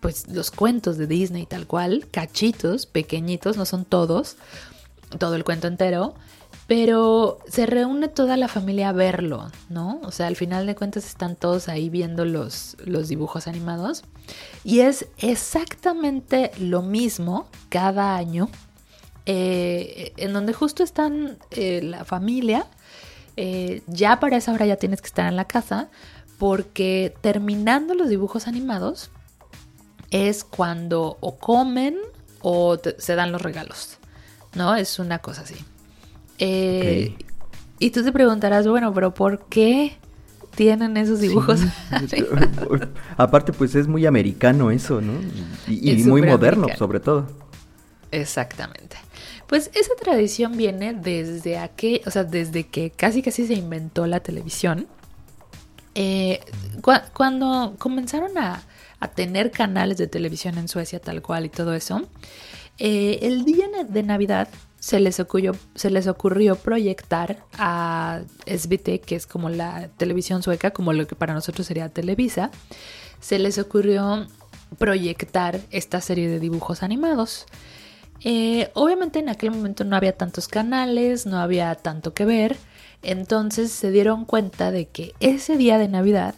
pues 0.00 0.28
los 0.28 0.50
cuentos 0.50 0.96
de 0.96 1.06
Disney 1.06 1.44
tal 1.46 1.66
cual, 1.66 2.06
cachitos, 2.10 2.86
pequeñitos, 2.86 3.56
no 3.56 3.64
son 3.64 3.84
todos, 3.84 4.36
todo 5.18 5.34
el 5.34 5.42
cuento 5.44 5.66
entero, 5.66 6.14
pero 6.66 7.38
se 7.46 7.66
reúne 7.66 8.08
toda 8.08 8.36
la 8.36 8.48
familia 8.48 8.88
a 8.88 8.92
verlo, 8.92 9.50
¿no? 9.68 10.00
O 10.02 10.10
sea, 10.10 10.26
al 10.28 10.36
final 10.36 10.66
de 10.66 10.74
cuentas 10.74 11.06
están 11.06 11.36
todos 11.36 11.68
ahí 11.68 11.90
viendo 11.90 12.24
los, 12.24 12.76
los 12.84 13.08
dibujos 13.08 13.46
animados 13.46 14.04
y 14.64 14.80
es 14.80 15.06
exactamente 15.18 16.50
lo 16.58 16.80
mismo 16.80 17.48
cada 17.68 18.16
año 18.16 18.48
eh, 19.26 20.12
en 20.16 20.32
donde 20.32 20.52
justo 20.52 20.82
están 20.82 21.38
eh, 21.50 21.80
la 21.82 22.04
familia. 22.04 22.66
eh, 23.36 23.82
ya 23.88 24.20
para 24.20 24.36
esa 24.36 24.52
hora 24.52 24.64
ya 24.64 24.76
tienes 24.76 25.00
que 25.00 25.08
estar 25.08 25.26
en 25.26 25.36
la 25.36 25.46
casa 25.46 25.88
porque 26.38 27.14
terminando 27.20 27.94
los 27.94 28.08
dibujos 28.08 28.46
animados 28.46 29.10
es 30.10 30.44
cuando 30.44 31.16
o 31.20 31.36
comen 31.36 31.98
o 32.42 32.78
se 32.98 33.14
dan 33.16 33.32
los 33.32 33.42
regalos, 33.42 33.98
¿no? 34.54 34.76
Es 34.76 34.98
una 34.98 35.18
cosa 35.18 35.42
así. 35.42 35.56
Eh. 36.38 37.14
Y 37.78 37.90
tú 37.90 38.02
te 38.04 38.12
preguntarás, 38.12 38.66
bueno, 38.66 38.92
pero 38.94 39.12
¿por 39.14 39.46
qué 39.46 39.96
tienen 40.54 40.96
esos 40.96 41.20
dibujos? 41.20 41.60
Sí. 42.08 42.24
Aparte, 43.16 43.52
pues 43.52 43.74
es 43.74 43.86
muy 43.88 44.06
americano 44.06 44.70
eso, 44.70 45.00
¿no? 45.00 45.12
Y, 45.68 45.90
y 45.90 46.00
Es 46.00 46.06
muy 46.06 46.22
moderno, 46.22 46.66
sobre 46.78 47.00
todo. 47.00 47.26
Exactamente. 48.10 48.96
Pues 49.46 49.70
esa 49.74 49.92
tradición 50.00 50.56
viene 50.56 50.94
desde 50.94 51.58
aquel, 51.58 52.00
o 52.06 52.10
sea, 52.10 52.24
desde 52.24 52.64
que 52.66 52.90
casi 52.90 53.22
casi 53.22 53.46
se 53.46 53.54
inventó 53.54 54.06
la 54.06 54.20
televisión. 54.20 54.86
Eh, 55.94 56.40
cua- 56.80 57.04
cuando 57.12 57.74
comenzaron 57.78 58.36
a, 58.38 58.62
a 59.00 59.08
tener 59.08 59.50
canales 59.50 59.96
de 59.98 60.06
televisión 60.06 60.58
en 60.58 60.66
Suecia 60.68 60.98
tal 61.00 61.22
cual 61.22 61.44
y 61.44 61.48
todo 61.50 61.74
eso, 61.74 62.02
eh, 62.78 63.18
el 63.22 63.44
día 63.44 63.66
de 63.88 64.02
Navidad 64.02 64.48
se 64.84 65.00
les 65.00 65.18
ocurrió, 65.18 65.56
se 65.74 65.88
les 65.88 66.06
ocurrió 66.06 66.56
proyectar 66.56 67.42
a 67.56 68.20
SVT, 68.44 69.00
que 69.00 69.16
es 69.16 69.26
como 69.26 69.48
la 69.48 69.88
televisión 69.96 70.42
sueca, 70.42 70.72
como 70.72 70.92
lo 70.92 71.06
que 71.06 71.14
para 71.14 71.32
nosotros 71.32 71.66
sería 71.66 71.88
Televisa, 71.88 72.50
se 73.18 73.38
les 73.38 73.56
ocurrió 73.56 74.26
proyectar 74.76 75.58
esta 75.70 76.02
serie 76.02 76.28
de 76.28 76.38
dibujos 76.38 76.82
animados. 76.82 77.46
Eh, 78.24 78.70
obviamente 78.74 79.20
en 79.20 79.30
aquel 79.30 79.52
momento 79.52 79.84
no 79.84 79.96
había 79.96 80.18
tantos 80.18 80.48
canales, 80.48 81.24
no 81.24 81.38
había 81.38 81.74
tanto 81.76 82.12
que 82.12 82.26
ver, 82.26 82.58
entonces 83.00 83.72
se 83.72 83.90
dieron 83.90 84.26
cuenta 84.26 84.70
de 84.70 84.84
que 84.84 85.14
ese 85.18 85.56
día 85.56 85.78
de 85.78 85.88
Navidad 85.88 86.34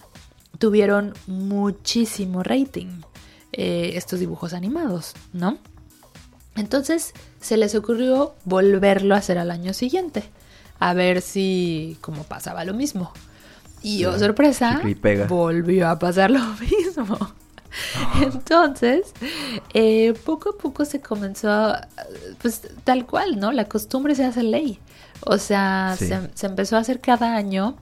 tuvieron 0.61 1.15
muchísimo 1.27 2.45
rating 2.45 3.01
eh, 3.53 3.95
estos 3.95 4.21
dibujos 4.21 4.53
animados, 4.53 5.15
¿no? 5.33 5.59
Entonces 6.55 7.13
se 7.47 7.57
les 7.57 7.75
ocurrió 7.75 8.35
volverlo 8.45 9.15
a 9.15 9.19
hacer 9.19 9.39
al 9.39 9.51
año 9.51 9.73
siguiente, 9.73 10.25
a 10.79 10.93
ver 10.95 11.23
si 11.23 11.97
como 12.01 12.25
pasaba 12.25 12.65
lo 12.65 12.75
mismo. 12.75 13.13
Y 13.83 14.05
oh 14.05 14.19
sorpresa, 14.19 14.81
volvió 15.29 15.89
a 15.89 15.99
pasar 15.99 16.31
lo 16.31 16.41
mismo. 16.61 17.19
Entonces, 18.23 19.13
eh, 19.75 20.15
poco 20.25 20.51
a 20.51 20.59
poco 20.59 20.85
se 20.85 21.01
comenzó, 21.01 21.75
pues 22.41 22.63
tal 22.85 23.07
cual, 23.07 23.39
¿no? 23.39 23.53
La 23.53 23.67
costumbre 23.67 24.15
se 24.15 24.25
hace 24.25 24.43
ley. 24.43 24.79
O 25.21 25.39
sea, 25.39 25.95
Sí. 25.99 26.07
se, 26.09 26.21
se 26.35 26.47
empezó 26.47 26.77
a 26.77 26.81
hacer 26.81 27.01
cada 27.01 27.37
año 27.37 27.77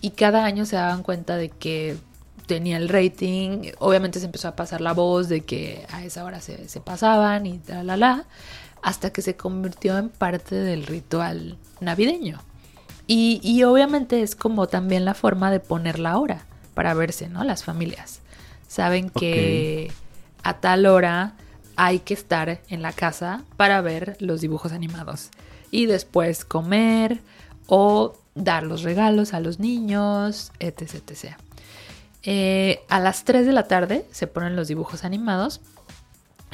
y 0.00 0.10
cada 0.10 0.44
año 0.44 0.64
se 0.66 0.76
daban 0.76 1.02
cuenta 1.02 1.36
de 1.36 1.48
que 1.50 1.96
tenía 2.46 2.76
el 2.76 2.88
rating. 2.88 3.72
Obviamente 3.78 4.18
se 4.20 4.26
empezó 4.26 4.48
a 4.48 4.56
pasar 4.56 4.80
la 4.80 4.92
voz 4.92 5.28
de 5.28 5.42
que 5.42 5.86
a 5.92 6.04
esa 6.04 6.24
hora 6.24 6.40
se, 6.40 6.68
se 6.68 6.80
pasaban 6.80 7.46
y 7.46 7.60
la 7.68 7.82
la 7.84 7.96
la, 7.96 8.24
hasta 8.82 9.12
que 9.12 9.22
se 9.22 9.36
convirtió 9.36 9.98
en 9.98 10.08
parte 10.08 10.54
del 10.54 10.86
ritual 10.86 11.58
navideño. 11.80 12.40
Y, 13.06 13.40
y 13.42 13.64
obviamente 13.64 14.22
es 14.22 14.34
como 14.36 14.68
también 14.68 15.04
la 15.04 15.14
forma 15.14 15.50
de 15.50 15.60
poner 15.60 15.98
la 15.98 16.18
hora 16.18 16.46
para 16.74 16.94
verse, 16.94 17.28
¿no? 17.28 17.44
Las 17.44 17.64
familias. 17.64 18.20
Saben 18.68 19.10
que 19.10 19.90
a 20.42 20.60
tal 20.60 20.86
hora 20.86 21.34
hay 21.76 22.00
que 22.00 22.14
estar 22.14 22.60
en 22.68 22.82
la 22.82 22.92
casa 22.92 23.42
para 23.56 23.80
ver 23.80 24.16
los 24.20 24.40
dibujos 24.40 24.72
animados. 24.72 25.30
Y 25.70 25.86
después 25.86 26.44
comer 26.44 27.20
o 27.66 28.16
dar 28.34 28.64
los 28.64 28.82
regalos 28.82 29.34
a 29.34 29.40
los 29.40 29.58
niños, 29.58 30.52
etc. 30.58 30.94
etc. 30.94 31.36
Eh, 32.22 32.82
a 32.88 33.00
las 33.00 33.24
3 33.24 33.46
de 33.46 33.52
la 33.52 33.66
tarde 33.66 34.04
se 34.10 34.26
ponen 34.26 34.56
los 34.56 34.68
dibujos 34.68 35.04
animados. 35.04 35.60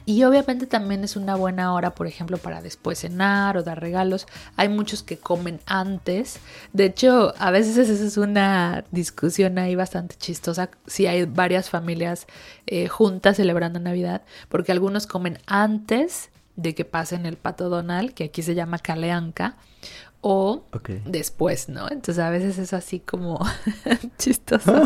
Y 0.08 0.22
obviamente 0.22 0.66
también 0.66 1.02
es 1.02 1.16
una 1.16 1.34
buena 1.34 1.74
hora, 1.74 1.96
por 1.96 2.06
ejemplo, 2.06 2.38
para 2.38 2.62
después 2.62 3.00
cenar 3.00 3.56
o 3.56 3.64
dar 3.64 3.80
regalos. 3.80 4.28
Hay 4.56 4.68
muchos 4.68 5.02
que 5.02 5.18
comen 5.18 5.58
antes. 5.66 6.38
De 6.72 6.84
hecho, 6.84 7.34
a 7.38 7.50
veces 7.50 7.76
esa 7.76 8.04
es 8.04 8.16
una 8.16 8.84
discusión 8.92 9.58
ahí 9.58 9.74
bastante 9.74 10.14
chistosa. 10.16 10.70
Si 10.86 11.08
hay 11.08 11.24
varias 11.24 11.70
familias 11.70 12.28
eh, 12.68 12.86
juntas 12.86 13.36
celebrando 13.36 13.80
Navidad, 13.80 14.22
porque 14.48 14.70
algunos 14.70 15.08
comen 15.08 15.38
antes 15.46 16.30
de 16.54 16.76
que 16.76 16.84
pasen 16.84 17.26
el 17.26 17.36
pato 17.36 17.68
Donald, 17.68 18.14
que 18.14 18.24
aquí 18.24 18.42
se 18.42 18.54
llama 18.54 18.78
Caleanca, 18.78 19.56
o 20.20 20.64
después, 21.04 21.68
¿no? 21.68 21.88
Entonces 21.90 22.18
a 22.18 22.30
veces 22.30 22.58
es 22.58 22.72
así 22.72 23.00
como 23.00 23.44
chistoso. 24.18 24.84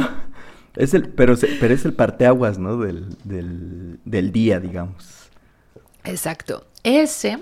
Es 0.77 0.95
el, 0.95 1.09
pero, 1.09 1.35
pero 1.61 1.75
es 1.75 1.85
el 1.85 1.93
parteaguas, 1.93 2.59
¿no? 2.59 2.77
Del, 2.77 3.17
del, 3.25 3.99
del 4.05 4.33
día, 4.33 4.61
digamos. 4.61 5.31
Exacto. 6.05 6.67
Ese. 6.83 7.39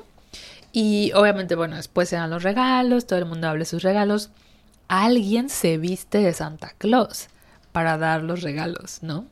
Y 0.73 1.13
obviamente, 1.15 1.55
bueno, 1.55 1.77
después 1.77 2.09
se 2.09 2.17
dan 2.17 2.31
los 2.31 2.43
regalos, 2.43 3.07
todo 3.07 3.19
el 3.19 3.27
mundo 3.27 3.49
habla 3.49 3.61
de 3.61 3.65
sus 3.67 3.83
regalos. 3.83 4.31
Alguien 4.89 5.49
se 5.49 5.79
viste 5.79 6.19
de 6.19 6.33
Santa 6.33 6.73
Claus 6.79 7.29
para 7.73 7.99
dar 7.99 8.23
los 8.23 8.43
regalos, 8.43 9.03
¿no? 9.03 9.27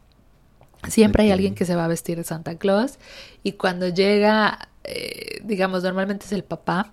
Siempre 0.89 1.25
hay 1.25 1.31
alguien 1.31 1.55
que 1.55 1.65
se 1.65 1.75
va 1.75 1.87
a 1.87 1.89
vestir 1.89 2.17
de 2.17 2.25
Santa 2.25 2.57
Claus 2.57 2.99
y 3.43 3.53
cuando 3.53 3.89
llega, 3.89 4.69
eh, 4.85 5.41
digamos, 5.43 5.83
normalmente 5.83 6.27
es 6.27 6.33
el 6.33 6.45
papá, 6.45 6.93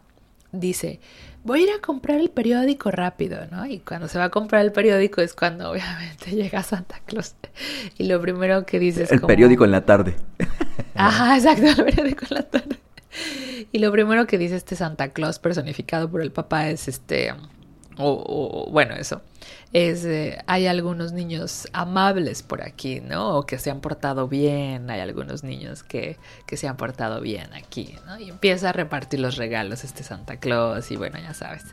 dice, 0.52 1.00
voy 1.43 1.62
a 1.62 1.63
ir 1.63 1.69
a 1.71 1.82
comprar 1.82 2.19
el 2.19 2.29
periódico 2.29 2.91
rápido, 2.91 3.39
¿no? 3.51 3.65
Y 3.65 3.79
cuando 3.79 4.08
se 4.08 4.17
va 4.17 4.25
a 4.25 4.29
comprar 4.29 4.62
el 4.63 4.71
periódico 4.71 5.21
es 5.21 5.34
cuando 5.34 5.69
obviamente 5.71 6.32
llega 6.32 6.63
Santa 6.63 6.99
Claus. 7.06 7.36
Y 7.97 8.06
lo 8.08 8.21
primero 8.21 8.65
que 8.65 8.79
dice 8.79 9.03
es... 9.03 9.12
El 9.12 9.21
periódico 9.21 9.65
en 9.65 9.71
la 9.71 9.86
tarde. 9.86 10.15
Ajá, 10.95 11.38
exacto, 11.38 11.65
el 11.65 11.86
periódico 11.86 12.25
en 12.29 12.36
la 12.36 12.43
tarde. 12.43 12.77
Y 13.71 13.79
lo 13.79 13.91
primero 13.91 14.25
que 14.25 14.38
dice 14.38 14.56
este 14.56 14.75
Santa 14.75 15.10
Claus 15.10 15.39
personificado 15.39 16.10
por 16.10 16.21
el 16.21 16.32
papá 16.32 16.69
es 16.69 16.88
este, 16.88 17.34
o, 17.97 18.67
bueno, 18.71 18.95
eso, 18.95 19.21
es, 19.73 20.06
eh, 20.06 20.38
hay 20.47 20.67
algunos 20.67 21.13
niños 21.13 21.67
amables 21.73 22.43
por 22.43 22.62
aquí, 22.62 23.01
¿no? 23.01 23.38
O 23.38 23.45
que 23.45 23.58
se 23.58 23.71
han 23.71 23.82
portado 23.82 24.27
bien, 24.27 24.89
hay 24.89 24.99
algunos 24.99 25.43
niños 25.43 25.84
que, 25.84 26.17
que 26.45 26.58
se 26.58 26.67
han 26.67 26.77
portado 26.77 27.21
bien 27.21 27.53
aquí, 27.53 27.95
¿no? 28.06 28.19
Y 28.19 28.29
empieza 28.29 28.69
a 28.69 28.73
repartir 28.73 29.19
los 29.19 29.38
regalos 29.38 29.84
este 29.84 30.03
Santa 30.03 30.38
Claus 30.38 30.91
y 30.91 30.95
bueno, 30.95 31.17
ya 31.19 31.34
sabes. 31.34 31.63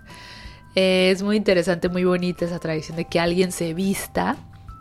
es 0.75 1.23
muy 1.23 1.37
interesante, 1.37 1.89
muy 1.89 2.05
bonita 2.05 2.45
esa 2.45 2.59
tradición 2.59 2.97
de 2.97 3.05
que 3.05 3.21
alguien 3.21 3.53
se 3.53 3.75
vista 3.75 4.37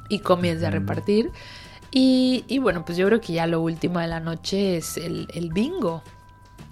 y 0.10 0.20
comience 0.20 0.66
a 0.66 0.72
repartir. 0.72 1.32
Y, 1.92 2.46
y, 2.48 2.60
bueno, 2.60 2.86
pues 2.86 2.98
yo 2.98 3.08
creo 3.08 3.20
que 3.20 3.34
ya 3.34 3.48
lo 3.48 3.62
último 3.62 4.00
de 4.00 4.08
la 4.08 4.20
noche 4.20 4.78
es 4.78 4.98
el, 4.98 5.28
el 5.34 5.52
bingo. 5.52 6.04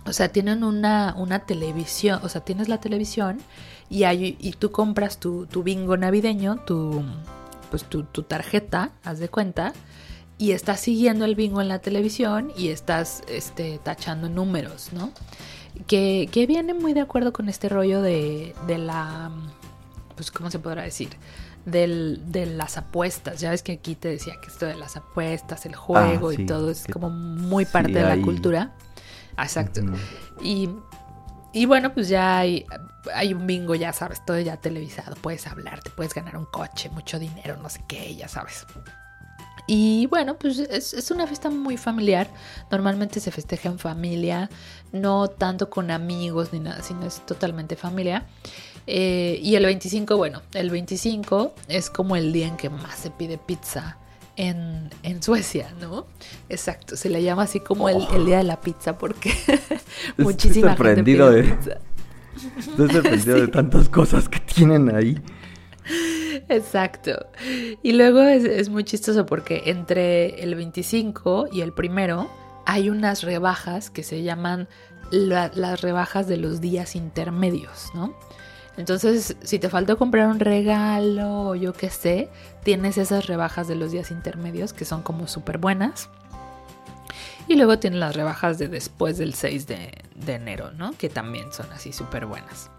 O 0.05 0.13
sea, 0.13 0.29
tienen 0.29 0.63
una, 0.63 1.15
una 1.17 1.39
televisión, 1.39 2.19
o 2.23 2.29
sea, 2.29 2.41
tienes 2.41 2.69
la 2.69 2.79
televisión 2.79 3.39
y, 3.89 4.03
hay, 4.03 4.37
y 4.39 4.51
tú 4.53 4.71
compras 4.71 5.19
tu, 5.19 5.45
tu 5.45 5.63
bingo 5.63 5.97
navideño, 5.97 6.57
tu, 6.65 7.03
pues 7.69 7.83
tu, 7.83 8.03
tu, 8.03 8.23
tarjeta, 8.23 8.91
haz 9.03 9.19
de 9.19 9.29
cuenta, 9.29 9.73
y 10.37 10.51
estás 10.51 10.79
siguiendo 10.79 11.25
el 11.25 11.35
bingo 11.35 11.61
en 11.61 11.67
la 11.67 11.79
televisión 11.79 12.51
y 12.55 12.69
estás 12.69 13.23
este, 13.27 13.79
tachando 13.79 14.29
números, 14.29 14.89
¿no? 14.93 15.11
Que, 15.87 16.29
que 16.31 16.45
viene 16.47 16.73
muy 16.73 16.93
de 16.93 17.01
acuerdo 17.01 17.33
con 17.33 17.49
este 17.49 17.69
rollo 17.69 18.01
de, 18.01 18.55
de 18.67 18.77
la, 18.77 19.31
pues, 20.15 20.31
¿cómo 20.31 20.51
se 20.51 20.59
podrá 20.59 20.83
decir? 20.83 21.09
Del, 21.65 22.21
de 22.27 22.45
las 22.45 22.77
apuestas. 22.77 23.39
Ya 23.39 23.51
ves 23.51 23.61
que 23.61 23.73
aquí 23.73 23.95
te 23.95 24.09
decía 24.09 24.35
que 24.41 24.47
esto 24.47 24.65
de 24.65 24.75
las 24.75 24.97
apuestas, 24.97 25.65
el 25.65 25.75
juego 25.75 26.29
ah, 26.29 26.33
y 26.33 26.45
todo 26.45 26.71
es 26.71 26.85
como 26.87 27.09
muy 27.09 27.65
parte 27.65 27.93
de 27.93 28.03
la 28.03 28.21
cultura. 28.21 28.75
Exacto. 29.37 29.81
y, 30.41 30.69
y, 31.57 31.65
bueno, 31.65 31.93
pues 31.93 32.09
ya 32.09 32.39
hay, 32.39 32.65
hay 33.13 33.33
un 33.33 33.47
bingo, 33.47 33.75
ya 33.75 33.93
sabes, 33.93 34.23
todo 34.25 34.39
ya 34.39 34.57
televisado. 34.57 35.15
Puedes 35.15 35.47
hablar, 35.47 35.81
te 35.81 35.89
puedes 35.89 36.13
ganar 36.13 36.37
un 36.37 36.45
coche, 36.45 36.89
mucho 36.89 37.19
dinero, 37.19 37.57
no 37.57 37.69
sé 37.69 37.81
qué, 37.87 38.15
ya 38.15 38.27
sabes. 38.27 38.65
Y 39.67 40.05
bueno, 40.05 40.37
pues 40.37 40.59
es, 40.59 40.93
es, 40.93 41.11
una 41.11 41.27
fiesta 41.27 41.49
muy 41.49 41.75
familiar. 41.75 42.29
Normalmente 42.71 43.19
se 43.19 43.31
festeja 43.31 43.67
en 43.67 43.79
familia, 43.79 44.49
no 44.93 45.27
tanto 45.27 45.69
con 45.69 45.91
amigos 45.91 46.53
ni 46.53 46.59
nada, 46.61 46.81
sino 46.81 47.05
es 47.05 47.25
totalmente 47.25 47.75
familia. 47.75 48.25
Eh, 48.87 49.39
y 49.43 49.55
el 49.55 49.65
25, 49.65 50.15
bueno, 50.15 50.41
el 50.53 50.69
25 50.69 51.53
es 51.67 51.89
como 51.89 52.15
el 52.15 52.31
día 52.31 52.47
en 52.47 52.55
que 52.55 52.69
más 52.69 52.97
se 52.97 53.11
pide 53.11 53.37
pizza 53.37 53.97
en, 54.37 54.89
en, 55.03 55.21
Suecia, 55.21 55.73
¿no? 55.81 56.05
Exacto, 56.47 56.95
se 56.95 57.09
le 57.09 57.21
llama 57.21 57.43
así 57.43 57.59
como 57.59 57.89
el, 57.89 57.97
el 58.15 58.25
día 58.25 58.37
de 58.37 58.43
la 58.43 58.61
pizza 58.61 58.97
porque 58.97 59.31
muchísima 60.17 60.71
Estoy 60.71 60.85
sorprendido 60.85 61.31
gente 61.31 61.43
pide 61.43 61.51
de, 61.51 61.57
pizza. 61.57 61.79
Estoy 62.59 62.89
sorprendido 62.91 63.35
sí. 63.35 63.41
de 63.41 63.47
tantas 63.47 63.89
cosas 63.89 64.29
que 64.29 64.39
tienen 64.39 64.95
ahí. 64.95 65.19
Exacto. 66.49 67.27
Y 67.81 67.93
luego 67.93 68.21
es, 68.21 68.43
es, 68.43 68.69
muy 68.69 68.83
chistoso 68.83 69.25
porque 69.25 69.63
entre 69.65 70.41
el 70.43 70.55
25 70.55 71.47
y 71.51 71.61
el 71.61 71.73
primero 71.73 72.29
hay 72.65 72.89
unas 72.89 73.23
rebajas 73.23 73.89
que 73.89 74.03
se 74.03 74.23
llaman 74.23 74.67
la, 75.09 75.51
las 75.55 75.81
rebajas 75.81 76.27
de 76.27 76.37
los 76.37 76.61
días 76.61 76.95
intermedios, 76.95 77.89
¿no? 77.93 78.13
Entonces, 78.77 79.35
si 79.41 79.57
te 79.59 79.69
faltó 79.69 79.97
comprar 79.97 80.27
un 80.27 80.39
regalo 80.39 81.49
o 81.49 81.55
yo 81.55 81.73
qué 81.73 81.89
sé, 81.89 82.29
tienes 82.63 82.97
esas 82.97 83.25
rebajas 83.25 83.67
de 83.67 83.75
los 83.75 83.91
días 83.91 84.11
intermedios 84.11 84.71
que 84.71 84.85
son 84.85 85.01
como 85.01 85.27
súper 85.27 85.57
buenas. 85.57 86.09
Y 87.47 87.55
luego 87.55 87.79
tienes 87.79 87.99
las 87.99 88.15
rebajas 88.15 88.57
de 88.59 88.67
después 88.67 89.17
del 89.17 89.33
6 89.33 89.67
de, 89.67 89.93
de 90.15 90.33
enero, 90.33 90.71
¿no? 90.71 90.91
Que 90.91 91.09
también 91.09 91.51
son 91.51 91.71
así 91.71 91.91
súper 91.91 92.25
buenas. 92.25 92.69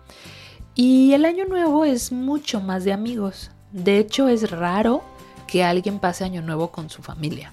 Y 0.75 1.15
el 1.15 1.25
año 1.25 1.47
nuevo 1.47 1.85
es 1.85 2.13
mucho 2.13 2.61
más 2.61 2.85
de 2.85 2.93
amigos. 2.93 3.51
De 3.73 3.99
hecho, 3.99 4.29
es 4.29 4.51
raro 4.51 5.03
que 5.49 5.65
alguien 5.65 5.99
pase 5.99 6.23
año 6.23 6.43
nuevo 6.43 6.71
con 6.71 6.91
su 6.91 7.03
familia. 7.03 7.53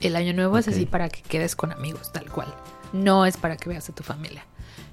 El 0.00 0.16
año 0.16 0.34
nuevo 0.34 0.58
okay. 0.58 0.60
es 0.60 0.68
así 0.68 0.86
para 0.86 1.08
que 1.08 1.22
quedes 1.22 1.56
con 1.56 1.72
amigos, 1.72 2.12
tal 2.12 2.30
cual. 2.30 2.52
No 2.92 3.24
es 3.24 3.36
para 3.36 3.56
que 3.56 3.70
veas 3.70 3.88
a 3.88 3.94
tu 3.94 4.02
familia. 4.02 4.44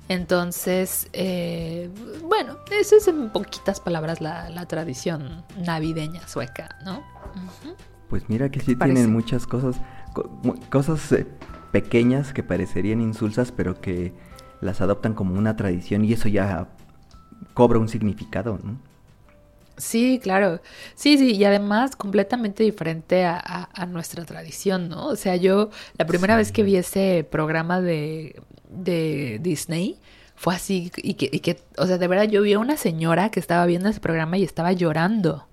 Entonces, 0.09 1.09
eh, 1.13 1.89
bueno, 2.23 2.57
eso 2.71 2.95
es 2.95 3.07
en 3.07 3.29
poquitas 3.29 3.79
palabras 3.79 4.21
la, 4.21 4.49
la 4.49 4.65
tradición 4.65 5.43
navideña 5.57 6.27
sueca, 6.27 6.77
¿no? 6.85 6.99
Uh 6.99 7.67
-huh. 7.67 7.75
Pues 8.09 8.29
mira 8.29 8.49
que 8.49 8.59
sí 8.61 8.75
Parece. 8.75 8.95
tienen 8.95 9.13
muchas 9.13 9.45
cosas, 9.45 9.81
co 10.13 10.29
cosas 10.69 11.11
eh, 11.11 11.27
pequeñas 11.71 12.31
que 12.31 12.41
parecerían 12.41 13.01
insulsas, 13.01 13.51
pero 13.51 13.81
que 13.81 14.13
las 14.61 14.79
adoptan 14.81 15.13
como 15.13 15.35
una 15.35 15.55
tradición 15.55 16.05
y 16.05 16.13
eso 16.13 16.29
ya 16.29 16.69
cobra 17.53 17.79
un 17.79 17.89
significado, 17.89 18.59
¿no? 18.63 18.79
Sí, 19.77 20.19
claro. 20.23 20.59
Sí, 20.95 21.17
sí, 21.19 21.35
y 21.35 21.43
además 21.43 21.95
completamente 21.95 22.63
diferente 22.63 23.25
a, 23.25 23.37
a, 23.37 23.69
a, 23.73 23.85
nuestra 23.85 24.25
tradición, 24.25 24.89
¿no? 24.89 25.05
O 25.07 25.15
sea, 25.15 25.35
yo 25.35 25.69
la 25.99 26.07
primera 26.07 26.33
sí. 26.33 26.37
vez 26.39 26.51
que 26.51 26.63
vi 26.63 26.77
ese 26.77 27.27
programa 27.29 27.79
de, 27.79 28.41
de 28.69 29.39
Disney 29.41 29.97
fue 30.35 30.55
así, 30.55 30.91
y 30.97 31.15
que, 31.15 31.29
y 31.31 31.39
que, 31.39 31.59
o 31.77 31.87
sea, 31.87 31.97
de 31.97 32.07
verdad 32.07 32.25
yo 32.25 32.43
vi 32.43 32.53
a 32.53 32.59
una 32.59 32.77
señora 32.77 33.31
que 33.31 33.39
estaba 33.39 33.65
viendo 33.65 33.89
ese 33.89 33.99
programa 33.99 34.37
y 34.37 34.43
estaba 34.43 34.71
llorando. 34.71 35.47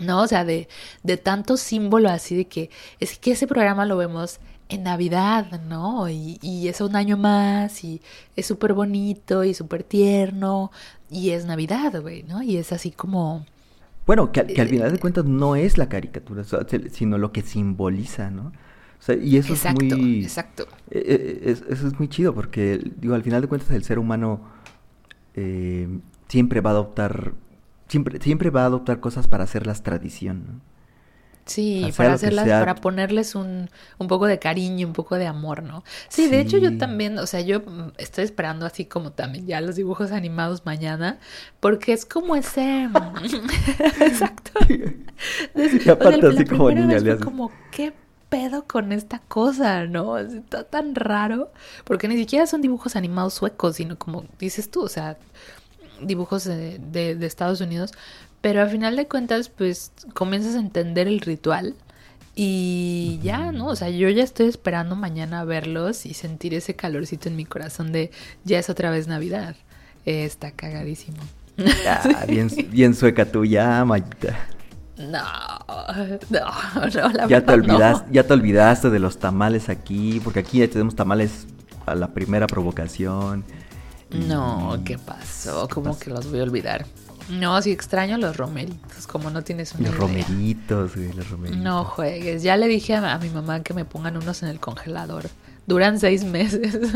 ¿No? 0.00 0.22
O 0.22 0.26
sea, 0.26 0.46
de, 0.46 0.68
de 1.02 1.18
tanto 1.18 1.58
símbolo 1.58 2.08
así 2.08 2.34
de 2.34 2.46
que 2.46 2.70
es 2.98 3.18
que 3.18 3.32
ese 3.32 3.46
programa 3.46 3.84
lo 3.84 3.98
vemos 3.98 4.40
en 4.70 4.84
Navidad, 4.84 5.60
¿no? 5.68 6.08
Y, 6.08 6.38
y 6.40 6.68
es 6.68 6.80
un 6.80 6.96
año 6.96 7.18
más 7.18 7.84
y 7.84 8.00
es 8.34 8.46
súper 8.46 8.72
bonito 8.72 9.44
y 9.44 9.52
súper 9.52 9.82
tierno 9.82 10.72
y 11.10 11.30
es 11.30 11.44
Navidad, 11.44 12.00
güey, 12.00 12.22
¿no? 12.22 12.42
Y 12.42 12.56
es 12.56 12.72
así 12.72 12.90
como... 12.90 13.44
Bueno, 14.06 14.32
que, 14.32 14.46
que 14.46 14.60
al 14.62 14.68
final 14.68 14.90
de 14.90 14.98
cuentas 14.98 15.26
no 15.26 15.54
es 15.56 15.76
la 15.76 15.90
caricatura, 15.90 16.42
sino 16.90 17.18
lo 17.18 17.30
que 17.32 17.42
simboliza, 17.42 18.30
¿no? 18.30 18.52
O 19.02 19.04
sea, 19.04 19.16
y 19.16 19.36
eso 19.36 19.52
exacto, 19.52 19.84
es 19.84 19.96
muy... 19.96 20.22
Exacto, 20.22 20.68
eh, 20.92 21.40
es, 21.44 21.64
Eso 21.68 21.88
es 21.88 21.98
muy 21.98 22.06
chido 22.06 22.32
porque, 22.36 22.80
digo, 23.00 23.16
al 23.16 23.24
final 23.24 23.42
de 23.42 23.48
cuentas 23.48 23.68
el 23.72 23.82
ser 23.82 23.98
humano 23.98 24.40
eh, 25.34 25.88
siempre 26.28 26.60
va 26.60 26.70
a 26.70 26.74
adoptar... 26.74 27.32
Siempre, 27.88 28.20
siempre 28.20 28.50
va 28.50 28.62
a 28.62 28.66
adoptar 28.66 29.00
cosas 29.00 29.26
para 29.26 29.42
hacerlas 29.42 29.82
tradición, 29.82 30.44
¿no? 30.46 30.72
Sí, 31.46 31.92
para 31.96 32.12
hacerlas, 32.12 32.44
sea... 32.44 32.60
para 32.60 32.76
ponerles 32.76 33.34
un, 33.34 33.68
un 33.98 34.06
poco 34.06 34.26
de 34.26 34.38
cariño, 34.38 34.86
un 34.86 34.92
poco 34.92 35.16
de 35.16 35.26
amor, 35.26 35.64
¿no? 35.64 35.82
Sí, 36.08 36.26
sí, 36.26 36.30
de 36.30 36.40
hecho 36.40 36.58
yo 36.58 36.78
también, 36.78 37.18
o 37.18 37.26
sea, 37.26 37.40
yo 37.40 37.58
mm, 37.58 37.94
estoy 37.98 38.22
esperando 38.22 38.66
así 38.66 38.84
como 38.84 39.10
también 39.10 39.48
ya 39.48 39.60
los 39.60 39.74
dibujos 39.74 40.12
animados 40.12 40.64
mañana, 40.64 41.18
porque 41.58 41.92
es 41.92 42.06
como 42.06 42.36
ese... 42.36 42.88
Exacto. 44.00 44.52
y 44.68 45.88
aparte 45.90 46.26
o 46.26 46.30
sea, 46.30 46.40
así 46.40 46.44
como 46.44 46.70
niña 46.70 47.00
le 47.00 47.10
haces... 47.10 47.24
como, 47.24 47.50
¿qué 47.72 47.92
pedo 48.32 48.64
con 48.64 48.92
esta 48.92 49.18
cosa, 49.18 49.84
no? 49.84 50.16
Está 50.16 50.64
tan 50.64 50.94
raro, 50.94 51.52
porque 51.84 52.08
ni 52.08 52.16
siquiera 52.16 52.46
son 52.46 52.62
dibujos 52.62 52.96
animados 52.96 53.34
suecos, 53.34 53.76
sino 53.76 53.98
como 53.98 54.24
dices 54.38 54.70
tú, 54.70 54.80
o 54.80 54.88
sea, 54.88 55.18
dibujos 56.00 56.44
de, 56.44 56.78
de, 56.78 57.14
de 57.14 57.26
Estados 57.26 57.60
Unidos, 57.60 57.92
pero 58.40 58.62
al 58.62 58.70
final 58.70 58.96
de 58.96 59.06
cuentas, 59.06 59.50
pues 59.50 59.92
comienzas 60.14 60.54
a 60.54 60.60
entender 60.60 61.08
el 61.08 61.20
ritual 61.20 61.74
y 62.34 63.20
ya, 63.22 63.52
¿no? 63.52 63.66
O 63.66 63.76
sea, 63.76 63.90
yo 63.90 64.08
ya 64.08 64.24
estoy 64.24 64.48
esperando 64.48 64.96
mañana 64.96 65.44
verlos 65.44 66.06
y 66.06 66.14
sentir 66.14 66.54
ese 66.54 66.74
calorcito 66.74 67.28
en 67.28 67.36
mi 67.36 67.44
corazón 67.44 67.92
de 67.92 68.10
ya 68.44 68.58
es 68.58 68.70
otra 68.70 68.90
vez 68.90 69.08
Navidad. 69.08 69.56
Eh, 70.06 70.24
está 70.24 70.52
cagadísimo. 70.52 71.18
Ah, 71.86 72.24
bien, 72.26 72.50
bien 72.70 72.94
sueca 72.94 73.30
tú, 73.30 73.44
ya, 73.44 73.84
Mayita. 73.84 74.38
No, 75.02 75.22
no, 76.30 76.86
no, 76.94 77.08
la 77.10 77.26
ya 77.28 77.44
te 77.44 77.52
olvidaste, 77.52 78.06
no. 78.06 78.12
Ya 78.12 78.26
te 78.26 78.32
olvidaste 78.32 78.90
de 78.90 78.98
los 78.98 79.18
tamales 79.18 79.68
aquí, 79.68 80.20
porque 80.22 80.40
aquí 80.40 80.58
ya 80.58 80.68
tenemos 80.68 80.94
tamales 80.96 81.46
a 81.86 81.94
la 81.94 82.08
primera 82.08 82.46
provocación. 82.46 83.44
No, 84.10 84.78
¿qué 84.84 84.98
pasó? 84.98 85.68
¿Cómo 85.72 85.98
que 85.98 86.10
los 86.10 86.30
voy 86.30 86.40
a 86.40 86.42
olvidar? 86.42 86.86
No, 87.30 87.60
sí 87.62 87.70
extraño 87.70 88.18
los 88.18 88.36
romeritos, 88.36 89.06
como 89.06 89.30
no 89.30 89.42
tienes 89.42 89.72
una 89.74 89.88
Los 89.90 89.96
idea. 89.96 90.00
romeritos, 90.26 90.94
güey, 90.96 91.12
los 91.12 91.30
romeritos. 91.30 91.62
No 91.62 91.84
juegues. 91.84 92.42
Ya 92.42 92.56
le 92.56 92.66
dije 92.68 92.94
a, 92.94 93.14
a 93.14 93.18
mi 93.18 93.30
mamá 93.30 93.62
que 93.62 93.72
me 93.74 93.84
pongan 93.84 94.16
unos 94.16 94.42
en 94.42 94.48
el 94.50 94.60
congelador. 94.60 95.24
Duran 95.66 96.00
seis 96.00 96.24
meses. 96.24 96.76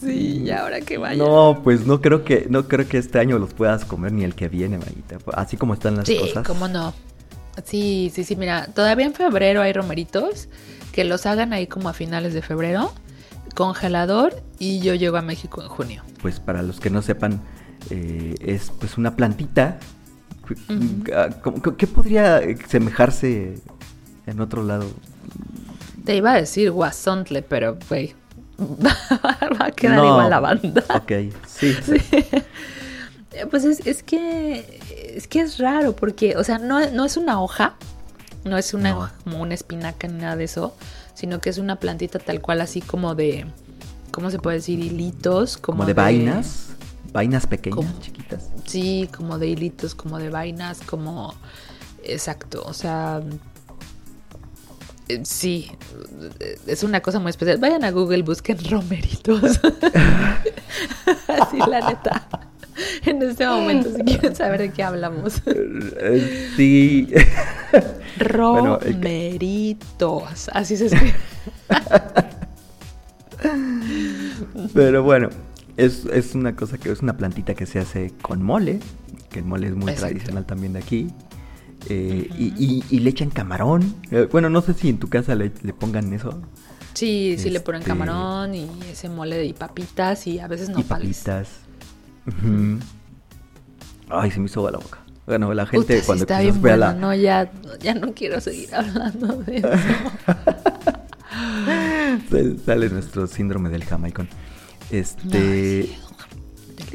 sí, 0.00 0.42
y 0.44 0.50
ahora 0.50 0.80
que 0.80 0.98
vaya. 0.98 1.22
No, 1.22 1.60
pues 1.62 1.86
no 1.86 2.00
creo 2.00 2.24
que 2.24 2.46
no 2.50 2.68
creo 2.68 2.88
que 2.88 2.98
este 2.98 3.18
año 3.18 3.38
los 3.38 3.54
puedas 3.54 3.84
comer 3.84 4.12
ni 4.12 4.24
el 4.24 4.34
que 4.34 4.48
viene, 4.48 4.78
Mayita. 4.78 5.18
Así 5.34 5.56
como 5.56 5.74
están 5.74 5.96
las 5.96 6.06
sí, 6.06 6.16
cosas. 6.18 6.46
cómo 6.46 6.68
no. 6.68 6.92
Sí, 7.64 8.10
sí, 8.14 8.24
sí. 8.24 8.36
Mira, 8.36 8.66
todavía 8.74 9.06
en 9.06 9.14
febrero 9.14 9.62
hay 9.62 9.72
romeritos 9.72 10.48
que 10.92 11.04
los 11.04 11.26
hagan 11.26 11.52
ahí 11.52 11.66
como 11.66 11.88
a 11.88 11.92
finales 11.92 12.34
de 12.34 12.42
febrero, 12.42 12.92
congelador 13.54 14.34
y 14.58 14.80
yo 14.80 14.94
llego 14.94 15.16
a 15.16 15.22
México 15.22 15.62
en 15.62 15.68
junio. 15.68 16.02
Pues 16.20 16.40
para 16.40 16.62
los 16.62 16.80
que 16.80 16.90
no 16.90 17.02
sepan, 17.02 17.40
eh, 17.90 18.34
es 18.40 18.70
pues 18.78 18.98
una 18.98 19.16
plantita. 19.16 19.78
¿cómo- 21.42 21.76
¿Qué 21.76 21.86
podría 21.86 22.40
semejarse 22.68 23.54
en 24.26 24.40
otro 24.40 24.62
lado? 24.64 24.86
Te 26.04 26.16
iba 26.16 26.32
a 26.32 26.36
decir 26.36 26.70
guasontle, 26.70 27.42
pero 27.42 27.78
güey, 27.88 28.14
va 28.58 29.66
a 29.66 29.70
quedar 29.70 29.96
No. 29.98 30.06
igual 30.06 30.30
la 30.30 30.40
banda. 30.40 30.84
Ok, 30.94 31.12
sí. 31.46 31.74
Sí. 31.84 31.98
Pues 33.50 33.64
es, 33.64 33.86
es 33.86 34.02
que 34.02 34.80
es 35.16 35.26
que 35.26 35.40
es 35.40 35.58
raro 35.58 35.96
porque, 35.96 36.36
o 36.36 36.44
sea, 36.44 36.58
no, 36.58 36.90
no 36.90 37.04
es 37.06 37.16
una 37.16 37.40
hoja, 37.40 37.76
no 38.44 38.58
es 38.58 38.74
una 38.74 38.90
No. 38.90 39.10
como 39.24 39.40
una 39.40 39.54
espinaca 39.54 40.06
ni 40.06 40.18
nada 40.20 40.36
de 40.36 40.44
eso, 40.44 40.74
sino 41.14 41.40
que 41.40 41.48
es 41.48 41.56
una 41.56 41.76
plantita 41.76 42.18
tal 42.18 42.42
cual 42.42 42.60
así 42.60 42.82
como 42.82 43.14
de, 43.14 43.46
¿cómo 44.10 44.30
se 44.30 44.38
puede 44.38 44.58
decir? 44.58 44.78
Hilitos, 44.80 45.56
como, 45.56 45.78
Como 45.78 45.86
de 45.86 45.94
vainas, 45.94 46.66
vainas 47.12 47.46
pequeñas, 47.46 47.76
como- 47.86 48.00
chiquitas. 48.00 48.50
Sí, 48.66 49.08
como 49.16 49.38
de 49.38 49.46
hilitos, 49.48 49.94
como 49.94 50.18
de 50.18 50.28
vainas, 50.28 50.80
como... 50.82 51.34
Exacto, 52.04 52.62
o 52.66 52.74
sea... 52.74 53.22
eh, 55.08 55.20
Sí, 55.24 55.70
es 56.66 56.82
una 56.82 57.00
cosa 57.00 57.18
muy 57.18 57.30
especial. 57.30 57.58
Vayan 57.58 57.84
a 57.84 57.90
Google, 57.90 58.22
busquen 58.22 58.58
romeritos. 58.70 59.42
Así, 61.28 61.58
la 61.68 61.88
neta. 61.88 62.28
En 63.04 63.22
este 63.22 63.46
momento, 63.46 63.90
si 63.94 64.02
quieren 64.02 64.34
saber 64.34 64.60
de 64.60 64.72
qué 64.72 64.82
hablamos. 64.82 65.42
Eh, 65.46 66.48
Sí. 66.56 67.08
Eh, 67.74 67.84
Romeritos. 68.24 70.48
Así 70.52 70.76
se 70.76 70.86
escribe. 70.86 71.14
Pero 74.74 75.02
bueno, 75.02 75.30
es, 75.78 76.04
es 76.06 76.34
una 76.34 76.54
cosa 76.54 76.76
que 76.78 76.90
es 76.92 77.00
una 77.00 77.16
plantita 77.16 77.54
que 77.54 77.64
se 77.66 77.78
hace 77.78 78.12
con 78.20 78.42
mole, 78.42 78.78
que 79.30 79.38
el 79.40 79.44
mole 79.46 79.68
es 79.68 79.74
muy 79.74 79.90
Exacto. 79.92 80.10
tradicional 80.12 80.44
también 80.44 80.74
de 80.74 80.80
aquí. 80.80 81.08
Eh, 81.88 82.28
y, 82.38 82.48
Ujú. 82.50 82.62
y- 82.62 82.84
y 82.90 82.98
le 83.00 83.10
echan 83.10 83.30
camarón. 83.30 83.94
Eh, 84.10 84.28
bueno, 84.30 84.48
no 84.50 84.60
sé 84.62 84.74
si 84.74 84.88
en 84.88 84.98
tu 84.98 85.08
casa 85.08 85.34
le, 85.34 85.52
le 85.62 85.72
pongan 85.72 86.12
eso. 86.12 86.40
Sí, 86.94 87.36
sí 87.38 87.48
le 87.50 87.60
ponen 87.60 87.80
Este- 87.82 87.88
camarón 87.90 88.54
y 88.54 88.68
ese 88.90 89.08
mole 89.08 89.44
y 89.46 89.52
papitas 89.54 90.26
y 90.26 90.38
a 90.38 90.46
veces 90.46 90.68
y 90.68 90.72
nopales. 90.72 91.18
papitas. 91.18 91.48
Ujú. 92.26 92.78
Ay, 94.10 94.30
se 94.30 94.40
me 94.40 94.46
hizo 94.46 94.60
agua 94.60 94.72
la 94.72 94.78
boca. 94.78 94.98
Bueno, 95.26 95.54
la 95.54 95.66
gente 95.66 95.94
Puta, 95.94 96.06
cuando 96.06 96.24
está 96.24 96.38
quizás 96.40 96.52
bien 96.54 96.60
bueno, 96.60 96.76
la... 96.78 96.92
no, 96.94 97.14
ya, 97.14 97.50
ya 97.80 97.94
no 97.94 98.12
quiero 98.12 98.40
seguir 98.40 98.74
hablando 98.74 99.36
de 99.44 99.56
eso. 99.58 99.68
Sale- 102.30 102.58
Sale 102.64 102.88
nuestro 102.90 103.26
síndrome 103.26 103.68
del 103.70 103.84
jamaicón. 103.84 104.28
Este... 104.90 105.36
Ay, 105.38 105.86
sí, 105.86 105.96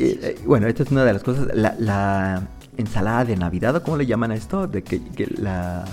Eh, 0.04 0.19
eh, 0.21 0.39
bueno, 0.45 0.67
esta 0.67 0.84
es 0.84 0.91
una 0.91 1.04
de 1.06 1.13
las 1.13 1.23
cosas. 1.23 1.47
La, 1.56 1.76
la 1.80 2.47
ensalada 2.78 3.26
de 3.26 3.36
Navidad, 3.36 3.76
¿o 3.76 3.84
cómo 3.84 3.98
le 3.98 4.06
llaman 4.06 4.32
a 4.32 4.36
esto? 4.36 4.68
De 4.68 4.84
que, 4.84 5.04
que 5.04 5.28
la. 5.38 5.86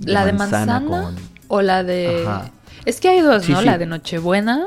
¿La 0.00 0.24
de 0.24 0.32
manzana, 0.32 0.84
con- 0.84 1.16
o 1.48 1.62
la 1.62 1.82
de...? 1.82 2.24
Ajá. 2.26 2.50
Es 2.84 3.00
que 3.00 3.08
hay 3.08 3.20
dos, 3.20 3.44
Sí, 3.44 3.52
¿no? 3.52 3.60
sí. 3.60 3.66
La 3.66 3.76
de 3.78 3.86
Nochebuena 3.86 4.66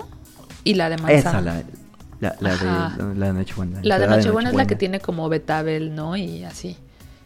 y 0.64 0.74
la 0.76 0.90
de 0.90 0.98
manzana. 0.98 1.20
Esa, 1.20 1.42
la, 1.42 2.36
la, 2.40 2.56
de 2.56 3.16
la 3.20 3.28
de 3.28 3.34
Nochebuena. 3.34 3.80
La 3.84 3.98
de 3.98 4.08
Nochebuena 4.08 4.50
es 4.50 4.56
la 4.56 4.68
que 4.68 4.76
tiene 4.76 5.00
como 5.00 5.30
betabel, 5.30 5.96
¿no? 5.96 6.16
Y 6.18 6.44
así. 6.44 6.78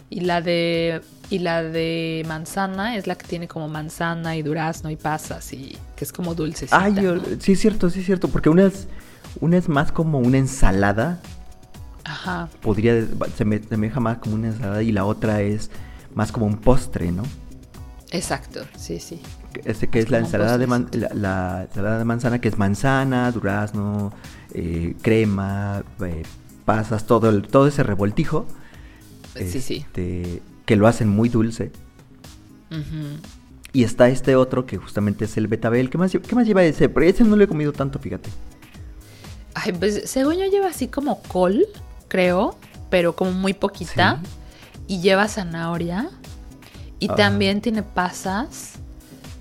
Y 0.09 0.21
la 0.21 0.39
de 0.41 1.01
y 1.31 1.39
la 1.39 1.63
de 1.63 2.23
manzana 2.27 2.95
es 2.95 3.07
la 3.07 3.15
que 3.15 3.25
tiene 3.27 3.47
como 3.47 3.67
manzana 3.67 4.35
y 4.35 4.43
durazno 4.43 4.91
y 4.91 4.95
pasas 4.95 5.51
y 5.51 5.75
que 5.95 6.05
es 6.05 6.13
como 6.13 6.35
dulcecita. 6.35 6.79
Ay, 6.79 6.95
sí 7.39 7.53
es 7.53 7.59
cierto, 7.59 7.89
sí 7.89 8.01
es 8.01 8.05
cierto, 8.05 8.27
porque 8.27 8.49
una 8.49 8.65
es, 8.67 8.87
una 9.41 9.57
es 9.57 9.67
más 9.67 9.91
como 9.91 10.19
una 10.19 10.37
ensalada, 10.37 11.19
Ajá. 12.05 12.47
podría, 12.61 13.05
se 13.35 13.43
me 13.45 13.57
asemeja 13.57 13.99
más 13.99 14.19
como 14.19 14.35
una 14.35 14.47
ensalada 14.47 14.81
y 14.83 14.91
la 14.91 15.05
otra 15.05 15.41
es 15.41 15.69
más 16.13 16.31
como 16.31 16.45
un 16.45 16.57
postre, 16.57 17.11
¿no? 17.11 17.23
Exacto, 18.11 18.61
sí, 18.77 18.99
sí. 18.99 19.19
Este 19.65 19.87
que 19.89 19.99
Es 19.99 20.05
es 20.05 20.11
la 20.11 20.19
ensalada 20.19 20.57
de 20.57 20.67
man- 20.67 20.87
la, 20.93 21.63
ensalada 21.67 21.97
de 21.99 22.05
manzana 22.05 22.39
que 22.39 22.47
es 22.47 22.57
manzana, 22.57 23.31
durazno, 23.31 24.13
eh, 24.53 24.95
crema, 25.01 25.83
eh, 26.05 26.23
pasas, 26.63 27.05
todo 27.07 27.29
el, 27.29 27.41
todo 27.47 27.67
ese 27.67 27.83
revoltijo. 27.83 28.45
Sí, 29.35 29.59
sí. 29.59 29.77
este, 29.85 30.41
Que 30.65 30.75
lo 30.77 30.87
hacen 30.87 31.09
muy 31.09 31.27
dulce. 31.29 31.71
Y 33.73 33.83
está 33.83 34.07
este 34.09 34.35
otro 34.35 34.65
que 34.65 34.77
justamente 34.77 35.25
es 35.25 35.35
el 35.37 35.47
betabel. 35.47 35.89
¿Qué 35.89 35.97
más, 35.97 36.11
qué 36.11 36.35
más 36.35 36.45
lleva 36.47 36.63
ese? 36.63 36.87
Pero 36.87 37.05
ese 37.05 37.23
no 37.25 37.35
lo 37.35 37.43
he 37.43 37.47
comido 37.47 37.73
tanto, 37.73 37.99
fíjate. 37.99 38.29
Ay, 39.53 39.73
pues 39.73 40.03
según 40.09 40.35
yo 40.35 40.45
lleva 40.45 40.67
así 40.67 40.87
como 40.87 41.21
col, 41.23 41.65
creo, 42.07 42.57
pero 42.89 43.15
como 43.15 43.31
muy 43.31 43.53
poquita. 43.53 44.19
Sí. 44.23 44.29
Y 44.87 45.01
lleva 45.01 45.27
zanahoria. 45.27 46.09
Y 46.99 47.09
Ah. 47.09 47.15
también 47.15 47.61
tiene 47.61 47.83
pasas. 47.83 48.73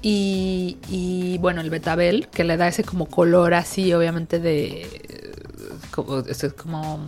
Y, 0.03 0.77
y, 0.91 1.39
bueno, 1.39 1.61
el 1.63 1.71
betabel, 1.71 2.29
que 2.29 2.45
le 2.45 2.57
da 2.59 2.69
ese 2.69 2.85
como 2.85 3.07
color 3.07 3.55
así, 3.55 3.93
obviamente 3.95 4.39
de... 4.39 5.33
Como, 5.93 6.19
eso 6.21 6.47
es 6.47 6.53
como... 6.53 7.01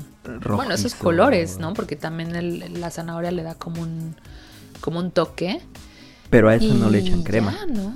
Bueno, 0.48 0.72
esos 0.74 0.94
colores, 0.94 1.58
¿no? 1.58 1.74
Porque 1.74 1.96
también 1.96 2.34
el- 2.36 2.80
la 2.80 2.90
zanahoria 2.90 3.30
le 3.32 3.42
da 3.42 3.54
como 3.54 3.82
un, 3.82 4.16
como 4.80 4.98
un 5.00 5.10
toque. 5.10 5.60
Pero 6.30 6.48
a 6.48 6.54
eso 6.54 6.72
no 6.74 6.88
le 6.88 6.98
echan 7.00 7.22
crema. 7.22 7.52
ya, 7.52 7.66
¿no? 7.66 7.94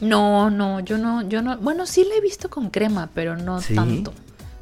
No, 0.00 0.50
no, 0.50 0.80
yo 0.80 0.98
no, 0.98 1.22
yo 1.28 1.40
no. 1.42 1.58
Bueno, 1.58 1.86
sí 1.86 2.04
la 2.08 2.14
he 2.16 2.20
visto 2.20 2.48
con 2.50 2.70
crema, 2.70 3.10
pero 3.14 3.36
no 3.36 3.60
¿Sí? 3.60 3.74
tanto. 3.74 4.12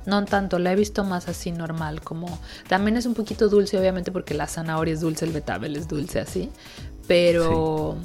No 0.06 0.24
tanto, 0.24 0.58
la 0.58 0.72
he 0.72 0.76
visto 0.76 1.04
más 1.04 1.28
así 1.28 1.52
normal, 1.52 2.00
como 2.00 2.38
también 2.68 2.96
es 2.96 3.04
un 3.06 3.14
poquito 3.14 3.48
dulce, 3.48 3.78
obviamente, 3.78 4.10
porque 4.10 4.32
la 4.34 4.46
zanahoria 4.46 4.94
es 4.94 5.00
dulce, 5.00 5.24
el 5.26 5.32
betabel 5.32 5.76
es 5.76 5.86
dulce 5.86 6.18
así, 6.20 6.48
pero 7.06 7.96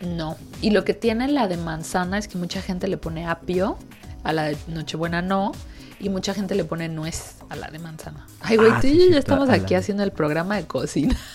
no. 0.00 0.36
Y 0.60 0.70
lo 0.70 0.84
que 0.84 0.94
tiene 0.94 1.28
la 1.28 1.48
de 1.48 1.56
manzana 1.56 2.18
es 2.18 2.28
que 2.28 2.38
mucha 2.38 2.60
gente 2.62 2.86
le 2.88 2.96
pone 2.96 3.26
apio, 3.26 3.76
a 4.22 4.32
la 4.32 4.44
de 4.44 4.56
Nochebuena 4.68 5.22
no, 5.22 5.52
y 6.00 6.08
mucha 6.08 6.34
gente 6.34 6.54
le 6.54 6.64
pone 6.64 6.88
nuez 6.88 7.36
a 7.48 7.56
la 7.56 7.68
de 7.70 7.78
manzana. 7.78 8.26
Ay, 8.40 8.56
güey, 8.56 8.70
Ah, 8.70 8.78
tú 8.80 8.88
sí, 8.88 8.92
y 8.94 9.04
yo 9.06 9.10
ya 9.12 9.18
estamos 9.18 9.48
aquí 9.48 9.74
la- 9.74 9.80
haciendo 9.80 10.02
el 10.02 10.12
programa 10.12 10.56
de 10.56 10.66
cocina. 10.66 11.16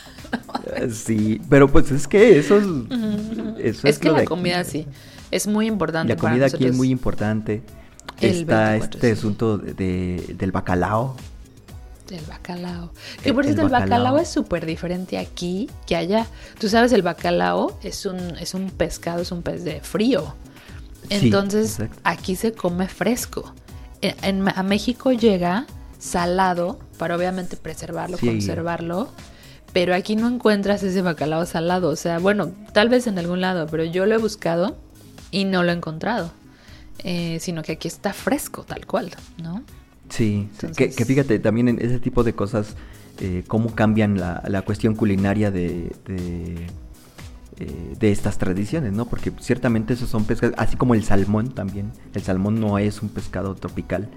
Eh, 0.75 0.91
Sí, 0.91 1.41
pero 1.49 1.67
pues 1.71 1.89
es 1.89 2.07
que 2.07 2.37
eso 2.37 2.57
es. 2.57 2.65
eso 3.57 3.87
es 3.87 3.97
que 3.97 4.11
la 4.11 4.19
aquí. 4.19 4.27
comida 4.27 4.63
sí 4.63 4.85
es 5.31 5.47
muy 5.47 5.65
importante. 5.65 6.13
La 6.13 6.19
para 6.21 6.33
comida 6.33 6.45
aquí 6.45 6.65
es 6.65 6.75
muy 6.75 6.91
importante. 6.91 7.63
El 8.21 8.35
Está 8.41 8.69
24, 8.71 8.97
este 8.99 9.07
sí. 9.13 9.19
asunto 9.19 9.57
de, 9.57 9.73
de- 9.73 10.35
del 10.37 10.51
bacalao. 10.51 11.15
El 12.09 12.25
bacalao. 12.25 12.91
Que 13.21 13.29
El- 13.29 13.35
por 13.35 13.43
cierto, 13.45 13.61
el 13.61 13.69
bacalao, 13.69 13.99
bacalao. 14.03 14.17
es 14.19 14.29
súper 14.29 14.65
diferente 14.65 15.17
aquí 15.17 15.69
que 15.85 15.95
allá. 15.95 16.25
Tú 16.59 16.67
sabes, 16.69 16.91
el 16.91 17.01
bacalao 17.03 17.77
es 17.83 18.05
un, 18.05 18.17
es 18.39 18.53
un 18.55 18.71
pescado, 18.71 19.21
es 19.21 19.31
un 19.31 19.41
pez 19.43 19.63
de 19.63 19.79
frío. 19.81 20.33
Entonces, 21.09 21.77
aquí 22.03 22.35
se 22.35 22.53
come 22.53 22.87
fresco. 22.87 23.53
En, 24.01 24.15
en- 24.23 24.49
a 24.49 24.63
México 24.63 25.11
llega 25.11 25.65
salado 25.97 26.79
para 26.97 27.15
obviamente 27.15 27.57
preservarlo, 27.57 28.17
Sí. 28.17 28.25
conservarlo. 28.27 29.09
Pero 29.71 29.93
aquí 29.93 30.15
no 30.15 30.27
encuentras 30.27 30.81
ese 30.81 31.01
bacalao 31.03 31.45
salado. 31.45 31.89
O 31.89 31.95
sea, 31.95 32.17
bueno, 32.17 32.51
tal 32.73 32.89
vez 32.89 33.05
en 33.07 33.19
algún 33.19 33.39
lado, 33.41 33.67
pero 33.69 33.83
yo 33.83 34.05
lo 34.07 34.15
he 34.15 34.17
buscado 34.17 34.77
y 35.31 35.45
no 35.45 35.61
lo 35.63 35.71
he 35.71 35.75
encontrado. 35.75 36.31
Eh, 37.03 37.37
sino 37.39 37.63
que 37.63 37.73
aquí 37.73 37.87
está 37.87 38.13
fresco, 38.13 38.63
tal 38.63 38.85
cual, 38.85 39.11
¿no? 39.41 39.63
Sí, 40.09 40.49
que, 40.75 40.89
fíjate 40.91 41.39
también 41.39 41.67
en 41.69 41.79
ese 41.79 41.99
tipo 41.99 42.23
de 42.23 42.33
cosas, 42.33 42.75
eh, 43.19 43.43
cómo 43.47 43.73
cambian 43.75 44.19
la, 44.19 44.43
la 44.47 44.63
cuestión 44.63 44.95
culinaria 44.95 45.51
de, 45.51 45.91
de, 46.05 46.67
eh, 47.59 47.93
de 47.99 48.11
estas 48.11 48.37
tradiciones, 48.37 48.91
¿no? 48.93 49.05
Porque 49.05 49.31
ciertamente 49.39 49.93
esos 49.93 50.09
son 50.09 50.25
pescados, 50.25 50.55
así 50.57 50.75
como 50.77 50.93
el 50.95 51.03
salmón 51.03 51.49
también. 51.53 51.91
El 52.13 52.21
salmón 52.23 52.59
no 52.59 52.77
es 52.79 53.01
un 53.01 53.09
pescado 53.09 53.55
tropical, 53.55 54.09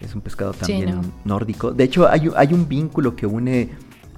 es 0.00 0.14
un 0.14 0.20
pescado 0.22 0.52
Sí, 0.54 0.60
también 0.60 0.90
no. 0.96 1.02
nórdico. 1.24 1.72
De 1.72 1.84
hecho, 1.84 2.08
hay, 2.08 2.28
un- 2.28 2.34
hay 2.36 2.52
un 2.52 2.66
vínculo 2.68 3.14
que 3.14 3.26
une 3.26 3.70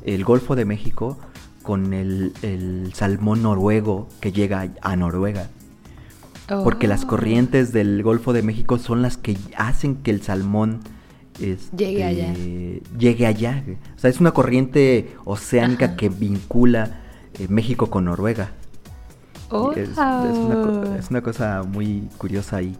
el 0.05 0.25
Golfo 0.25 0.55
de 0.57 0.65
México 0.65 1.19
con 1.63 1.93
el, 1.93 2.33
el 2.43 2.93
salmón 2.95 3.43
noruego 3.43 4.09
que 4.21 4.31
llega 4.33 4.69
a 4.81 4.95
Noruega. 4.97 5.49
Porque 6.49 6.87
las 6.87 7.05
Oh. 7.05 7.09
corrientes 7.09 7.73
del 7.73 8.03
Golfo 8.03 8.33
de 8.33 8.43
México 8.43 8.79
son 8.79 9.03
las 9.03 9.17
que 9.17 9.37
hacen 9.57 9.97
que 9.97 10.11
el 10.13 10.23
salmón 10.23 10.81
este, 11.41 11.77
Llegue 11.77 12.05
allá. 12.05 12.35
Llegue 12.99 13.27
allá. 13.27 13.65
O 13.97 13.99
sea, 13.99 14.11
es 14.11 14.21
una 14.21 14.33
corriente 14.33 15.15
oceánica 15.25 15.97
que 15.97 16.09
vincula 16.09 17.03
eh, 17.39 17.47
México 17.49 17.91
con 17.91 18.07
Noruega. 18.07 18.53
Oh, 19.51 19.73
es, 19.73 19.91
es, 19.91 19.97
una, 19.97 20.97
es, 20.99 21.11
una, 21.11 21.23
cosa 21.23 21.63
muy 21.63 22.09
curiosa 22.19 22.57
ahí. 22.57 22.77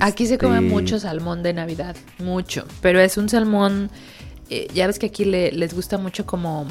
Aquí 0.00 0.26
se 0.26 0.36
come 0.36 0.56
este 0.56 0.68
mucho 0.68 0.98
salmón 0.98 1.42
de 1.42 1.54
Navidad, 1.54 1.96
mucho. 2.18 2.66
Pero 2.82 3.00
es 3.00 3.16
un 3.16 3.30
salmón, 3.30 3.90
eh, 4.50 4.68
ya 4.74 4.86
ves 4.86 4.98
que 4.98 5.06
aquí 5.06 5.24
le, 5.24 5.52
les 5.52 5.72
gusta 5.72 5.96
mucho 5.96 6.26
como 6.26 6.66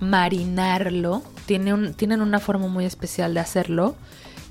marinarlo. 0.00 1.22
Tiene 1.44 1.74
un, 1.74 1.92
tienen 1.92 2.22
una 2.22 2.40
forma 2.40 2.68
muy 2.68 2.86
especial 2.86 3.34
de 3.34 3.40
hacerlo. 3.40 3.96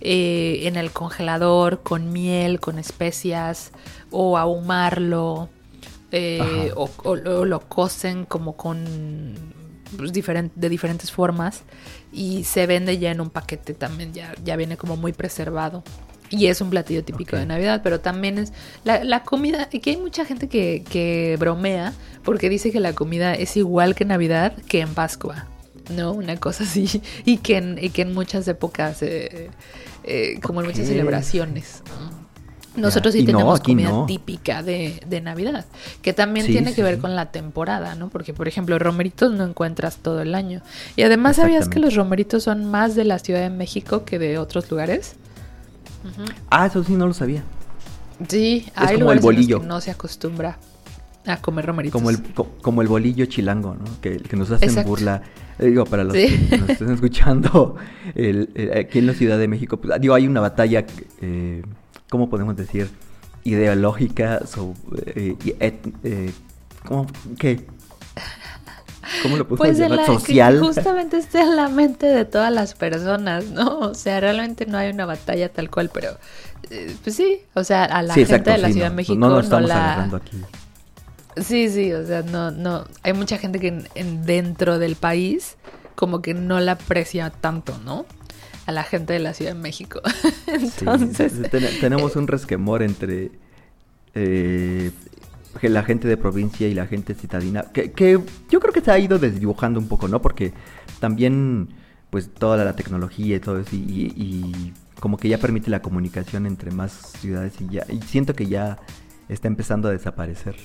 Eh, 0.09 0.69
en 0.69 0.77
el 0.77 0.91
congelador, 0.91 1.83
con 1.83 2.13
miel, 2.13 2.61
con 2.61 2.79
especias, 2.79 3.73
o 4.09 4.37
ahumarlo, 4.37 5.49
eh, 6.13 6.71
o, 6.77 6.89
o, 7.03 7.09
o, 7.09 7.43
lo 7.43 7.59
cocen 7.67 8.23
como 8.23 8.55
con 8.55 9.35
pues, 9.97 10.13
diferent, 10.13 10.53
de 10.55 10.69
diferentes 10.69 11.11
formas 11.11 11.63
y 12.13 12.45
se 12.45 12.67
vende 12.67 12.99
ya 12.99 13.11
en 13.11 13.19
un 13.19 13.29
paquete 13.29 13.73
también, 13.73 14.13
ya, 14.13 14.33
ya 14.45 14.55
viene 14.55 14.77
como 14.77 14.95
muy 14.95 15.11
preservado. 15.11 15.83
Y 16.29 16.45
es 16.45 16.61
un 16.61 16.69
platillo 16.69 17.03
típico 17.03 17.31
okay. 17.31 17.39
de 17.41 17.45
Navidad, 17.47 17.81
pero 17.83 17.99
también 17.99 18.37
es 18.37 18.53
la, 18.85 19.03
la 19.03 19.23
comida, 19.23 19.67
que 19.67 19.89
hay 19.89 19.97
mucha 19.97 20.23
gente 20.23 20.47
que, 20.47 20.85
que 20.89 21.35
bromea 21.37 21.91
porque 22.23 22.47
dice 22.47 22.71
que 22.71 22.79
la 22.79 22.93
comida 22.93 23.33
es 23.33 23.57
igual 23.57 23.93
que 23.93 24.05
Navidad 24.05 24.53
que 24.69 24.79
en 24.79 24.93
Pascua. 24.93 25.47
¿No? 25.89 26.13
Una 26.13 26.37
cosa 26.37 26.63
así. 26.63 27.01
Y 27.25 27.37
que 27.37 27.57
en, 27.57 27.77
y 27.81 27.89
que 27.89 28.03
en 28.03 28.13
muchas 28.13 28.47
épocas, 28.47 29.01
eh, 29.01 29.49
eh, 30.03 30.39
como 30.41 30.61
en 30.61 30.67
muchas 30.67 30.87
celebraciones. 30.87 31.81
Nosotros 32.75 33.13
sí 33.13 33.23
tenemos 33.25 33.59
no, 33.59 33.65
comida 33.65 33.89
no. 33.89 34.05
típica 34.05 34.61
de, 34.61 35.01
de, 35.07 35.19
Navidad, 35.19 35.65
que 36.03 36.13
también 36.13 36.45
sí, 36.45 36.51
tiene 36.51 36.69
sí, 36.69 36.75
que 36.75 36.83
ver 36.83 36.95
sí. 36.95 37.01
con 37.01 37.15
la 37.15 37.31
temporada, 37.31 37.95
¿no? 37.95 38.09
Porque, 38.09 38.35
por 38.35 38.47
ejemplo, 38.47 38.77
romeritos 38.77 39.31
no 39.31 39.45
encuentras 39.45 39.97
todo 39.97 40.21
el 40.21 40.35
año. 40.35 40.61
Y 40.95 41.01
además, 41.01 41.37
¿sabías 41.37 41.69
que 41.69 41.79
los 41.79 41.95
romeritos 41.95 42.43
son 42.43 42.65
más 42.65 42.93
de 42.93 43.03
la 43.03 43.17
Ciudad 43.17 43.41
de 43.41 43.49
México 43.49 44.05
que 44.05 44.19
de 44.19 44.37
otros 44.37 44.69
lugares? 44.69 45.15
Uh 46.03 46.21
-huh. 46.21 46.33
Ah, 46.51 46.67
eso 46.67 46.83
sí 46.83 46.93
no 46.93 47.07
lo 47.07 47.15
sabía. 47.15 47.43
Sí, 48.27 48.65
es 48.67 48.73
hay 48.75 48.87
como 48.87 48.99
lugares 48.99 49.21
el 49.21 49.23
bolillo. 49.23 49.47
en 49.47 49.51
los 49.53 49.61
que 49.61 49.67
no 49.67 49.81
se 49.81 49.91
acostumbra 49.91 50.59
a 51.27 51.41
comer 51.41 51.65
romeritos. 51.65 51.99
Como 51.99 52.09
el, 52.09 52.21
como 52.61 52.81
el 52.81 52.87
bolillo 52.87 53.25
chilango, 53.25 53.75
¿no? 53.75 54.01
Que, 54.01 54.17
que 54.17 54.35
nos 54.35 54.51
hacen 54.51 54.69
Exacto. 54.69 54.89
burla. 54.89 55.21
Eh, 55.59 55.67
digo, 55.67 55.85
para 55.85 56.03
los 56.03 56.13
sí. 56.13 56.47
que 56.49 56.57
nos 56.57 56.69
estén 56.69 56.91
escuchando, 56.91 57.75
el, 58.15 58.49
el, 58.55 58.77
aquí 58.77 58.99
en 58.99 59.07
la 59.07 59.13
Ciudad 59.13 59.37
de 59.37 59.47
México, 59.47 59.77
pues, 59.77 59.99
digo, 59.99 60.13
hay 60.13 60.27
una 60.27 60.41
batalla, 60.41 60.85
eh, 61.21 61.63
¿cómo 62.09 62.29
podemos 62.29 62.55
decir? 62.55 62.89
Ideológica, 63.43 64.45
sobre, 64.45 65.35
eh, 65.39 65.79
eh, 66.03 66.31
¿cómo, 66.85 67.07
¿qué? 67.37 67.65
¿Cómo 69.23 69.37
lo 69.37 69.47
puedo 69.47 69.57
pues 69.57 69.77
llamar? 69.77 69.99
La, 69.99 70.05
Social. 70.05 70.59
justamente 70.59 71.17
está 71.17 71.41
en 71.41 71.55
la 71.55 71.69
mente 71.69 72.07
de 72.07 72.25
todas 72.25 72.51
las 72.51 72.73
personas, 72.73 73.45
¿no? 73.45 73.79
O 73.79 73.93
sea, 73.93 74.19
realmente 74.19 74.65
no 74.65 74.77
hay 74.77 74.91
una 74.91 75.05
batalla 75.05 75.49
tal 75.49 75.69
cual, 75.69 75.89
pero 75.93 76.17
eh, 76.69 76.95
pues 77.03 77.15
sí, 77.15 77.41
o 77.53 77.63
sea, 77.63 77.85
a 77.85 78.03
la 78.03 78.13
sí, 78.13 78.21
gente 78.21 78.33
exacto, 78.33 78.51
de 78.51 78.57
la 78.57 78.67
sí, 78.67 78.73
Ciudad 78.73 78.87
no, 78.87 78.91
de 78.91 78.95
México 78.95 79.15
no, 79.15 79.39
estamos 79.39 79.69
no 79.69 79.75
la... 79.75 80.03
aquí. 80.15 80.37
Sí, 81.41 81.69
sí, 81.69 81.93
o 81.93 82.05
sea, 82.05 82.21
no, 82.23 82.51
no, 82.51 82.85
hay 83.03 83.13
mucha 83.13 83.37
gente 83.37 83.59
que 83.59 83.67
en, 83.67 83.87
en, 83.95 84.25
dentro 84.25 84.79
del 84.79 84.95
país 84.95 85.57
como 85.95 86.21
que 86.21 86.33
no 86.33 86.59
la 86.59 86.73
aprecia 86.73 87.29
tanto, 87.29 87.77
¿no? 87.83 88.05
A 88.65 88.71
la 88.71 88.83
gente 88.83 89.13
de 89.13 89.19
la 89.19 89.33
Ciudad 89.33 89.53
de 89.53 89.59
México. 89.59 90.01
Entonces... 90.47 91.33
Sí, 91.33 91.41
ten 91.49 91.63
tenemos 91.81 92.15
un 92.15 92.27
resquemor 92.27 92.83
entre 92.83 93.31
eh, 94.13 94.91
la 95.61 95.83
gente 95.83 96.07
de 96.07 96.17
provincia 96.17 96.67
y 96.67 96.73
la 96.73 96.85
gente 96.85 97.15
citadina, 97.15 97.63
que, 97.73 97.91
que, 97.91 98.19
yo 98.49 98.59
creo 98.59 98.73
que 98.73 98.81
se 98.81 98.91
ha 98.91 98.99
ido 98.99 99.17
desdibujando 99.17 99.79
un 99.79 99.87
poco, 99.87 100.07
¿no? 100.07 100.21
Porque 100.21 100.53
también, 100.99 101.69
pues, 102.09 102.29
toda 102.31 102.63
la 102.63 102.75
tecnología 102.75 103.37
y 103.37 103.39
todo 103.39 103.59
eso, 103.59 103.75
y, 103.75 103.79
y, 103.79 104.13
y 104.15 104.73
como 104.99 105.17
que 105.17 105.29
ya 105.29 105.37
permite 105.37 105.69
la 105.69 105.81
comunicación 105.81 106.45
entre 106.45 106.71
más 106.71 106.91
ciudades 106.91 107.53
y 107.59 107.67
ya, 107.69 107.85
y 107.89 108.01
siento 108.01 108.35
que 108.35 108.47
ya 108.47 108.77
está 109.29 109.47
empezando 109.47 109.87
a 109.87 109.91
desaparecer 109.91 110.55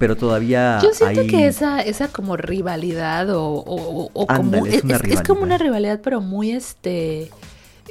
pero 0.00 0.16
todavía 0.16 0.78
yo 0.82 0.94
siento 0.94 1.20
hay... 1.20 1.26
que 1.26 1.46
esa 1.46 1.82
esa 1.82 2.08
como 2.08 2.38
rivalidad 2.38 3.28
o, 3.36 3.44
o, 3.44 4.10
o 4.14 4.26
como 4.26 4.64
es, 4.64 4.82
es, 4.82 5.04
es, 5.04 5.22
como 5.22 5.42
una 5.42 5.58
rivalidad 5.58 6.00
pero 6.02 6.22
muy 6.22 6.52
este 6.52 7.30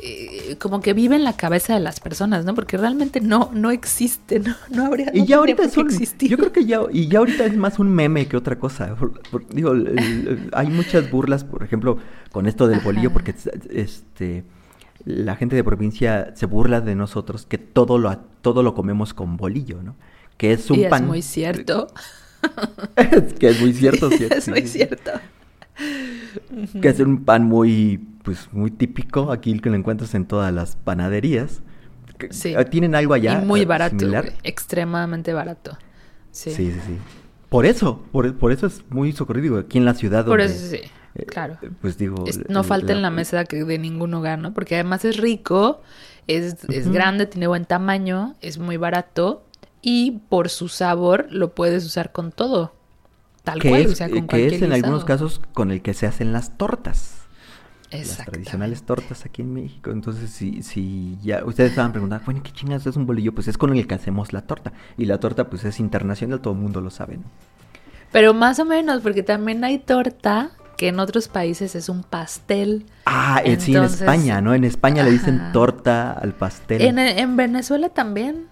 eh, 0.02 0.56
como 0.60 0.82
que 0.82 0.94
vive 0.94 1.16
en 1.16 1.24
la 1.24 1.34
cabeza 1.34 1.76
de 1.76 1.80
las 1.80 2.00
personas 2.00 2.46
no 2.46 2.56
porque 2.56 2.78
realmente 2.78 3.22
no 3.22 3.52
no 3.54 3.70
existe 3.70 4.40
no, 4.40 4.56
no 4.72 4.88
habría 4.88 5.12
y 5.14 5.20
no 5.20 5.26
ya 5.26 5.38
ahorita 5.38 5.64
es 5.64 5.78
un, 5.78 5.86
existir. 5.86 6.32
yo 6.32 6.38
creo 6.38 6.52
que 6.52 6.66
ya 6.66 6.80
y 6.92 7.08
ya 7.10 7.20
ahorita 7.20 7.46
es 7.46 7.56
más 7.56 7.78
un 7.78 7.90
meme 7.92 8.28
que 8.28 8.36
otra 8.36 8.58
cosa 8.58 8.96
por, 8.96 9.22
por, 9.30 9.48
digo 9.48 9.74
el, 9.74 10.50
hay 10.52 10.68
muchas 10.68 11.12
burlas 11.12 11.44
por 11.44 11.62
ejemplo 11.64 12.00
con 12.32 12.48
esto 12.48 12.68
del 12.68 12.78
Ajá. 12.78 12.86
bolillo 12.86 13.14
porque 13.14 13.36
este 13.70 14.44
la 15.06 15.36
gente 15.36 15.56
de 15.56 15.64
provincia 15.64 16.34
se 16.36 16.48
burla 16.48 16.82
de 16.82 16.96
nosotros 16.96 17.46
que 17.46 17.60
todo 17.60 18.00
lo 18.00 18.18
todo 18.42 18.64
lo 18.64 18.74
comemos 18.74 19.14
con 19.14 19.38
bolillo 19.38 19.84
no 19.84 19.96
que 20.40 20.54
es 20.54 20.72
un 20.72 20.80
y 20.80 20.86
pan. 20.86 21.04
Es 21.04 21.08
muy 21.08 21.22
cierto. 21.22 21.88
que 23.40 23.50
es 23.50 23.62
muy 23.62 23.74
cierto, 23.74 24.10
es 24.10 24.48
muy 24.48 24.66
cierto. 24.66 25.12
Que 26.82 26.88
es 26.88 27.00
un 27.02 27.26
pan 27.26 27.44
muy, 27.44 28.00
pues, 28.24 28.48
muy 28.54 28.72
típico, 28.72 29.34
aquí 29.34 29.60
que 29.60 29.70
lo 29.70 29.76
encuentras 29.76 30.16
en 30.16 30.26
todas 30.26 30.52
las 30.54 30.78
panaderías. 30.78 31.62
Sí. 32.32 32.56
¿Tienen 32.72 32.96
algo 32.96 33.14
allá? 33.14 33.42
Y 33.42 33.46
muy 33.46 33.66
barato, 33.66 34.00
similar? 34.00 34.34
extremadamente 34.44 35.34
barato. 35.34 35.78
Sí. 36.32 36.52
sí, 36.52 36.72
sí, 36.72 36.80
sí. 36.88 36.98
Por 37.50 37.66
eso, 37.66 38.02
por, 38.14 38.38
por 38.38 38.54
eso 38.54 38.68
es 38.68 38.84
muy 38.90 39.12
socorrido 39.12 39.58
aquí 39.60 39.78
en 39.78 39.84
la 39.84 39.94
ciudad. 39.94 40.26
Por 40.26 40.40
donde, 40.40 40.54
eso 40.54 40.68
sí, 40.68 40.90
eh, 41.16 41.26
claro. 41.26 41.58
Pues 41.82 41.98
digo... 41.98 42.24
Es, 42.28 42.48
no 42.48 42.64
falta 42.64 42.94
la, 42.94 42.94
en 42.94 43.02
la 43.02 43.10
mesa 43.10 43.44
de 43.44 43.78
ningún 43.78 44.14
hogar, 44.14 44.40
¿no? 44.40 44.54
Porque 44.54 44.76
además 44.76 45.04
es 45.04 45.18
rico, 45.18 45.82
es, 46.28 46.54
uh 46.54 46.68
-huh. 46.68 46.74
es 46.76 46.90
grande, 46.90 47.26
tiene 47.26 47.48
buen 47.48 47.66
tamaño, 47.66 48.36
es 48.40 48.58
muy 48.58 48.78
barato 48.78 49.49
y 49.82 50.20
por 50.30 50.50
su 50.50 50.68
sabor 50.68 51.28
lo 51.30 51.54
puedes 51.56 51.86
usar 51.86 52.12
con 52.12 52.32
todo. 52.32 52.74
Tal 53.44 53.60
que 53.60 53.70
cual, 53.70 53.82
es, 53.82 53.92
o 53.92 53.96
sea, 53.96 54.10
con 54.10 54.28
que 54.28 54.48
es 54.48 54.54
en 54.54 54.60
guisado. 54.60 54.74
algunos 54.76 55.06
casos 55.06 55.42
con 55.54 55.72
el 55.72 55.82
que 55.82 55.94
se 55.94 56.08
hacen 56.08 56.34
las 56.34 56.58
tortas. 56.58 57.16
Las 57.92 58.18
tradicionales 58.18 58.84
tortas 58.84 59.26
aquí 59.26 59.42
en 59.42 59.52
México. 59.54 59.90
Entonces, 59.90 60.30
si, 60.30 60.62
si 60.62 61.18
ya 61.24 61.44
ustedes 61.44 61.72
estaban 61.72 61.92
preguntando, 61.92 62.24
bueno, 62.26 62.44
¿qué 62.44 62.52
chingas 62.52 62.86
es 62.86 62.96
un 62.96 63.08
bolillo? 63.08 63.34
Pues 63.34 63.48
es 63.48 63.58
con 63.58 63.76
el 63.76 63.88
que 63.88 63.96
hacemos 63.96 64.32
la 64.32 64.42
torta. 64.42 64.74
Y 64.96 65.06
la 65.06 65.20
torta, 65.20 65.50
pues 65.50 65.66
es 65.66 65.80
internacional, 65.80 66.40
todo 66.40 66.54
el 66.54 66.60
mundo 66.60 66.82
lo 66.82 66.92
sabe. 66.92 67.18
¿no? 67.18 67.24
Pero 68.12 68.36
más 68.36 68.60
o 68.60 68.66
menos, 68.66 69.02
porque 69.02 69.24
también 69.24 69.64
hay 69.64 69.80
torta 69.80 70.52
que 70.78 70.90
en 70.90 71.00
otros 71.00 71.28
países 71.28 71.74
es 71.74 71.90
un 71.90 72.04
pastel. 72.04 72.86
Ah, 73.06 73.42
Entonces, 73.44 73.64
sí, 73.64 73.76
en 73.76 73.84
España, 73.84 74.42
¿no? 74.42 74.54
En 74.54 74.66
España 74.66 75.02
ajá. 75.02 75.10
le 75.10 75.18
dicen 75.18 75.52
torta 75.52 76.12
al 76.12 76.34
pastel. 76.34 76.82
En, 76.82 77.00
en 77.00 77.36
Venezuela 77.36 77.90
también. 77.90 78.48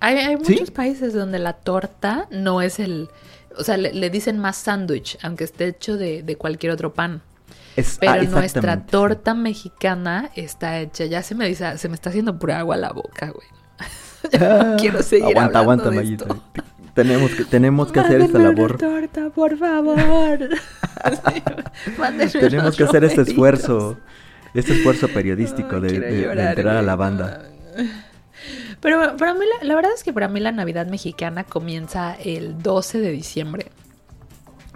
Hay, 0.00 0.16
hay 0.16 0.36
muchos 0.36 0.66
¿Sí? 0.66 0.72
países 0.72 1.12
donde 1.12 1.38
la 1.38 1.54
torta 1.54 2.26
no 2.30 2.62
es 2.62 2.80
el... 2.80 3.08
O 3.56 3.64
sea, 3.64 3.76
le, 3.76 3.92
le 3.92 4.10
dicen 4.10 4.38
más 4.38 4.56
sándwich, 4.56 5.18
aunque 5.22 5.44
esté 5.44 5.66
hecho 5.66 5.96
de, 5.96 6.22
de, 6.22 6.36
cualquier 6.36 6.72
otro 6.72 6.94
pan. 6.94 7.22
Es, 7.76 7.98
Pero 8.00 8.12
ah, 8.12 8.22
nuestra 8.22 8.86
torta 8.86 9.34
mexicana 9.34 10.30
está 10.34 10.80
hecha... 10.80 11.04
Ya 11.04 11.22
se 11.22 11.34
me 11.34 11.46
dice, 11.46 11.76
se 11.78 11.88
me 11.88 11.94
está 11.94 12.10
haciendo 12.10 12.38
pura 12.38 12.58
agua 12.58 12.76
la 12.76 12.92
boca, 12.92 13.30
güey. 13.30 13.46
no 14.40 14.76
quiero 14.76 15.02
seguir 15.02 15.36
aguanta, 15.36 15.58
hablando 15.58 15.84
aguanta, 15.84 15.90
de 15.90 16.12
esto. 16.14 16.42
Tenemos 16.94 17.30
que, 17.32 17.44
tenemos 17.44 17.92
que 17.92 18.00
hacer 18.00 18.20
esta 18.20 18.38
labor. 18.38 18.76
Una 18.76 18.78
torta, 18.78 19.30
por 19.30 19.56
favor. 19.56 20.38
sí, 22.28 22.38
tenemos 22.38 22.76
que 22.76 22.84
hacer 22.84 23.04
este 23.04 23.22
esfuerzo, 23.22 23.98
este 24.54 24.72
esfuerzo 24.72 25.08
periodístico 25.08 25.80
de, 25.80 26.00
de, 26.00 26.22
llorar, 26.22 26.36
de, 26.36 26.50
entrar 26.50 26.76
a 26.76 26.82
la 26.82 26.96
banda. 26.96 27.44
Pero 28.80 29.16
para 29.16 29.34
mí, 29.34 29.44
la, 29.60 29.66
la, 29.66 29.74
verdad 29.74 29.92
es 29.94 30.02
que 30.02 30.12
para 30.12 30.28
mí 30.28 30.40
la 30.40 30.52
Navidad 30.52 30.86
mexicana 30.86 31.44
comienza 31.44 32.14
el 32.14 32.62
12 32.62 33.00
de 33.00 33.10
diciembre 33.10 33.66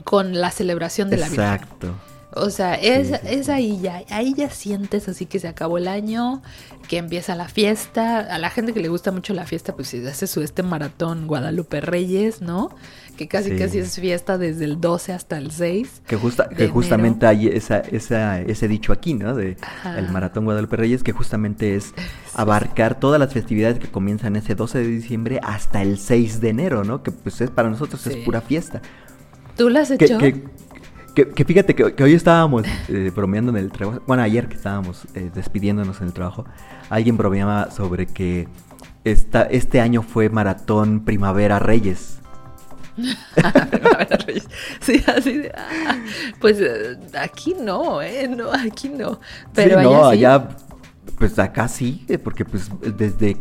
con 0.04 0.38
la 0.40 0.50
celebración 0.50 1.10
de 1.10 1.16
Exacto. 1.16 1.36
la 1.36 1.46
Virgen. 1.46 1.54
Exacto. 1.54 2.14
O 2.36 2.50
sea, 2.50 2.74
es, 2.74 3.08
sí, 3.08 3.14
sí, 3.14 3.28
es 3.28 3.48
ahí 3.48 3.80
ya, 3.80 4.02
ahí 4.10 4.34
ya 4.34 4.50
sientes 4.50 5.08
así 5.08 5.24
que 5.24 5.38
se 5.38 5.46
acabó 5.46 5.78
el 5.78 5.86
año, 5.86 6.42
que 6.88 6.98
empieza 6.98 7.36
la 7.36 7.48
fiesta. 7.48 8.18
A 8.18 8.38
la 8.38 8.50
gente 8.50 8.74
que 8.74 8.80
le 8.80 8.88
gusta 8.88 9.12
mucho 9.12 9.34
la 9.34 9.46
fiesta, 9.46 9.76
pues 9.76 9.88
se 9.88 10.06
hace 10.08 10.26
su 10.26 10.42
este 10.42 10.64
maratón 10.64 11.28
Guadalupe 11.28 11.80
Reyes, 11.80 12.42
¿no? 12.42 12.70
Que 13.16 13.28
casi 13.28 13.50
sí. 13.50 13.56
casi 13.56 13.78
es 13.78 13.98
fiesta 13.98 14.38
desde 14.38 14.64
el 14.64 14.80
12 14.80 15.12
hasta 15.12 15.38
el 15.38 15.50
6. 15.50 16.02
Que, 16.06 16.16
justa, 16.16 16.48
que 16.48 16.68
justamente 16.68 17.26
hay 17.26 17.48
esa, 17.48 17.78
esa, 17.78 18.40
ese 18.40 18.68
dicho 18.68 18.92
aquí, 18.92 19.14
¿no? 19.14 19.34
De 19.34 19.56
Ajá. 19.60 19.98
el 19.98 20.10
maratón 20.10 20.44
Guadalupe 20.44 20.76
Reyes, 20.76 21.02
que 21.02 21.12
justamente 21.12 21.76
es 21.76 21.94
abarcar 22.34 22.98
todas 22.98 23.20
las 23.20 23.32
festividades 23.32 23.78
que 23.78 23.88
comienzan 23.88 24.36
ese 24.36 24.54
12 24.54 24.78
de 24.78 24.86
diciembre 24.88 25.40
hasta 25.42 25.82
el 25.82 25.98
6 25.98 26.40
de 26.40 26.48
enero, 26.48 26.84
¿no? 26.84 27.02
Que 27.02 27.12
pues 27.12 27.40
es, 27.40 27.50
para 27.50 27.70
nosotros 27.70 28.06
es 28.06 28.16
pura 28.18 28.40
fiesta. 28.40 28.82
¿Tú 29.56 29.70
lo 29.70 29.78
has 29.78 29.90
hecho? 29.90 30.18
Que, 30.18 30.32
que, 30.32 30.44
que, 31.14 31.28
que, 31.28 31.44
fíjate 31.44 31.74
que, 31.74 31.94
que, 31.94 32.02
hoy 32.02 32.14
estábamos 32.14 32.64
eh, 32.88 33.12
bromeando 33.14 33.50
en 33.52 33.58
el 33.58 33.70
trabajo. 33.70 34.02
Bueno, 34.06 34.22
ayer 34.22 34.48
que 34.48 34.56
estábamos 34.56 35.06
eh, 35.14 35.30
despidiéndonos 35.32 36.00
en 36.00 36.08
el 36.08 36.12
trabajo, 36.12 36.44
alguien 36.90 37.16
bromeaba 37.16 37.70
sobre 37.70 38.06
que 38.06 38.48
esta, 39.04 39.42
este 39.42 39.80
año 39.80 40.02
fue 40.02 40.28
maratón 40.28 41.04
Primavera 41.04 41.58
Reyes. 41.58 42.20
sí, 44.80 45.02
así 45.06 45.38
de, 45.38 45.52
ah, 45.56 45.96
pues 46.40 46.58
eh, 46.60 46.96
aquí 47.18 47.54
no, 47.60 48.00
¿eh? 48.02 48.28
No, 48.28 48.52
aquí 48.52 48.88
no. 48.88 49.20
Pero 49.54 49.78
sí, 49.78 49.84
no, 49.84 50.06
allá, 50.06 50.34
allá, 50.34 50.48
pues 51.18 51.38
acá 51.38 51.68
sí, 51.68 52.04
eh, 52.08 52.18
porque 52.18 52.44
pues 52.44 52.70
desde 52.96 53.36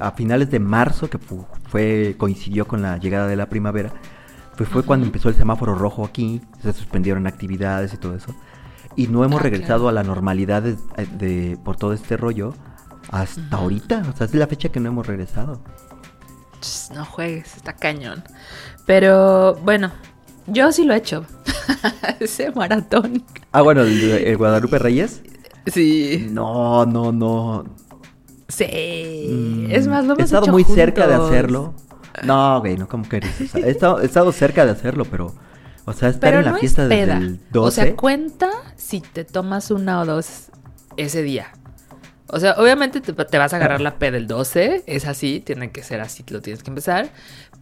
a 0.00 0.10
finales 0.12 0.50
de 0.50 0.58
marzo, 0.60 1.08
que 1.10 1.18
fu- 1.18 1.46
fue 1.68 2.14
coincidió 2.18 2.66
con 2.66 2.82
la 2.82 2.98
llegada 2.98 3.26
de 3.26 3.36
la 3.36 3.46
primavera, 3.46 3.92
pues 4.56 4.68
fue 4.68 4.82
cuando 4.82 5.06
empezó 5.06 5.28
el 5.28 5.34
semáforo 5.34 5.74
rojo 5.74 6.04
aquí, 6.04 6.40
se 6.62 6.72
suspendieron 6.72 7.26
actividades 7.26 7.92
y 7.94 7.96
todo 7.96 8.14
eso. 8.14 8.34
Y 8.96 9.08
no 9.08 9.24
hemos 9.24 9.40
Ah, 9.40 9.42
regresado 9.42 9.80
claro. 9.84 9.88
a 9.88 9.92
la 9.92 10.02
normalidad 10.04 10.62
de, 10.62 10.76
de- 11.18 11.58
por 11.64 11.76
todo 11.76 11.92
este 11.92 12.16
rollo 12.16 12.54
hasta 13.10 13.40
Ujú. 13.56 13.56
ahorita. 13.56 14.02
O 14.12 14.16
sea, 14.16 14.26
es 14.26 14.34
la 14.34 14.46
fecha 14.46 14.68
que 14.68 14.78
no 14.78 14.88
hemos 14.90 15.06
regresado. 15.06 15.60
No 16.94 17.04
juegues, 17.04 17.56
está 17.56 17.74
cañón. 17.74 18.24
Pero 18.86 19.54
bueno, 19.62 19.92
yo 20.46 20.72
sí 20.72 20.84
lo 20.84 20.94
he 20.94 20.98
hecho. 20.98 21.26
Ese 22.20 22.50
maratón. 22.52 23.24
Ah, 23.52 23.62
bueno, 23.62 23.82
el, 23.82 24.02
el 24.10 24.36
Guadalupe 24.36 24.78
Reyes. 24.78 25.22
Sí. 25.66 26.28
No, 26.30 26.84
no, 26.86 27.12
no. 27.12 27.64
Sí. 28.48 29.26
Mm, 29.30 29.70
es 29.70 29.88
más, 29.88 30.04
lo 30.04 30.12
hemos 30.12 30.20
He 30.20 30.24
estado 30.24 30.44
hecho 30.44 30.52
muy 30.52 30.64
cerca 30.64 31.06
de 31.06 31.14
hacerlo. 31.14 31.74
No, 32.22 32.60
güey, 32.60 32.76
no, 32.76 32.88
¿cómo 32.88 33.04
quieres? 33.04 33.30
O 33.40 33.46
sea, 33.46 33.66
he, 33.66 33.70
estado, 33.70 34.00
he 34.00 34.04
estado 34.04 34.32
cerca 34.32 34.64
de 34.64 34.72
hacerlo, 34.72 35.04
pero. 35.04 35.34
O 35.86 35.92
sea, 35.92 36.08
estar 36.08 36.30
Pero 36.30 36.38
en 36.38 36.46
la 36.46 36.52
no 36.52 36.58
fiesta 36.58 36.84
es 36.84 36.88
desde 36.88 37.12
el 37.12 37.40
12. 37.50 37.68
O 37.68 37.70
sea, 37.70 37.96
cuenta 37.96 38.50
si 38.76 39.00
te 39.00 39.24
tomas 39.24 39.70
una 39.70 40.00
o 40.00 40.06
dos 40.06 40.46
ese 40.96 41.22
día. 41.22 41.52
O 42.28 42.40
sea, 42.40 42.52
obviamente 42.58 43.00
te, 43.00 43.12
te 43.12 43.38
vas 43.38 43.52
a 43.52 43.56
agarrar 43.56 43.80
la 43.80 43.98
peda 43.98 44.16
el 44.16 44.26
12, 44.26 44.84
es 44.86 45.06
así, 45.06 45.40
tiene 45.44 45.70
que 45.70 45.82
ser 45.82 46.00
así, 46.00 46.24
lo 46.30 46.40
tienes 46.40 46.62
que 46.62 46.70
empezar. 46.70 47.10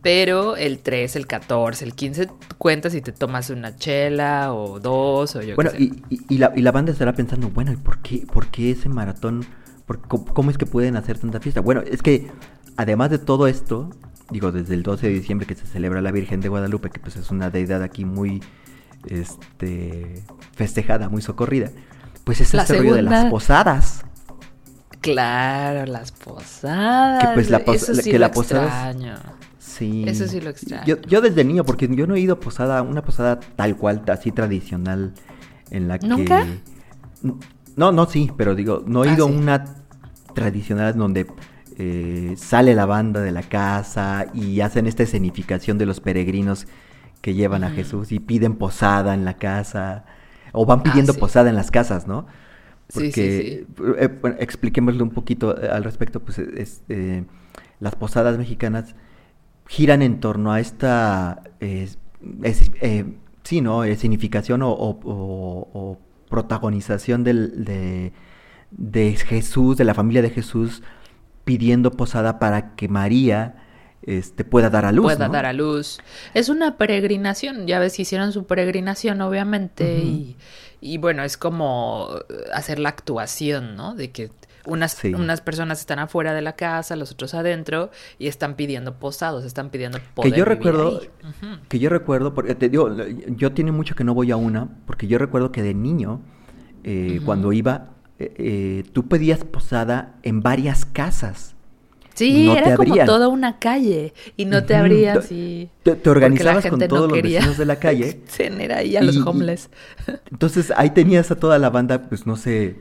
Pero 0.03 0.57
el 0.57 0.79
3, 0.81 1.17
el 1.17 1.27
14, 1.27 1.85
el 1.85 1.95
15, 1.95 2.29
cuenta 2.59 2.91
si 2.91 3.01
te 3.03 3.13
tomas 3.13 3.51
una 3.51 3.77
chela 3.77 4.53
o 4.53 4.81
dos 4.81 5.37
o 5.37 5.43
yo 5.43 5.55
Bueno, 5.55 5.71
qué 5.73 5.79
sé. 5.79 5.83
y, 5.85 6.03
y- 6.11 6.21
y 6.29 6.39
la, 6.39 6.53
y 6.57 6.63
la 6.63 6.73
banda 6.73 6.93
estará 6.93 7.13
pensando, 7.13 7.51
bueno, 7.51 7.73
¿y 7.73 7.77
por 7.77 7.99
qué, 8.03 8.27
por 8.33 8.49
qué 8.49 8.71
ese 8.73 8.89
maratón? 8.89 9.45
¿Por 9.87 10.01
cómo, 10.01 10.51
es 10.51 10.59
que 10.59 10.67
pueden 10.67 10.97
hacer 10.97 11.19
tanta 11.19 11.41
fiesta? 11.41 11.61
Bueno, 11.61 11.83
es 11.83 12.03
que 12.03 12.31
además 12.77 13.11
de 13.11 13.19
todo 13.19 13.47
esto, 13.49 13.91
digo, 14.31 14.51
desde 14.53 14.75
el 14.75 14.83
12 14.83 15.09
de 15.09 15.13
diciembre 15.15 15.47
que 15.47 15.55
se 15.55 15.67
celebra 15.67 16.01
la 16.01 16.13
Virgen 16.13 16.41
de 16.41 16.49
Guadalupe, 16.49 16.91
que 16.91 16.99
pues 17.01 17.17
es 17.17 17.31
una 17.31 17.51
deidad 17.51 17.83
aquí 17.83 18.05
muy 18.05 18.43
este 19.09 20.23
festejada, 20.55 21.09
muy 21.09 21.23
socorrida, 21.23 21.71
pues 22.25 22.41
es 22.41 22.55
La 22.55 22.63
este 22.63 22.75
rollo 22.79 22.95
de 22.95 23.03
las 23.03 23.27
posadas. 23.31 24.05
Claro, 25.03 25.85
las 25.87 26.13
posadas. 26.13 27.23
Que, 27.25 27.35
pues, 27.35 27.51
la 27.51 27.59
pos- 27.65 27.77
Eso 27.77 27.95
sí 27.95 28.11
que 28.11 28.19
lo 28.19 28.27
la 28.27 28.31
posada 28.31 28.65
extraño. 28.91 29.17
Sí. 29.59 30.05
Eso 30.07 30.27
sí 30.27 30.41
lo 30.41 30.51
extraño. 30.51 30.85
Yo, 30.87 31.01
yo 31.03 31.21
desde 31.21 31.45
niño, 31.45 31.65
porque 31.65 31.89
yo 31.95 32.07
no 32.07 32.15
he 32.15 32.21
ido 32.21 32.35
a 32.35 32.41
posada, 32.41 32.83
una 32.83 33.03
posada 33.03 33.41
tal 33.57 33.77
cual, 33.77 34.03
así 34.09 34.31
tradicional, 34.33 35.13
en 35.71 35.89
la 35.89 35.99
que... 35.99 36.07
¿Nunca? 36.07 36.47
No, 37.77 37.91
no, 37.93 38.07
sí, 38.07 38.31
pero 38.37 38.55
digo, 38.55 38.83
no 38.87 39.05
he 39.05 39.11
Ah, 39.11 39.15
ido 39.15 39.27
a 39.27 39.29
sí. 39.31 39.35
una 39.37 39.65
tradicional 40.35 40.97
donde 40.97 41.27
eh, 41.79 42.35
sale 42.37 42.75
la 42.75 42.85
banda 42.87 43.21
de 43.21 43.33
la 43.33 43.43
casa 43.43 44.27
y 44.35 44.61
hacen 44.61 44.87
esta 44.87 45.03
escenificación 45.05 45.79
de 45.79 45.87
los 45.87 46.01
peregrinos 46.01 46.67
que 47.23 47.35
llevan 47.35 47.65
a. 47.65 47.71
Jesús 47.71 48.13
y 48.13 48.19
piden 48.21 48.57
posada 48.57 49.15
en 49.15 49.25
la 49.25 49.35
casa, 49.39 50.05
o 50.53 50.67
van 50.67 50.81
Ah, 50.81 50.83
pidiendo 50.83 51.13
sí. 51.15 51.19
posada 51.21 51.49
en 51.49 51.57
las 51.57 51.71
casas, 51.71 52.07
¿no? 52.07 52.27
Sí, 53.01 53.11
sí, 53.13 53.67
Porque, 53.75 54.05
eh, 54.05 54.09
bueno, 54.21 54.37
expliquémosle 54.39 55.03
un 55.03 55.11
poquito 55.11 55.61
eh, 55.63 55.69
al 55.71 55.85
respecto, 55.85 56.21
pues 56.21 56.39
es, 56.39 56.83
eh, 56.89 57.25
las 57.81 57.95
posadas 57.97 58.37
mexicanas 58.39 58.95
giran 59.69 60.03
en 60.03 60.21
torno 60.21 60.53
a 60.53 60.61
esta, 60.61 61.43
eh, 61.61 61.89
es- 62.43 62.71
sí, 63.45 63.61
¿no? 63.61 63.85
Significación 63.97 64.63
o, 64.63 64.71
o- 64.73 65.01
o- 65.05 65.69
o 65.75 65.99
protagonización 66.29 67.25
del- 67.25 67.65
de, 67.65 68.13
de 68.71 69.13
Jesús, 69.17 69.77
de 69.77 69.85
la 69.85 69.95
familia 69.95 70.23
de 70.23 70.31
Jesús, 70.31 70.83
pidiendo 71.45 71.93
posada 71.93 72.39
para 72.39 72.75
que 72.77 72.89
María 72.89 73.62
este, 74.03 74.45
pueda 74.45 74.71
dar 74.71 74.85
a 74.85 74.93
luz. 74.93 75.05
pueda 75.05 75.27
¿no? 75.29 75.33
dar 75.33 75.47
a 75.47 75.53
luz. 75.53 76.01
Es 76.35 76.49
una 76.49 76.77
peregrinación, 76.77 77.67
ya 77.67 77.79
ves, 77.79 77.99
hicieron 77.99 78.33
su 78.33 78.47
peregrinación, 78.47 79.21
obviamente, 79.21 79.99
y, 79.99 80.37
y 80.81 80.99
bueno, 80.99 81.23
es 81.23 81.37
como 81.37 82.09
hacer 82.53 82.79
la 82.79 82.89
actuación, 82.89 83.77
¿no? 83.77 83.95
De 83.95 84.11
que 84.11 84.31
unas, 84.65 84.93
Sí. 84.93 85.13
unas 85.13 85.41
personas 85.41 85.81
están 85.81 85.99
afuera 85.99 86.35
de 86.35 86.41
la 86.41 86.55
casa, 86.55 86.95
los 86.95 87.11
otros 87.13 87.35
adentro, 87.35 87.91
y 88.19 88.29
están 88.29 88.55
pidiendo 88.55 88.95
posados, 88.99 89.45
están 89.45 89.71
pidiendo 89.71 89.99
poder 90.15 90.33
que 90.33 90.39
yo 90.39 90.45
vivir 90.45 90.57
recuerdo 90.59 91.01
ahí. 91.01 91.59
Que 91.69 91.79
yo 91.81 91.89
recuerdo 91.89 92.33
porque 92.35 92.55
te 92.55 92.69
digo 92.69 92.89
yo 93.37 93.53
tiene 93.53 93.73
mucho 93.73 93.95
que 93.97 94.05
no 94.05 94.15
voy 94.15 94.31
a 94.31 94.37
una 94.37 94.69
porque 94.87 95.09
yo 95.09 95.19
recuerdo 95.19 95.51
que 95.51 95.63
de 95.63 95.75
niño 95.75 96.21
eh, 96.85 97.21
cuando 97.25 97.53
iba 97.53 97.91
eh, 98.21 98.35
eh, 98.37 98.85
tú 98.93 99.09
pedías 99.09 99.43
posada 99.45 100.15
en 100.23 100.43
varias 100.43 100.85
casas 100.85 101.52
Sí, 102.15 102.47
no 102.47 102.57
era 102.57 102.77
como 102.77 102.95
toda 103.05 103.29
una 103.29 103.59
calle, 103.59 104.13
y 104.37 104.45
no 104.45 104.65
te 104.65 104.75
abrían, 104.75 105.21
Te- 105.21 105.27
sí. 105.27 105.69
te, 105.83 106.11
organizabas 106.11 106.67
con 106.67 106.79
no 106.79 106.87
todos 106.89 107.11
los 107.11 107.23
vecinos 107.23 107.57
de 107.57 107.65
la 107.65 107.77
calle 107.81 108.21
tener 108.37 108.73
ahí 108.73 108.97
a 108.97 109.03
los 109.03 109.17
Y- 109.17 109.23
homeless. 109.25 109.71
entonces 110.31 110.73
ahí 110.77 110.91
tenías 110.91 111.31
a 111.31 111.37
toda 111.37 111.59
la 111.59 111.71
banda 111.71 112.03
pues 112.03 112.27
no 112.27 112.37
sé 112.37 112.77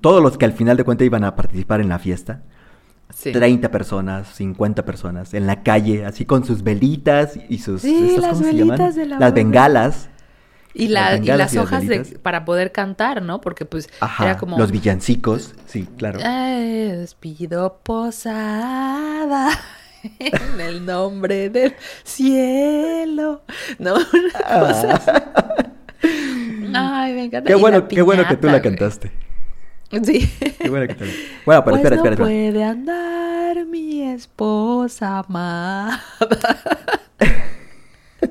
todos 0.00 0.22
los 0.22 0.38
que 0.38 0.44
al 0.44 0.52
final 0.52 0.76
de 0.76 0.84
cuentas 0.84 1.04
iban 1.06 1.24
a 1.24 1.34
participar 1.34 1.80
en 1.80 1.88
la 1.88 1.98
fiesta 1.98 2.42
Sí. 3.12 3.30
30 3.32 3.70
personas, 3.70 4.26
50 4.34 4.84
personas 4.84 5.34
en 5.34 5.46
la 5.46 5.62
calle, 5.62 6.04
así 6.04 6.24
con 6.24 6.44
sus 6.44 6.62
velitas 6.64 7.38
y 7.48 7.58
sus 7.58 7.82
Sí, 7.82 8.08
estas, 8.08 8.22
las 8.22 8.32
¿cómo 8.38 8.50
se 8.50 8.56
llaman? 8.56 8.94
de 8.94 9.06
la 9.06 9.18
las 9.20 9.34
bengalas. 9.34 10.08
Y, 10.74 10.88
las 10.88 11.12
la, 11.12 11.16
y 11.16 11.26
las 11.26 11.52
y 11.52 11.56
las 11.56 11.64
hojas 11.64 11.86
de, 11.86 12.00
para 12.20 12.44
poder 12.44 12.72
cantar, 12.72 13.22
¿no? 13.22 13.40
Porque 13.40 13.64
pues 13.64 13.88
Ajá, 14.00 14.24
era 14.24 14.36
como... 14.36 14.58
los 14.58 14.72
villancicos, 14.72 15.54
sí, 15.66 15.86
claro. 15.96 16.18
Eh, 16.20 16.96
despido 16.98 17.78
posada 17.84 19.50
en 20.18 20.60
el 20.60 20.84
nombre 20.84 21.48
del 21.48 21.74
cielo. 22.02 23.42
No, 23.78 23.94
una 24.12 24.60
cosa 24.60 24.94
así. 24.94 25.10
Ay, 26.74 27.12
me 27.14 27.24
encanta. 27.26 27.46
Qué 27.46 27.54
bueno, 27.54 27.86
qué 27.88 28.02
bueno 28.02 28.26
que 28.28 28.36
tú 28.36 28.48
la 28.48 28.60
cantaste. 28.60 29.12
Sí. 30.02 30.28
Qué 30.58 30.68
bueno 30.70 30.88
que 30.88 30.94
tú 30.94 31.04
la- 31.04 31.12
Bueno, 31.46 31.64
pero 31.64 31.76
Pues 31.76 31.84
espera, 31.84 31.96
no 31.96 32.02
espera, 32.02 32.14
espera. 32.14 32.24
puede 32.24 32.64
andar 32.64 33.64
mi 33.66 34.02
esposa 34.02 35.18
amada. 35.20 36.02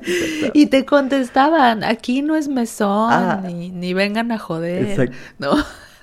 y 0.54 0.66
te 0.66 0.84
contestaban, 0.84 1.84
aquí 1.84 2.22
no 2.22 2.36
es 2.36 2.48
mesón, 2.48 3.08
Ah. 3.12 3.40
ni, 3.44 3.70
ni 3.70 3.94
vengan 3.94 4.32
a 4.32 4.38
joder. 4.38 4.84
Exacto. 4.86 5.16
No, 5.38 5.52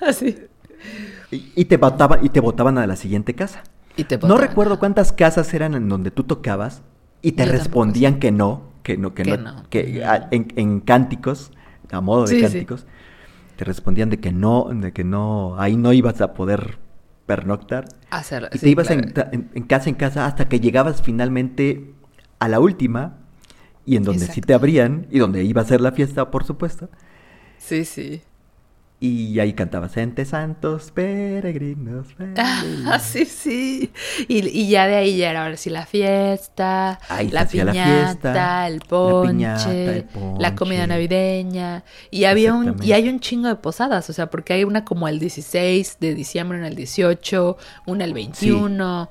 así. 0.06 0.36
Y, 1.30 1.52
y 1.56 1.64
te 1.66 1.76
votaban, 1.76 2.24
y 2.24 2.28
te 2.28 2.40
votaban 2.40 2.78
a 2.78 2.86
la 2.86 2.96
siguiente 2.96 3.34
casa. 3.34 3.62
Y 3.96 4.04
te 4.04 4.16
No 4.16 4.22
botaban. 4.22 4.48
recuerdo 4.48 4.78
cuántas 4.78 5.12
casas 5.12 5.52
eran 5.54 5.74
en 5.74 5.88
donde 5.88 6.10
tú 6.10 6.24
tocabas 6.24 6.82
y 7.20 7.32
te 7.32 7.44
Yo 7.46 7.52
respondían 7.52 8.18
que 8.18 8.32
no, 8.32 8.62
que 8.82 8.96
no, 8.96 9.14
que, 9.14 9.22
Que 9.22 9.36
no, 9.38 9.52
no. 9.54 9.62
que 9.70 10.04
a- 10.04 10.28
en, 10.30 10.48
en 10.56 10.80
cánticos, 10.80 11.52
a 11.90 12.00
modo 12.00 12.22
de 12.22 12.28
Sí, 12.28 12.36
sí. 12.36 12.42
cánticos, 12.42 12.86
te 13.56 13.64
respondían 13.64 14.10
de 14.10 14.18
que 14.18 14.32
no, 14.32 14.68
de 14.72 14.92
que 14.92 15.04
no, 15.04 15.54
ahí 15.60 15.76
no 15.76 15.92
ibas 15.92 16.20
a 16.20 16.32
poder 16.34 16.78
pernoctar. 17.26 17.84
Hacer, 18.10 18.48
Y 18.52 18.58
sí, 18.58 18.64
te 18.64 18.70
ibas 18.70 18.86
claro. 18.88 19.02
en, 19.02 19.12
ta- 19.14 19.28
en- 19.30 19.50
en 19.54 19.62
casa 19.64 19.88
en 19.88 19.94
casa 19.94 20.26
hasta 20.26 20.48
que 20.48 20.58
llegabas 20.58 21.02
finalmente 21.02 21.94
a 22.40 22.48
la 22.48 22.58
última 22.60 23.18
y 23.84 23.96
en 23.96 24.04
donde 24.04 24.28
sí 24.28 24.40
Exacto. 24.40 24.46
te 24.46 24.54
abrían 24.54 25.06
y 25.10 25.18
donde 25.18 25.44
iba 25.44 25.62
a 25.62 25.64
ser 25.64 25.80
la 25.80 25.92
fiesta, 25.92 26.30
por 26.30 26.44
supuesto. 26.44 26.88
Sí, 27.58 27.84
sí. 27.84 28.22
Y 29.00 29.40
ahí 29.40 29.52
cantabas 29.54 29.96
Ente 29.96 30.24
Santos, 30.24 30.92
peregrinos. 30.92 32.06
Ah, 32.36 33.00
peregrinos". 33.00 33.02
sí, 33.02 33.24
sí. 33.24 33.92
Y, 34.28 34.46
y 34.48 34.68
ya 34.68 34.86
de 34.86 34.94
ahí 34.96 35.16
ya 35.16 35.30
era 35.30 35.42
ahora 35.44 35.56
sí 35.56 35.70
la 35.70 35.86
fiesta, 35.86 37.00
Ahí 37.08 37.28
la 37.30 37.42
hacía 37.42 37.64
la 37.64 37.72
piñata, 37.72 38.12
fiesta, 38.12 38.68
el 38.68 38.78
la 38.78 38.84
ponche, 38.86 39.26
piñata, 39.26 39.96
el 39.96 40.06
la 40.38 40.54
comida 40.54 40.80
ponche. 40.82 40.86
navideña. 40.86 41.84
Y 42.12 42.24
había 42.24 42.54
un, 42.54 42.76
y 42.82 42.92
hay 42.92 43.08
un 43.08 43.18
chingo 43.20 43.48
de 43.48 43.56
posadas, 43.56 44.08
o 44.08 44.12
sea, 44.12 44.30
porque 44.30 44.52
hay 44.52 44.64
una 44.64 44.84
como 44.84 45.08
el 45.08 45.18
16 45.18 45.98
de 46.00 46.14
diciembre, 46.14 46.58
una 46.58 46.68
el 46.68 46.76
18, 46.76 47.56
una 47.86 48.04
el 48.04 48.14
21. 48.14 49.10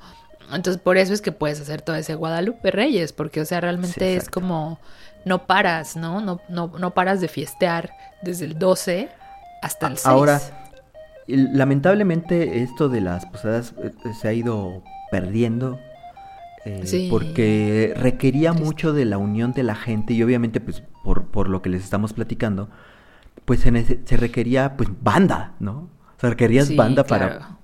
Entonces, 0.56 0.82
por 0.82 0.97
eso 0.97 1.14
es 1.14 1.22
que 1.22 1.32
puedes 1.32 1.60
hacer 1.62 1.82
todo 1.82 1.95
ese 1.95 2.16
Guadalupe 2.16 2.72
Reyes, 2.72 3.14
porque, 3.14 3.41
o 3.41 3.45
sea, 3.45 3.62
realmente 3.62 3.93
Sí, 4.12 4.18
es 4.18 4.30
como 4.30 4.80
no 5.26 5.45
paras, 5.47 5.95
¿no? 5.95 6.20
No, 6.22 6.41
no, 6.49 6.72
no 6.80 6.91
paras 6.93 7.22
de 7.22 7.28
fiestear 7.28 7.91
desde 8.24 8.45
el 8.45 8.58
12 8.58 9.10
hasta 9.62 9.88
el 9.88 9.93
6. 9.97 10.06
Ahora, 10.08 10.41
lamentablemente 11.28 12.64
esto 12.64 12.89
de 12.89 13.02
las 13.02 13.26
posadas 13.26 13.74
eh, 13.84 13.91
se 14.20 14.28
ha 14.28 14.34
ido 14.34 14.84
perdiendo. 15.12 15.80
eh, 16.66 16.82
Sí. 16.86 17.08
Porque 17.10 17.93
requería 17.97 18.52
Triste. 18.52 18.66
mucho 18.66 18.93
de 18.93 19.06
la 19.06 19.18
unión 19.18 19.54
de 19.54 19.64
la 19.64 19.76
gente 19.76 20.14
y 20.14 20.24
obviamente 20.24 20.60
pues 20.62 20.84
por, 21.04 21.26
por 21.28 21.49
lo 21.49 21.62
que 21.62 21.70
les 21.70 21.84
estamos 21.84 22.14
platicando, 22.14 22.70
pues 23.45 23.62
se, 23.62 23.99
se 24.06 24.18
requería 24.18 24.78
pues 24.78 24.89
banda, 25.02 25.54
¿no? 25.60 25.89
O 26.18 26.20
sea, 26.20 26.30
requerías 26.32 26.68
Sí, 26.68 26.76
banda 26.76 27.04
claro. 27.04 27.28
para 27.39 27.58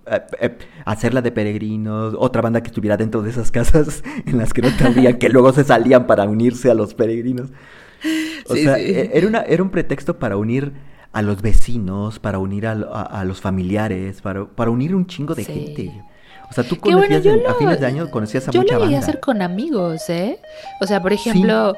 hacerla 0.85 1.21
de 1.21 1.31
peregrinos, 1.31 2.15
otra 2.17 2.41
banda 2.41 2.61
que 2.61 2.67
estuviera 2.67 2.97
dentro 2.97 3.21
de 3.21 3.29
esas 3.29 3.51
casas 3.51 4.03
en 4.25 4.37
las 4.37 4.53
que 4.53 4.61
no 4.61 4.69
cabían, 4.77 5.17
que 5.17 5.29
luego 5.29 5.51
se 5.53 5.63
salían 5.63 6.07
para 6.07 6.23
unirse 6.25 6.69
a 6.69 6.73
los 6.73 6.93
peregrinos. 6.93 7.49
O 8.47 8.55
sea, 8.55 8.77
e, 8.77 9.11
era, 9.17 9.27
una, 9.27 9.41
era 9.41 9.63
un 9.63 9.69
pretexto 9.69 10.19
para 10.19 10.37
unir 10.37 10.73
a 11.11 11.21
los 11.21 11.41
vecinos, 11.41 12.19
para 12.19 12.37
unir 12.37 12.67
a, 12.67 13.23
los 13.25 13.41
familiares, 13.41 14.21
para, 14.21 14.45
para, 14.45 14.69
unir 14.69 14.93
un 14.93 15.07
chingo 15.07 15.33
de 15.33 15.43
gente. 15.43 16.03
O 16.49 16.53
sea, 16.53 16.63
tú 16.63 16.77
conocías 16.77 17.25
a 17.47 17.53
fines 17.55 17.79
de 17.79 17.85
año 17.85 18.09
conocías 18.09 18.47
a 18.47 18.51
yo 18.51 18.61
mucha 18.61 18.75
lo 18.75 18.81
banda. 18.81 18.95
Yo 18.95 18.99
hacer 18.99 19.19
con 19.19 19.41
amigos, 19.41 20.09
¿eh? 20.09 20.39
O 20.79 20.87
sea, 20.87 21.01
por 21.01 21.11
ejemplo, 21.11 21.75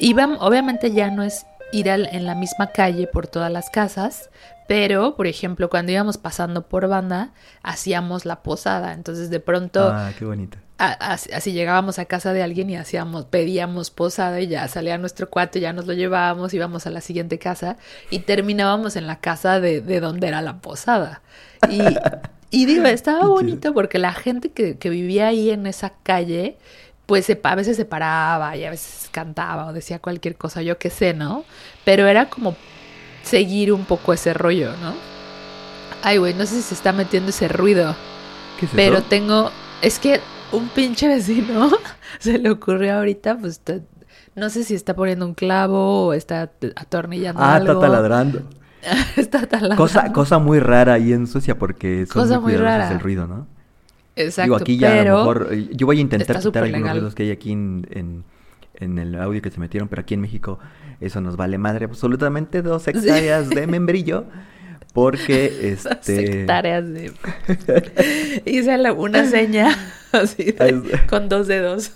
iban, 0.00 0.36
obviamente 0.40 0.92
ya 0.92 1.10
no 1.10 1.22
es 1.22 1.46
ir 1.72 1.88
en 1.88 2.26
la 2.26 2.34
misma 2.34 2.68
calle 2.68 3.06
por 3.06 3.26
todas 3.26 3.50
las 3.50 3.70
casas, 3.70 4.30
pero, 4.66 5.14
por 5.14 5.26
ejemplo, 5.26 5.70
cuando 5.70 5.92
íbamos 5.92 6.18
pasando 6.18 6.66
por 6.66 6.88
banda, 6.88 7.30
hacíamos 7.62 8.24
la 8.24 8.42
posada. 8.42 8.92
Entonces, 8.92 9.30
de 9.30 9.38
pronto. 9.40 9.88
Ah, 9.92 10.12
qué 10.18 10.24
bonito. 10.24 10.58
así, 10.78 11.52
llegábamos 11.52 11.98
a 11.98 12.04
casa 12.04 12.32
de 12.32 12.42
alguien 12.42 12.68
y 12.70 12.76
hacíamos, 12.76 13.26
pedíamos 13.26 13.90
posada 13.90 14.40
y 14.40 14.48
ya 14.48 14.66
salía 14.68 14.98
nuestro 14.98 15.30
cuate, 15.30 15.60
ya 15.60 15.72
nos 15.72 15.86
lo 15.86 15.92
llevábamos, 15.92 16.52
íbamos 16.52 16.86
a 16.86 16.90
la 16.90 17.00
siguiente 17.00 17.38
casa 17.38 17.76
y 18.10 18.20
terminábamos 18.20 18.96
en 18.96 19.06
la 19.06 19.20
casa 19.20 19.60
de, 19.60 19.80
de 19.80 20.00
donde 20.00 20.28
era 20.28 20.42
la 20.42 20.60
posada. 20.60 21.22
Y, 21.70 21.80
y 22.50 22.66
digo, 22.66 22.86
estaba 22.86 23.26
bonito 23.28 23.72
porque 23.72 23.98
la 23.98 24.12
gente 24.12 24.50
que, 24.50 24.78
que 24.78 24.90
vivía 24.90 25.28
ahí 25.28 25.50
en 25.50 25.66
esa 25.66 25.92
calle 26.02 26.58
pues 27.06 27.30
a 27.42 27.54
veces 27.54 27.76
se 27.76 27.84
paraba 27.84 28.56
y 28.56 28.64
a 28.64 28.70
veces 28.70 29.08
cantaba 29.12 29.66
o 29.66 29.72
decía 29.72 30.00
cualquier 30.00 30.36
cosa, 30.36 30.62
yo 30.62 30.76
qué 30.78 30.90
sé, 30.90 31.14
¿no? 31.14 31.44
Pero 31.84 32.06
era 32.06 32.28
como 32.28 32.56
seguir 33.22 33.72
un 33.72 33.84
poco 33.84 34.12
ese 34.12 34.34
rollo, 34.34 34.72
¿no? 34.82 34.94
Ay, 36.02 36.18
güey, 36.18 36.34
no 36.34 36.46
sé 36.46 36.56
si 36.56 36.62
se 36.62 36.74
está 36.74 36.92
metiendo 36.92 37.30
ese 37.30 37.48
ruido. 37.48 37.94
¿Qué 38.58 38.66
es 38.66 38.72
pero 38.74 39.02
tengo, 39.02 39.50
es 39.82 39.98
que 39.98 40.20
un 40.52 40.68
pinche 40.68 41.08
vecino 41.08 41.70
se 42.18 42.38
le 42.38 42.50
ocurrió 42.50 42.94
ahorita, 42.96 43.38
pues 43.38 43.60
no 44.34 44.50
sé 44.50 44.64
si 44.64 44.74
está 44.74 44.94
poniendo 44.94 45.26
un 45.26 45.34
clavo 45.34 46.08
o 46.08 46.12
está 46.12 46.50
atornillando 46.74 47.40
ah, 47.40 47.54
algo. 47.56 47.72
está 47.72 47.86
taladrando. 47.86 48.42
está 49.16 49.46
taladrando. 49.46 49.76
Cosa, 49.76 50.12
cosa 50.12 50.38
muy 50.38 50.58
rara 50.58 50.94
ahí 50.94 51.12
en 51.12 51.26
Suecia 51.26 51.56
porque 51.58 52.06
son 52.06 52.22
cosa 52.22 52.40
muy, 52.40 52.56
rara. 52.56 52.90
el 52.90 53.00
ruido, 53.00 53.26
¿no? 53.26 53.46
Exacto. 54.16 54.42
Digo, 54.44 54.56
aquí 54.56 54.78
ya 54.78 55.00
a 55.00 55.04
lo 55.04 55.18
mejor, 55.18 55.48
eh, 55.52 55.68
yo 55.72 55.86
voy 55.86 55.98
a 55.98 56.00
intentar 56.00 56.40
quitar 56.40 56.64
algunos 56.64 56.90
ruidos 56.90 57.14
que 57.14 57.22
hay 57.24 57.30
aquí 57.30 57.52
en, 57.52 58.24
en 58.78 58.98
el 58.98 59.14
audio 59.20 59.42
que 59.42 59.50
se 59.50 59.60
metieron, 59.60 59.88
pero 59.88 60.02
aquí 60.02 60.14
en 60.14 60.20
México 60.20 60.58
eso 61.00 61.20
nos 61.20 61.36
vale 61.36 61.58
madre 61.58 61.84
absolutamente 61.84 62.62
dos 62.62 62.86
hectáreas 62.88 63.48
de 63.50 63.66
membrillo. 63.66 64.24
Porque 64.92 65.72
este. 65.72 66.40
hectáreas 66.40 66.88
de. 66.88 67.12
Hice 68.46 68.92
una 68.92 69.26
seña 69.26 69.76
así 70.12 70.54
con 71.08 71.28
dos 71.28 71.46
dedos. 71.46 71.92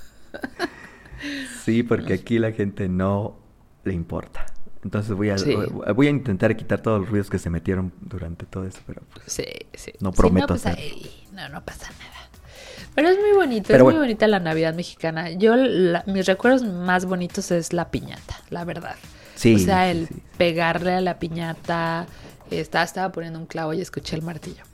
sí, 1.64 1.82
porque 1.82 2.14
aquí 2.14 2.38
la 2.38 2.52
gente 2.52 2.88
no 2.88 3.38
le 3.84 3.94
importa. 3.94 4.44
Entonces 4.84 5.14
voy 5.14 5.30
a, 5.30 5.36
voy 5.92 6.06
a 6.06 6.10
intentar 6.10 6.56
quitar 6.56 6.82
todos 6.82 7.00
los 7.00 7.10
ruidos 7.10 7.30
que 7.30 7.38
se 7.38 7.50
metieron 7.50 7.92
durante 8.00 8.46
todo 8.46 8.66
eso, 8.66 8.80
pero 8.86 9.02
pues, 9.12 9.30
sí, 9.30 9.44
sí. 9.74 9.92
no 10.00 10.10
prometo 10.10 10.54
no, 10.54 10.60
pues, 10.60 10.66
hacer. 10.66 10.82
No, 11.48 11.54
no 11.54 11.64
pasa 11.64 11.90
nada. 11.98 12.10
Pero 12.94 13.08
es 13.08 13.18
muy 13.18 13.32
bonito, 13.32 13.74
es 13.74 13.82
muy 13.82 13.94
bonita 13.94 14.26
la 14.26 14.40
Navidad 14.40 14.74
mexicana. 14.74 15.30
Yo, 15.30 15.54
mis 16.06 16.26
recuerdos 16.26 16.62
más 16.62 17.04
bonitos 17.06 17.50
es 17.50 17.72
la 17.72 17.90
piñata, 17.90 18.40
la 18.50 18.64
verdad. 18.64 18.96
Sí. 19.36 19.54
O 19.54 19.58
sea, 19.58 19.90
el 19.90 20.08
pegarle 20.36 20.94
a 20.94 21.00
la 21.00 21.18
piñata. 21.18 22.06
Estaba, 22.50 22.84
estaba 22.84 23.12
poniendo 23.12 23.38
un 23.38 23.46
clavo 23.46 23.72
y 23.74 23.80
escuché 23.80 24.16
el 24.16 24.22
martillo. 24.22 24.64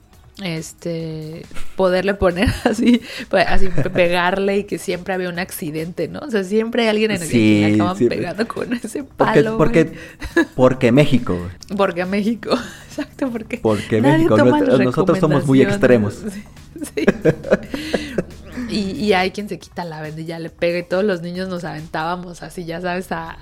Este, 0.43 1.47
poderle 1.75 2.13
poner 2.13 2.49
así, 2.63 3.01
pues, 3.29 3.45
así 3.47 3.69
pegarle 3.69 4.59
y 4.59 4.63
que 4.65 4.77
siempre 4.77 5.15
había 5.15 5.29
un 5.29 5.39
accidente, 5.39 6.07
¿no? 6.07 6.19
O 6.19 6.29
sea, 6.29 6.43
siempre 6.43 6.83
hay 6.83 6.89
alguien 6.89 7.11
en 7.11 7.23
el 7.23 7.29
que 7.29 7.37
le 7.37 7.73
acaban 7.73 7.97
pegando 7.97 8.47
con 8.47 8.73
ese 8.73 9.03
palo. 9.03 9.57
Porque, 9.57 9.85
porque, 9.85 10.47
porque 10.55 10.91
México. 10.91 11.39
Porque 11.75 12.05
México, 12.05 12.51
exacto, 12.87 13.31
porque. 13.31 13.57
Porque 13.57 13.99
México, 14.01 14.37
nosotros 14.37 15.19
somos 15.19 15.45
muy 15.45 15.61
extremos. 15.61 16.21
Sí. 16.77 17.05
Y, 18.69 19.13
hay 19.13 19.31
quien 19.31 19.47
se 19.47 19.59
quita 19.59 19.85
la 19.85 20.01
venda 20.01 20.21
y 20.21 20.25
ya 20.25 20.39
le 20.39 20.49
pega 20.49 20.79
y 20.79 20.83
todos 20.83 21.03
los 21.03 21.21
niños 21.21 21.47
nos 21.47 21.63
aventábamos 21.63 22.43
así, 22.43 22.65
ya 22.65 22.81
sabes, 22.81 23.11
a, 23.11 23.37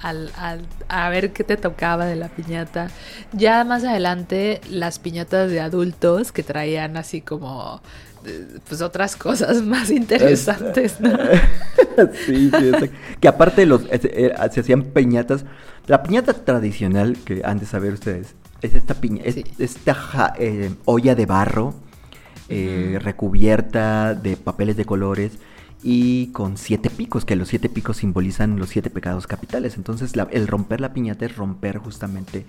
a, 0.87 1.09
ver 1.09 1.33
qué 1.33 1.43
te 1.43 1.57
tocaba 1.57 2.05
de 2.05 2.15
la 2.15 2.29
piñata. 2.29 2.89
Ya 3.33 3.63
más 3.63 3.83
adelante 3.83 4.61
las 4.69 4.99
piñatas 4.99 5.49
de 5.49 5.59
adultos 5.59 6.31
que 6.31 6.43
traían 6.43 6.97
así 6.97 7.21
como 7.21 7.81
eh, 8.25 8.45
pues 8.67 8.81
otras 8.81 9.15
cosas 9.15 9.61
más 9.63 9.89
interesantes, 9.89 10.99
¿no? 10.99 11.09
sí, 12.25 12.51
sí, 12.51 12.89
que 13.19 13.27
aparte 13.27 13.65
los 13.65 13.81
eh, 13.89 14.33
se 14.51 14.59
hacían 14.59 14.83
piñatas, 14.83 15.45
la 15.87 16.03
piñata 16.03 16.33
tradicional 16.33 17.17
que 17.25 17.41
han 17.43 17.59
de 17.59 17.65
saber 17.65 17.93
ustedes 17.93 18.35
es 18.61 18.75
esta 18.75 18.95
piña, 18.95 19.23
esta 19.25 20.33
eh, 20.39 20.71
olla 20.85 21.15
de 21.15 21.25
barro 21.25 21.75
eh, 22.49 22.99
recubierta 23.01 24.13
de 24.13 24.37
papeles 24.37 24.77
de 24.77 24.85
colores 24.85 25.39
y 25.83 26.27
con 26.27 26.57
siete 26.57 26.89
picos, 26.89 27.25
que 27.25 27.35
los 27.35 27.47
siete 27.47 27.69
picos 27.69 27.97
simbolizan 27.97 28.57
los 28.57 28.69
siete 28.69 28.89
pecados 28.89 29.27
capitales. 29.27 29.77
Entonces 29.77 30.13
el 30.31 30.47
romper 30.47 30.81
la 30.81 30.93
piñata 30.93 31.25
es 31.25 31.35
romper 31.35 31.77
justamente 31.77 32.45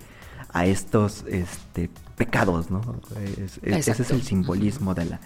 a 0.52 0.66
estos 0.66 1.24
este, 1.28 1.90
pecados, 2.16 2.70
¿no? 2.70 2.80
ese 3.62 3.90
es 3.90 4.10
el 4.10 4.22
simbolismo 4.22 4.94
de 4.94 5.04
la, 5.04 5.20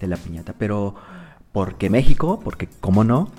de 0.00 0.06
la 0.06 0.16
piñata. 0.16 0.54
Pero 0.58 0.94
porque 1.52 1.88
México, 1.88 2.40
porque 2.42 2.68
cómo 2.80 3.04
no, 3.04 3.30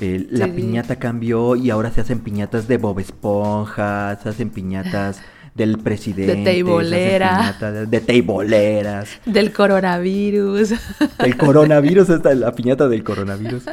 la 0.00 0.46
piñata 0.46 0.96
cambió 0.96 1.56
y 1.56 1.70
ahora 1.70 1.90
se 1.90 2.00
hacen 2.00 2.20
piñatas 2.20 2.68
de 2.68 2.78
Bob 2.78 2.98
Esponja, 3.00 4.18
se 4.22 4.28
hacen 4.28 4.50
piñatas 4.50 5.22
del 5.54 5.78
presidente. 5.78 6.36
De 6.36 6.44
teibolera. 6.44 7.56
De 7.86 8.00
teiboleras. 8.00 9.20
Del 9.24 9.52
coronavirus. 9.52 10.74
El 11.18 11.36
coronavirus, 11.36 12.10
esta 12.10 12.34
la 12.34 12.52
piñata 12.52 12.88
del 12.88 13.02
coronavirus. 13.04 13.64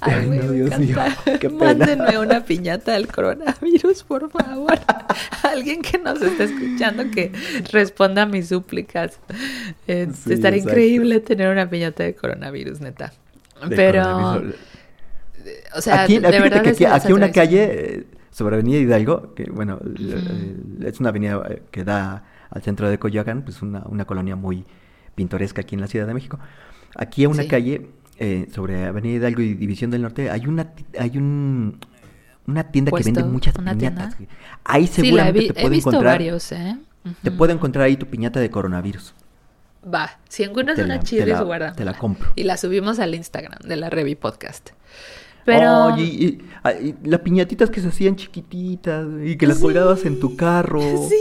Ay, 0.00 0.28
no, 0.28 0.50
Dios 0.50 0.78
mío, 0.80 0.96
qué 1.38 1.48
pena. 1.48 1.74
Mándenme 1.74 2.18
una 2.18 2.44
piñata 2.44 2.92
del 2.92 3.06
coronavirus, 3.06 4.02
por 4.02 4.30
favor. 4.30 4.78
Alguien 5.44 5.80
que 5.80 5.96
nos 5.98 6.20
esté 6.20 6.44
escuchando 6.44 7.08
que 7.10 7.30
responda 7.70 8.22
a 8.22 8.26
mis 8.26 8.48
súplicas. 8.48 9.20
Eh, 9.86 10.08
estaría 10.28 10.60
increíble 10.60 11.20
tener 11.20 11.48
una 11.50 11.70
piñata 11.70 12.02
de 12.02 12.14
coronavirus, 12.14 12.80
neta. 12.80 13.12
Pero... 13.68 14.42
O 15.74 15.80
sea, 15.80 16.02
aquí, 16.02 16.18
de 16.18 16.40
verdad 16.40 16.62
que 16.62 16.86
aquí, 16.86 17.12
una 17.12 17.32
calle 17.32 18.04
sobre 18.32 18.56
Avenida 18.56 18.78
Hidalgo, 18.78 19.34
que 19.34 19.44
bueno, 19.44 19.78
es 20.84 20.98
una 20.98 21.10
avenida 21.10 21.40
eh, 21.48 21.62
que 21.70 21.84
da 21.84 22.24
al 22.50 22.62
centro 22.62 22.90
de 22.90 22.98
Coyoacán, 22.98 23.42
pues 23.42 23.62
una, 23.62 23.84
una 23.86 24.04
colonia 24.04 24.34
muy 24.34 24.64
pintoresca 25.14 25.60
aquí 25.60 25.76
en 25.76 25.80
la 25.82 25.86
Ciudad 25.86 26.06
de 26.06 26.14
México. 26.14 26.38
Aquí 26.96 27.24
en 27.24 27.30
una 27.30 27.46
calle 27.46 27.90
eh, 28.18 28.48
sobre 28.52 28.86
Avenida 28.86 29.16
Hidalgo 29.16 29.42
y 29.42 29.54
División 29.54 29.90
del 29.90 30.02
Norte 30.02 30.30
hay 30.30 30.46
una 30.46 30.72
hay 30.98 31.16
un 31.16 31.78
una 32.46 32.64
tienda 32.64 32.90
que 32.90 33.04
vende 33.04 33.22
muchas 33.24 33.54
piñatas. 33.54 34.16
Ahí 34.64 34.86
seguramente 34.86 35.52
te 35.52 35.62
puede 35.62 35.76
encontrar 35.76 36.04
varios, 36.04 36.52
¿eh? 36.52 36.78
Te 37.22 37.30
puede 37.30 37.52
encontrar 37.52 37.84
ahí 37.84 37.96
tu 37.96 38.06
piñata 38.06 38.40
de 38.40 38.50
coronavirus. 38.50 39.14
Va, 39.82 40.18
si 40.28 40.44
encuentras 40.44 40.78
una 40.78 41.00
chida, 41.00 41.42
guarda. 41.42 41.72
Te 41.72 41.84
la 41.84 41.94
compro. 41.98 42.32
Y 42.36 42.44
la 42.44 42.56
subimos 42.56 42.98
al 43.00 43.14
Instagram 43.14 43.58
de 43.60 43.76
la 43.76 43.90
Revi 43.90 44.14
Podcast. 44.14 44.70
Pero... 45.44 45.86
Oye, 45.94 46.02
y, 46.02 46.44
las 47.04 47.20
piñatitas 47.20 47.70
que 47.70 47.80
se 47.80 47.88
hacían 47.88 48.16
chiquititas 48.16 49.06
y 49.24 49.36
que 49.36 49.46
las 49.46 49.58
colgabas 49.58 50.04
en 50.04 50.20
tu 50.20 50.36
carro. 50.36 50.80
Sí. 51.08 51.16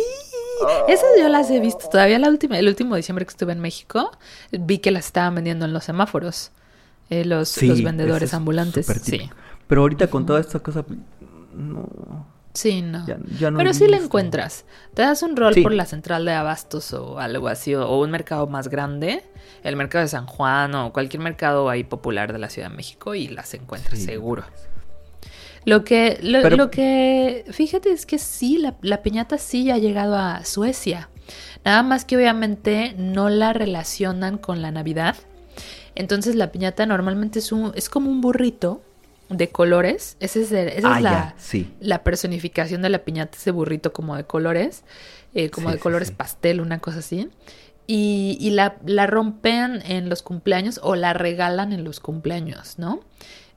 Esas 0.87 1.09
yo 1.17 1.27
las 1.27 1.49
he 1.49 1.59
visto. 1.59 1.89
Todavía 1.89 2.19
la 2.19 2.29
última, 2.29 2.59
el 2.59 2.67
último 2.67 2.95
diciembre 2.95 3.25
que 3.25 3.31
estuve 3.31 3.51
en 3.51 3.59
México, 3.59 4.11
vi 4.51 4.77
que 4.77 4.91
las 4.91 5.07
estaban 5.07 5.33
vendiendo 5.33 5.65
en 5.65 5.73
los 5.73 5.83
semáforos. 5.83 6.51
Eh, 7.09 7.25
los, 7.25 7.61
los, 7.63 7.83
vendedores 7.83 8.33
ambulantes. 8.35 8.85
Sí. 9.03 9.29
Pero 9.67 9.81
ahorita 9.81 10.07
con 10.07 10.25
toda 10.25 10.39
esta 10.39 10.59
cosa, 10.59 10.85
no. 11.53 11.87
Sí, 12.53 12.81
no. 12.81 13.05
Pero 13.57 13.73
sí 13.73 13.87
le 13.87 13.97
encuentras. 13.97 14.65
Te 14.93 15.01
das 15.01 15.23
un 15.23 15.35
rol 15.35 15.55
por 15.63 15.73
la 15.73 15.85
central 15.85 16.25
de 16.25 16.33
abastos 16.33 16.93
o 16.93 17.19
algo 17.19 17.47
así, 17.47 17.75
o, 17.75 17.99
un 17.99 18.11
mercado 18.11 18.47
más 18.47 18.67
grande, 18.67 19.23
el 19.63 19.75
mercado 19.75 20.03
de 20.03 20.09
San 20.09 20.25
Juan 20.25 20.73
o 20.75 20.93
cualquier 20.93 21.21
mercado 21.21 21.69
ahí 21.69 21.83
popular 21.83 22.33
de 22.33 22.39
la 22.39 22.49
Ciudad 22.49 22.69
de 22.69 22.75
México 22.75 23.15
y 23.15 23.27
las 23.27 23.53
encuentras 23.53 23.99
seguro. 23.99 24.43
Lo 25.63 25.83
que, 25.83 26.17
lo, 26.23 26.71
que, 26.71 27.45
fíjate 27.51 27.91
es 27.91 28.07
que 28.07 28.17
sí, 28.17 28.57
la, 28.57 28.75
la 28.81 29.03
piñata 29.03 29.37
sí 29.37 29.69
ha 29.69 29.77
llegado 29.77 30.15
a 30.15 30.43
Suecia. 30.43 31.09
Nada 31.63 31.83
más 31.83 32.03
que 32.03 32.17
obviamente 32.17 32.95
no 32.97 33.29
la 33.29 33.53
relacionan 33.53 34.37
con 34.37 34.61
la 34.63 34.71
Navidad. 34.71 35.15
Entonces 35.93 36.35
la 36.35 36.51
piñata 36.51 36.85
normalmente 36.85 37.39
es, 37.39 37.51
un, 37.51 37.71
es 37.75 37.89
como 37.89 38.09
un 38.09 38.21
burrito 38.21 38.81
de 39.29 39.49
colores. 39.49 40.17
Ese 40.19 40.41
es 40.41 40.51
esa 40.51 40.61
es 40.61 40.85
ah, 40.85 40.99
la, 40.99 41.35
la, 41.79 42.03
personificación 42.03 42.81
de 42.81 42.89
la 42.89 42.99
piñata, 42.99 43.37
ese 43.37 43.51
burrito 43.51 43.93
como 43.93 44.15
de 44.15 44.23
colores, 44.23 44.83
eh, 45.33 45.49
como 45.49 45.71
de 45.71 45.77
colores 45.77 46.11
pastel, 46.11 46.59
una 46.59 46.79
cosa 46.79 46.99
así. 46.99 47.29
Y, 47.91 48.37
y 48.39 48.51
la, 48.51 48.77
la 48.85 49.05
rompen 49.07 49.81
en 49.85 50.07
los 50.09 50.21
cumpleaños 50.23 50.79
o 50.83 50.95
la 50.95 51.13
regalan 51.13 51.73
en 51.73 51.83
los 51.83 51.99
cumpleaños, 51.99 52.77
¿no? 52.79 53.01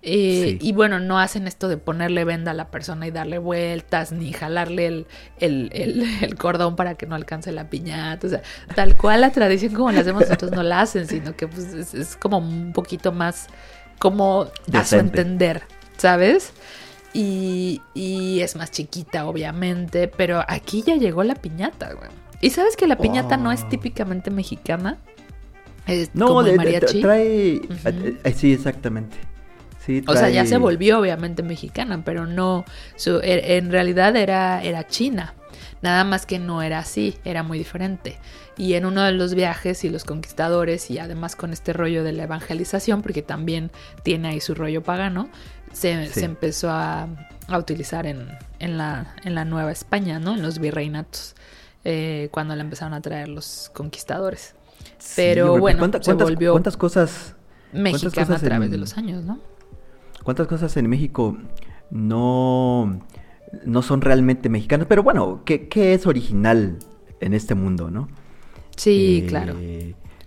Eh, 0.07 0.59
Sí. 0.61 0.69
Y 0.69 0.73
bueno, 0.73 1.01
no 1.01 1.19
hacen 1.19 1.47
esto 1.47 1.67
de 1.69 1.77
ponerle 1.79 2.25
venda 2.25 2.51
a 2.51 2.55
la 2.55 2.71
persona 2.71 3.07
y 3.07 3.11
darle 3.11 3.39
vueltas, 3.39 4.13
ni 4.13 4.33
jalarle 4.35 4.87
el, 4.87 5.07
el, 5.41 5.71
el- 5.73 6.03
el 6.23 6.35
cordón 6.35 6.77
para 6.77 6.95
que 6.97 7.07
no 7.07 7.15
alcance 7.15 7.53
la 7.53 7.71
piñata. 7.71 8.27
O 8.27 8.31
sea, 8.31 8.43
tal 8.75 8.97
cual 8.97 9.21
la 9.23 9.31
tradición 9.31 9.73
como 9.73 9.91
la 9.93 10.01
hacemos 10.01 10.23
nosotros 10.23 10.51
no 10.51 10.63
la 10.63 10.81
hacen, 10.83 11.07
sino 11.07 11.35
que 11.37 11.47
pues, 11.49 11.73
es, 11.73 11.95
es 11.95 12.17
como 12.17 12.39
un 12.39 12.73
poquito 12.75 13.13
más 13.13 13.47
como 13.99 14.49
a 14.73 14.85
su 14.85 14.97
entender, 14.97 15.63
¿sabes? 15.97 16.53
Y, 17.15 17.81
y 17.95 18.41
es 18.41 18.57
más 18.57 18.71
chiquita, 18.73 19.27
obviamente, 19.27 20.09
pero 20.09 20.45
aquí 20.49 20.83
ya 20.87 20.97
llegó 20.97 21.23
la 21.23 21.37
piñata, 21.37 21.93
güey. 21.95 22.11
¿Y 22.45 22.51
sabes 22.51 22.77
que 22.77 22.87
la 22.87 22.97
piñata 22.99 23.37
no 23.37 23.53
es 23.53 23.69
típicamente 23.69 24.31
mexicana? 24.31 24.99
Es 25.87 26.11
No, 26.15 26.29
como 26.29 26.41
el 26.43 26.57
mariachi. 26.57 27.01
trae... 27.03 27.55
Eh, 27.57 28.17
eh, 28.25 28.33
sí, 28.33 28.53
exactamente. 28.53 29.17
Sí, 29.85 30.03
O 30.07 30.15
sea, 30.15 30.31
ya 30.31 30.47
se 30.47 30.57
volvió 30.57 30.99
obviamente 30.99 31.43
mexicana, 31.43 32.03
pero 32.05 32.27
no, 32.27 32.65
su- 32.97 33.21
e- 33.23 33.57
en 33.59 33.71
realidad 33.71 34.17
era, 34.17 34.63
era 34.63 34.87
china. 34.87 35.35
Nada 35.83 36.05
más 36.05 36.25
que 36.25 36.39
no 36.39 36.63
era 36.63 36.79
así, 36.79 37.19
era 37.27 37.43
muy 37.43 37.59
diferente. 37.59 38.17
Y 38.57 38.73
en 38.75 38.87
uno 38.87 39.03
de 39.03 39.13
los 39.13 39.35
viajes 39.35 39.85
y 39.85 39.91
los 39.91 40.05
conquistadores, 40.05 40.91
y 40.91 40.99
además 40.99 41.37
con 41.37 41.53
este 41.53 41.75
rollo 41.75 42.03
de 42.03 42.13
la 42.13 42.23
evangelización, 42.23 43.03
porque 43.03 43.21
también 43.21 43.71
tiene 44.03 44.29
ahí 44.29 44.41
su 44.41 44.55
rollo 44.55 44.83
pagano, 44.83 45.29
se, 45.73 46.07
Sí. 46.07 46.21
se 46.21 46.25
empezó 46.25 46.71
a, 46.71 47.07
a 47.49 47.59
utilizar 47.59 48.07
en, 48.07 48.27
en 48.61 48.79
la, 48.79 49.15
en 49.25 49.35
la 49.35 49.45
Nueva 49.45 49.71
España, 49.73 50.19
¿no? 50.19 50.33
En 50.35 50.41
los 50.41 50.59
virreinatos, 50.61 51.35
eh, 51.85 52.29
cuando 52.33 52.55
la 52.57 52.63
empezaron 52.63 52.95
a 52.95 53.01
traer 53.01 53.29
los 53.29 53.71
conquistadores. 53.75 54.55
Pero 55.17 55.59
bueno, 55.59 55.79
¿cuánta- 55.79 55.99
se 55.99 56.05
cuántas, 56.07 56.29
volvió 56.29 56.53
¿Cuántas 56.53 56.77
cosas... 56.77 57.37
Mexicana 57.73 58.27
cosas 58.27 58.43
a 58.43 58.45
través 58.45 58.67
en- 58.67 58.73
de 58.73 58.79
los 58.79 58.97
años, 58.97 59.25
¿no? 59.25 59.39
¿Cuántas 60.23 60.47
cosas 60.47 60.77
en 60.77 60.89
México 60.89 61.37
no, 61.91 63.01
no 63.65 63.83
son 63.83 64.01
realmente 64.01 64.49
mexicanas? 64.49 64.87
Pero 64.89 65.03
bueno, 65.03 65.43
¿qué, 65.45 65.69
qué 65.69 65.95
es 65.95 66.07
original 66.07 66.79
en 67.21 67.35
este 67.35 67.55
mundo, 67.55 67.91
no? 67.91 68.09
Sí, 68.77 69.23
Eh, 69.25 69.27
claro. 69.29 69.55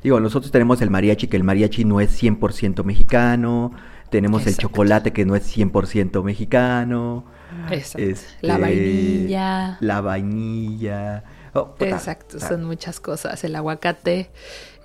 Digo, 0.03 0.19
nosotros 0.19 0.51
tenemos 0.51 0.81
el 0.81 0.89
mariachi, 0.89 1.27
que 1.27 1.37
el 1.37 1.43
mariachi 1.43 1.83
no 1.83 1.99
es 1.99 2.11
100% 2.21 2.83
mexicano. 2.83 3.71
Tenemos 4.09 4.47
el 4.47 4.55
chocolate, 4.55 5.11
que 5.11 5.25
no 5.25 5.35
es 5.35 5.43
100% 5.57 6.23
mexicano. 6.23 7.25
Exacto. 7.69 7.97
este, 8.07 8.47
la 8.47 8.57
vainilla. 8.57 9.77
La 9.81 10.01
vainilla. 10.01 11.23
Oh, 11.63 11.75
Exacto, 11.85 12.39
son 12.39 12.63
muchas 12.63 12.99
cosas. 12.99 13.43
El 13.43 13.55
aguacate. 13.55 14.29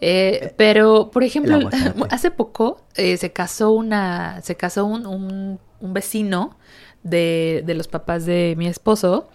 Eh, 0.00 0.52
pero, 0.56 1.10
por 1.10 1.22
ejemplo, 1.22 1.58
hace 2.10 2.30
poco 2.30 2.80
eh, 2.96 3.16
se 3.16 3.32
casó 3.32 3.70
una, 3.72 4.40
se 4.42 4.56
casó 4.56 4.84
un, 4.86 5.06
un- 5.06 5.58
un 5.80 5.92
vecino 5.92 6.56
de, 7.02 7.62
de 7.66 7.74
los 7.74 7.88
papás 7.88 8.24
de 8.26 8.54
mi 8.56 8.66
esposo 8.68 9.28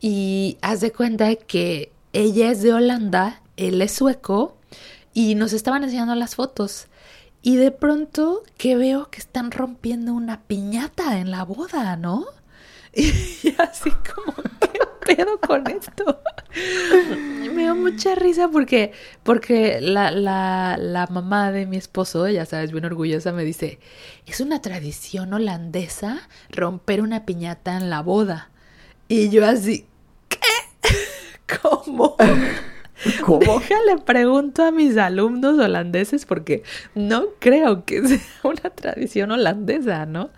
y 0.00 0.58
haz 0.62 0.80
de 0.80 0.92
cuenta 0.92 1.34
que 1.36 1.90
ella 2.12 2.50
es 2.50 2.62
de 2.62 2.72
Holanda, 2.72 3.42
él 3.56 3.82
es 3.82 3.92
sueco 3.92 4.56
y 5.12 5.34
nos 5.34 5.52
estaban 5.52 5.82
enseñando 5.84 6.14
las 6.14 6.36
fotos. 6.36 6.86
Y 7.42 7.56
de 7.56 7.70
pronto 7.70 8.42
que 8.56 8.76
veo 8.76 9.10
que 9.10 9.18
están 9.20 9.50
rompiendo 9.52 10.12
una 10.14 10.42
piñata 10.42 11.18
en 11.18 11.30
la 11.30 11.44
boda, 11.44 11.96
¿no? 11.96 12.26
Y 12.94 13.54
así 13.58 13.90
como, 13.90 14.34
¿qué 14.60 14.80
pedo 15.06 15.38
con 15.40 15.66
esto? 15.68 16.22
Me 17.54 17.62
dio 17.62 17.74
mucha 17.74 18.14
risa 18.14 18.48
porque, 18.48 18.92
porque 19.22 19.80
la, 19.80 20.10
la, 20.10 20.76
la 20.78 21.06
mamá 21.08 21.52
de 21.52 21.66
mi 21.66 21.76
esposo, 21.76 22.28
ya 22.28 22.44
sabes, 22.46 22.72
bien 22.72 22.84
orgullosa, 22.84 23.32
me 23.32 23.44
dice, 23.44 23.78
es 24.26 24.40
una 24.40 24.60
tradición 24.62 25.32
holandesa 25.32 26.28
romper 26.50 27.00
una 27.00 27.24
piñata 27.24 27.76
en 27.76 27.90
la 27.90 28.00
boda. 28.02 28.50
Y 29.08 29.30
yo 29.30 29.46
así, 29.46 29.86
¿qué? 30.28 30.38
¿Cómo? 31.62 32.16
¿Cómo? 33.24 33.40
Déjale 33.40 33.98
pregunto 34.04 34.64
a 34.64 34.70
mis 34.70 34.96
alumnos 34.96 35.58
holandeses 35.58 36.26
porque 36.26 36.62
no 36.94 37.26
creo 37.38 37.84
que 37.84 38.06
sea 38.08 38.20
una 38.44 38.70
tradición 38.70 39.30
holandesa, 39.30 40.06
¿no? 40.06 40.30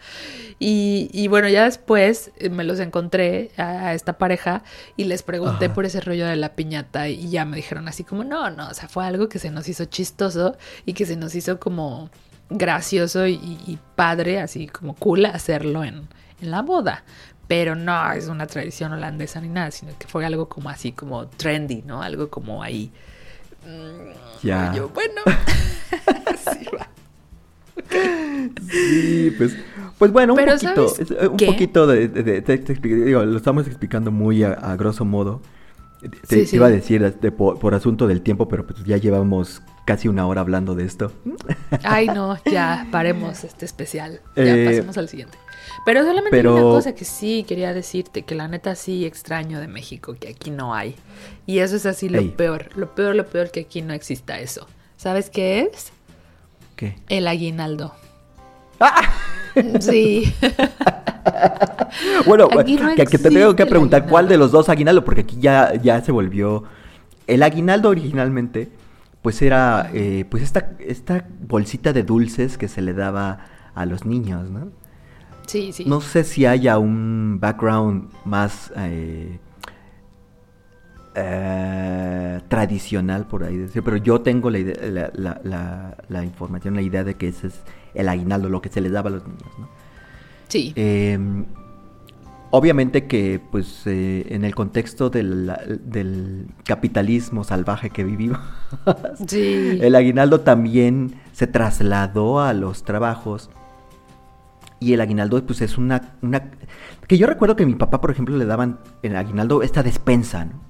Y, 0.58 1.08
y 1.12 1.28
bueno, 1.28 1.48
ya 1.48 1.64
después 1.64 2.32
eh, 2.36 2.50
me 2.50 2.64
los 2.64 2.80
encontré 2.80 3.50
a, 3.56 3.86
a 3.88 3.94
esta 3.94 4.18
pareja 4.18 4.62
y 4.96 5.04
les 5.04 5.22
pregunté 5.22 5.66
Ajá. 5.66 5.74
por 5.74 5.86
ese 5.86 6.00
rollo 6.00 6.26
de 6.26 6.36
la 6.36 6.54
piñata 6.54 7.08
y 7.08 7.30
ya 7.30 7.44
me 7.44 7.56
dijeron 7.56 7.88
así 7.88 8.04
como, 8.04 8.24
no, 8.24 8.50
no, 8.50 8.68
o 8.68 8.74
sea, 8.74 8.88
fue 8.88 9.06
algo 9.06 9.28
que 9.28 9.38
se 9.38 9.50
nos 9.50 9.68
hizo 9.68 9.86
chistoso 9.86 10.56
y 10.84 10.92
que 10.92 11.06
se 11.06 11.16
nos 11.16 11.34
hizo 11.34 11.58
como 11.58 12.10
gracioso 12.50 13.26
y, 13.26 13.34
y 13.34 13.78
padre, 13.94 14.40
así 14.40 14.66
como 14.66 14.94
cool 14.94 15.24
hacerlo 15.26 15.84
en, 15.84 16.08
en 16.40 16.50
la 16.50 16.62
boda. 16.62 17.04
Pero 17.50 17.74
no 17.74 18.12
es 18.12 18.28
una 18.28 18.46
tradición 18.46 18.92
holandesa 18.92 19.40
ni 19.40 19.48
nada, 19.48 19.72
sino 19.72 19.90
que 19.98 20.06
fue 20.06 20.24
algo 20.24 20.48
como 20.48 20.70
así, 20.70 20.92
como 20.92 21.26
trendy, 21.26 21.82
¿no? 21.84 22.00
Algo 22.00 22.30
como 22.30 22.62
ahí. 22.62 22.92
Mm, 23.66 24.46
Ya. 24.46 24.72
yo, 24.72 24.88
bueno, 24.90 25.20
así 26.46 26.64
va. 26.72 26.86
Sí, 28.70 29.34
pues, 29.36 29.56
pues 29.98 30.12
bueno, 30.12 30.34
un 30.34 30.36
Pero 30.38 30.52
poquito, 30.52 30.88
¿sabes 30.88 31.10
es, 31.10 31.16
eh, 31.22 31.26
un 31.26 31.36
qué? 31.36 31.46
poquito 31.46 31.86
de, 31.88 32.06
de- 32.08 32.22
de- 32.22 32.42
te- 32.42 32.74
digo, 32.88 33.24
lo 33.24 33.36
estamos 33.36 33.66
explicando 33.66 34.10
muy 34.12 34.44
a, 34.44 34.52
a 34.52 34.76
grosso 34.76 35.04
modo. 35.04 35.42
Te, 36.00 36.08
Sí, 36.08 36.20
te 36.28 36.46
sí. 36.46 36.56
iba 36.56 36.66
a 36.66 36.70
decir 36.70 37.02
este, 37.02 37.32
por, 37.32 37.58
por 37.58 37.74
asunto 37.74 38.06
del 38.06 38.22
tiempo, 38.22 38.48
pero 38.48 38.64
pues 38.66 38.84
ya 38.84 38.96
llevamos 38.96 39.60
casi 39.86 40.06
una 40.08 40.26
hora 40.26 40.40
hablando 40.40 40.74
de 40.74 40.84
esto. 40.84 41.12
Ay, 41.82 42.06
no, 42.06 42.38
ya 42.50 42.86
paremos 42.92 43.44
este 43.44 43.64
especial. 43.66 44.20
Ya 44.36 44.44
Eh, 44.56 44.64
pasemos 44.66 44.96
al 44.96 45.08
siguiente. 45.08 45.36
Pero 45.84 46.00
solamente 46.00 46.30
pero- 46.30 46.56
hay 46.56 46.62
una 46.62 46.74
cosa 46.74 46.94
que 46.94 47.04
sí 47.04 47.44
quería 47.46 47.72
decirte, 47.72 48.22
que 48.22 48.34
la 48.34 48.48
neta 48.48 48.74
sí 48.74 49.04
extraño 49.06 49.60
de 49.60 49.68
México, 49.68 50.16
que 50.18 50.28
aquí 50.28 50.50
no 50.50 50.74
hay. 50.74 50.94
Y 51.46 51.58
eso 51.58 51.76
es 51.76 51.86
así 51.86 52.08
lo 52.08 52.18
Ey. 52.18 52.28
peor, 52.28 52.70
lo 52.76 52.94
peor, 52.94 53.14
lo 53.14 53.26
peor 53.26 53.50
que 53.50 53.60
aquí 53.60 53.82
no 53.82 53.92
exista 53.94 54.38
eso. 54.40 54.66
¿Sabes 54.96 55.30
qué 55.30 55.60
es? 55.60 55.92
¿Qué? 56.76 56.96
El 57.08 57.26
aguinaldo. 57.28 57.94
¡Ah! 58.78 59.10
Sí. 59.80 60.32
Bueno, 62.26 62.48
no 62.52 62.64
que, 62.94 63.04
que 63.04 63.18
te 63.18 63.30
tengo 63.30 63.54
que 63.56 63.66
preguntar 63.66 64.06
cuál 64.06 64.28
de 64.28 64.36
los 64.36 64.52
dos 64.52 64.68
aguinaldo, 64.68 65.04
porque 65.04 65.22
aquí 65.22 65.36
ya, 65.40 65.74
ya 65.74 66.00
se 66.02 66.12
volvió. 66.12 66.64
El 67.26 67.42
aguinaldo 67.42 67.88
originalmente, 67.88 68.68
pues 69.22 69.42
era 69.42 69.90
eh, 69.92 70.24
pues 70.30 70.42
esta, 70.42 70.70
esta 70.78 71.24
bolsita 71.46 71.92
de 71.92 72.02
dulces 72.02 72.58
que 72.58 72.68
se 72.68 72.80
le 72.80 72.94
daba 72.94 73.46
a 73.74 73.86
los 73.86 74.04
niños, 74.06 74.50
¿no? 74.50 74.68
Sí, 75.50 75.72
sí. 75.72 75.84
No 75.84 76.00
sé 76.00 76.22
si 76.22 76.46
haya 76.46 76.78
un 76.78 77.38
background 77.40 78.08
más 78.24 78.72
eh, 78.76 79.38
eh, 81.16 82.40
tradicional, 82.48 83.26
por 83.26 83.42
ahí 83.44 83.56
decir, 83.56 83.82
pero 83.82 83.96
yo 83.96 84.20
tengo 84.20 84.48
la, 84.50 84.58
idea- 84.58 84.76
la, 84.90 85.10
la- 85.14 85.40
la- 85.42 85.96
la 86.08 86.24
información, 86.24 86.74
la 86.74 86.82
idea 86.82 87.02
de 87.04 87.14
que 87.14 87.28
ese 87.28 87.48
es 87.48 87.54
el 87.94 88.08
aguinaldo, 88.08 88.48
lo 88.48 88.62
que 88.62 88.68
se 88.68 88.80
les 88.80 88.92
daba 88.92 89.08
a 89.10 89.12
los 89.14 89.24
niños, 89.26 89.42
¿no? 89.58 89.68
Sí. 90.48 90.72
Eh, 90.76 91.18
obviamente 92.50 93.06
que, 93.08 93.40
pues, 93.50 93.82
eh, 93.86 94.26
en 94.30 94.44
el 94.44 94.54
contexto 94.54 95.10
del, 95.10 95.52
del 95.84 96.46
capitalismo 96.64 97.42
salvaje 97.42 97.90
que 97.90 98.04
vivimos, 98.04 98.38
sí. 99.26 99.78
el 99.80 99.96
aguinaldo 99.96 100.40
también 100.42 101.16
se 101.32 101.46
trasladó 101.48 102.40
a 102.40 102.52
los 102.52 102.84
trabajos. 102.84 103.50
Y 104.80 104.94
el 104.94 105.00
aguinaldo, 105.00 105.44
pues, 105.44 105.60
es 105.60 105.78
una, 105.78 106.14
una... 106.22 106.50
Que 107.06 107.18
yo 107.18 107.26
recuerdo 107.26 107.54
que 107.54 107.66
mi 107.66 107.74
papá, 107.74 108.00
por 108.00 108.10
ejemplo, 108.10 108.36
le 108.36 108.46
daban 108.46 108.80
en 109.02 109.12
el 109.12 109.18
aguinaldo 109.18 109.62
esta 109.62 109.82
despensa, 109.82 110.46
¿no? 110.46 110.60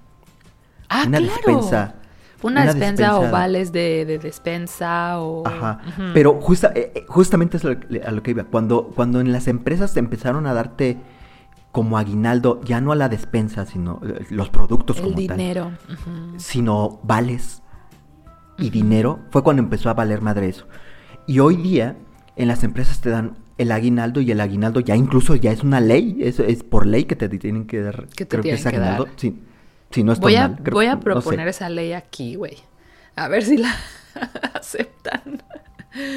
ah, 0.89 1.05
una 1.07 1.19
claro. 1.19 1.33
despensa. 1.33 1.95
Una, 2.43 2.63
una 2.63 2.73
despensa, 2.73 3.19
o 3.19 3.31
vales 3.31 3.71
de, 3.71 4.05
de 4.07 4.19
despensa 4.19 5.21
o... 5.21 5.47
Ajá. 5.47 5.81
Pero 6.15 6.41
justa, 6.41 6.73
eh, 6.75 6.91
eh, 6.95 7.05
justamente 7.07 7.59
es 7.59 7.65
lo 7.65 7.77
a 8.05 8.11
lo 8.11 8.23
que 8.23 8.31
iba. 8.31 8.45
Cuando, 8.45 8.91
cuando 8.97 9.21
en 9.21 9.31
las 9.31 9.47
empresas 9.47 9.97
empezaron 9.97 10.47
a 10.47 10.55
darte 10.55 10.99
como 11.71 11.99
aguinaldo, 11.99 12.61
ya 12.65 12.81
no 12.81 12.93
a 12.93 12.97
la 12.97 13.09
despensa, 13.11 13.67
sino 13.67 14.01
eh, 14.05 14.27
los 14.31 14.49
productos 14.49 14.97
El 14.97 15.05
como 15.05 15.17
dinero. 15.17 15.73
tal, 15.87 15.97
ujú. 15.97 16.39
sino 16.39 17.01
vales 17.03 17.63
y 18.59 18.71
dinero, 18.71 19.21
fue 19.31 19.43
cuando 19.43 19.63
empezó 19.63 19.91
a 19.91 19.95
valer 19.95 20.21
madre 20.21 20.49
eso. 20.49 20.67
Y 21.27 21.39
hoy 21.41 21.57
día 21.57 21.97
en 22.37 22.49
las 22.49 22.65
empresas 22.65 23.01
te 23.01 23.11
dan 23.11 23.37
el 23.61 23.73
aguinaldo 23.73 24.21
y 24.21 24.31
el 24.31 24.41
aguinaldo 24.41 24.81
ya 24.81 24.97
incluso 24.97 25.37
ya 25.37 25.53
es 25.53 25.63
una 25.63 25.81
ley, 25.81 26.17
es, 26.21 26.41
es 26.41 26.63
por 26.63 26.87
ley 26.87 27.05
que 27.05 27.17
te 27.17 27.29
tienen 27.29 27.67
que 27.67 27.81
dar. 27.81 28.07
Que 28.09 28.25
te 28.25 28.29
creo 28.29 28.43
tienen 28.43 28.59
es 28.59 28.63
que 28.63 28.69
aguinaldo. 28.69 29.05
dar. 29.05 29.15
Sí, 29.17 29.39
sí, 29.91 30.03
no 30.05 30.13
estoy 30.13 30.33
Voy 30.33 30.37
a, 30.37 30.49
mal. 30.49 30.59
creo- 30.63 30.75
voy 30.75 30.87
a 30.87 30.93
no 30.95 30.99
sé. 30.99 31.05
proponer 31.05 31.49
esa 31.49 31.69
ley 31.69 31.93
aquí, 31.93 32.35
güey. 32.37 32.57
A 33.17 33.29
ver 33.29 33.43
si 33.45 33.57
la 33.59 33.75
aceptan. 34.55 35.43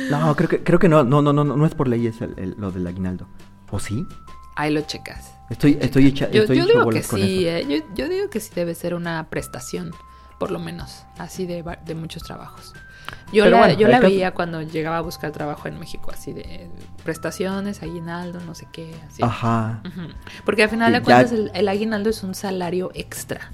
No, 0.09 0.35
creo 0.35 0.49
que, 0.49 0.63
creo 0.63 0.79
que 0.79 0.87
no, 0.89 1.03
no, 1.03 1.21
no, 1.21 1.33
no, 1.33 1.43
no 1.43 1.65
es 1.65 1.73
por 1.75 1.87
ley 1.87 2.07
es 2.07 2.21
el- 2.21 2.33
el- 2.37 2.55
lo 2.57 2.71
del 2.71 2.85
aguinaldo. 2.87 3.27
¿O 3.71 3.79
sí? 3.79 4.05
Ahí 4.55 4.71
lo 4.71 4.81
checas. 4.81 5.33
Estoy, 5.49 5.77
estoy 5.81 6.07
hecha, 6.07 6.29
Yo, 6.29 6.41
estoy 6.43 6.57
yo 6.57 6.65
digo 6.67 6.89
que 6.89 7.01
sí, 7.03 7.47
eh, 7.47 7.65
yo, 7.67 7.77
yo 7.95 8.07
digo 8.09 8.29
que 8.29 8.39
sí 8.39 8.51
debe 8.55 8.75
ser 8.75 8.93
una 8.93 9.27
prestación. 9.29 9.91
Por 10.39 10.51
lo 10.51 10.59
menos, 10.59 11.05
así 11.17 11.45
de, 11.45 11.63
de 11.85 11.95
muchos 11.95 12.23
trabajos. 12.23 12.73
Yo 13.31 13.49
la, 13.49 13.73
yo 13.73 13.87
la 13.87 13.99
veía 13.99 14.31
cuando 14.31 14.61
llegaba 14.61 14.97
a 14.97 15.01
buscar 15.01 15.31
trabajo 15.31 15.67
en 15.67 15.79
México, 15.79 16.11
así 16.13 16.33
de 16.33 16.69
prestaciones, 17.03 17.81
aguinaldo, 17.81 18.39
no 18.41 18.53
sé 18.53 18.67
qué. 18.71 18.93
Así. 19.07 19.23
Ajá. 19.23 19.81
Porque 20.45 20.63
al 20.63 20.69
final 20.69 20.93
de 20.93 21.01
cuentas 21.01 21.31
el, 21.31 21.67
aguinaldo 21.67 22.09
es 22.11 22.21
un 22.23 22.35
salario 22.35 22.91
extra, 22.93 23.51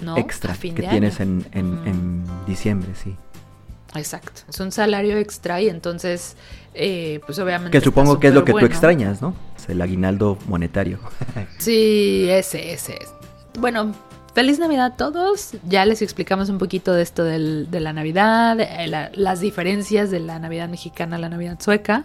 ¿no? 0.00 0.16
Extra 0.16 0.54
que 0.54 0.72
tienes 0.72 1.20
en, 1.20 1.46
en, 1.52 2.24
diciembre, 2.46 2.90
sí. 2.94 3.16
Exacto, 3.94 4.42
es 4.48 4.60
un 4.60 4.70
salario 4.70 5.16
extra 5.16 5.60
y 5.60 5.68
entonces, 5.68 6.36
eh, 6.74 7.20
pues 7.26 7.38
obviamente... 7.38 7.78
Que 7.78 7.84
supongo 7.84 8.20
que 8.20 8.28
es 8.28 8.34
lo 8.34 8.44
que 8.44 8.52
tú 8.52 8.64
extrañas, 8.64 9.22
¿no? 9.22 9.34
Es 9.56 9.68
el 9.68 9.80
aguinaldo 9.80 10.38
monetario. 10.46 10.98
sí, 11.58 12.26
ese, 12.28 12.72
ese. 12.72 12.98
Bueno, 13.58 13.94
Feliz 14.38 14.60
Navidad 14.60 14.86
a 14.86 14.96
todos. 14.96 15.56
Ya 15.68 15.84
les 15.84 16.00
explicamos 16.00 16.48
un 16.48 16.58
poquito 16.58 16.94
de 16.94 17.02
esto 17.02 17.24
del, 17.24 17.68
de 17.72 17.80
la 17.80 17.92
Navidad, 17.92 18.60
eh, 18.60 19.10
las 19.12 19.40
diferencias 19.40 20.12
de 20.12 20.20
la 20.20 20.38
Navidad 20.38 20.68
mexicana 20.68 21.16
a 21.16 21.18
la 21.18 21.28
Navidad 21.28 21.58
sueca. 21.58 22.04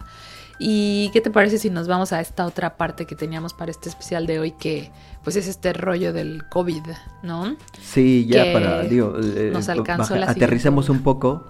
¿Y 0.58 1.10
qué 1.12 1.20
te 1.20 1.30
parece 1.30 1.58
si 1.58 1.70
nos 1.70 1.86
vamos 1.86 2.12
a 2.12 2.20
esta 2.20 2.44
otra 2.44 2.76
parte 2.76 3.06
que 3.06 3.14
teníamos 3.14 3.54
para 3.54 3.70
este 3.70 3.88
especial 3.88 4.26
de 4.26 4.40
hoy, 4.40 4.50
que 4.50 4.90
pues 5.22 5.36
es 5.36 5.46
este 5.46 5.72
rollo 5.74 6.12
del 6.12 6.42
COVID, 6.48 6.82
¿no? 7.22 7.54
Sí, 7.80 8.26
ya 8.28 8.52
para, 8.52 8.82
digo, 8.82 9.14
eh, 9.22 9.50
nos 9.52 9.68
alcanzó 9.68 10.16
aterricemos 10.16 10.88
un 10.88 11.04
poco 11.04 11.46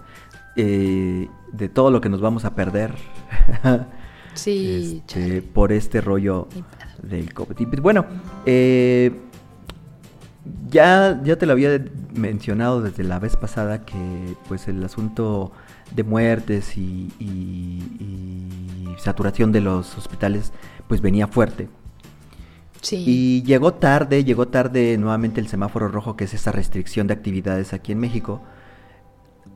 eh, 0.54 1.30
de 1.50 1.68
todo 1.70 1.90
lo 1.90 2.02
que 2.02 2.10
nos 2.10 2.20
vamos 2.20 2.44
a 2.44 2.54
perder. 2.54 2.92
sí, 4.34 5.02
este, 5.08 5.40
por 5.40 5.72
este 5.72 6.02
rollo 6.02 6.46
del 7.02 7.32
COVID. 7.32 7.58
Y, 7.58 7.64
pues, 7.64 7.80
bueno, 7.80 8.04
eh, 8.44 9.30
ya, 10.70 11.20
ya 11.24 11.36
te 11.36 11.46
lo 11.46 11.52
había 11.52 11.82
mencionado 12.14 12.82
desde 12.82 13.04
la 13.04 13.18
vez 13.18 13.36
pasada 13.36 13.84
que 13.84 14.34
pues 14.48 14.68
el 14.68 14.82
asunto 14.84 15.52
de 15.94 16.04
muertes 16.04 16.76
y, 16.76 17.10
saturación 18.98 19.52
de 19.52 19.60
los 19.60 19.98
hospitales 19.98 20.52
pues 20.88 21.00
venía 21.00 21.26
fuerte. 21.26 21.68
Sí. 22.80 23.04
Y 23.06 23.42
llegó 23.42 23.74
tarde, 23.74 24.24
llegó 24.24 24.48
tarde 24.48 24.96
nuevamente 24.98 25.40
el 25.40 25.48
semáforo 25.48 25.88
rojo, 25.88 26.16
que 26.16 26.24
es 26.24 26.32
esa 26.32 26.52
restricción 26.52 27.06
de 27.06 27.14
actividades 27.14 27.72
aquí 27.72 27.92
en 27.92 27.98
México, 27.98 28.42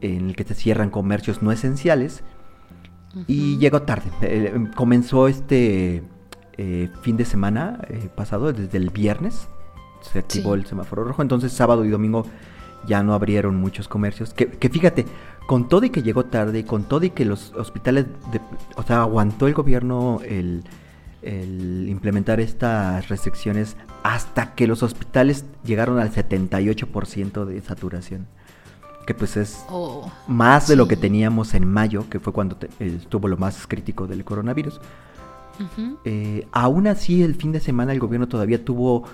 en 0.01 0.29
el 0.29 0.37
que 0.37 0.45
se 0.45 0.55
cierran 0.55 0.91
comercios 0.91 1.43
no 1.43 1.53
esenciales. 1.53 2.25
Y 3.27 3.57
llegó 3.59 3.83
tarde. 3.83 4.11
Eh, 4.23 4.69
comenzó 4.77 5.29
este 5.29 6.03
eh, 6.59 6.91
fin 7.03 7.17
de 7.17 7.25
semana 7.25 7.81
eh, 7.89 8.09
pasado, 8.15 8.53
desde 8.53 8.77
el 8.79 8.91
viernes, 8.91 9.49
se 10.01 10.19
activó 10.19 10.55
el 10.55 10.67
semáforo 10.67 11.05
rojo. 11.05 11.23
Entonces 11.23 11.53
sábado 11.53 11.85
y 11.85 11.89
domingo 11.89 12.25
ya 12.87 13.03
no 13.03 13.15
abrieron 13.15 13.57
muchos 13.57 13.89
comercios. 13.89 14.33
Que, 14.35 14.47
fíjate, 14.69 15.07
con 15.47 15.69
todo 15.69 15.85
y 15.85 15.91
que 15.91 16.03
llegó 16.03 16.25
tarde, 16.25 16.65
con 16.65 16.85
todo 16.85 17.05
y 17.05 17.11
que 17.11 17.25
los 17.25 17.53
hospitales, 17.55 18.07
o 18.77 18.83
sea, 18.83 19.03
aguantó 19.03 19.47
el 19.47 19.55
gobierno 19.55 20.21
el, 20.25 20.65
implementar 21.89 22.41
estas 22.41 23.09
restricciones 23.09 23.77
hasta 24.03 24.55
que 24.55 24.67
los 24.67 24.83
hospitales 24.83 25.45
llegaron 25.65 25.99
al 25.99 26.13
78% 26.13 27.45
de 27.45 27.61
saturación. 27.61 28.27
Que 29.07 29.15
pues 29.15 29.37
es 29.37 29.65
oh, 29.71 30.11
más 30.27 30.69
de 30.69 30.77
lo 30.77 30.87
que 30.87 30.97
teníamos 30.97 31.55
en 31.55 31.67
mayo, 31.67 32.09
que 32.09 32.21
fue 32.21 32.33
cuando 32.33 32.59
estuvo 32.79 33.27
lo 33.27 33.37
más 33.37 33.67
crítico 33.67 34.07
del 34.07 34.25
coronavirus. 34.25 34.81
Eh, 36.05 36.47
aún 36.53 36.87
así, 36.87 37.23
el 37.23 37.35
fin 37.35 37.53
de 37.53 37.61
semana 37.61 37.93
el 37.93 37.99
gobierno 37.99 38.29
todavía 38.29 38.65
tuvo 38.65 39.05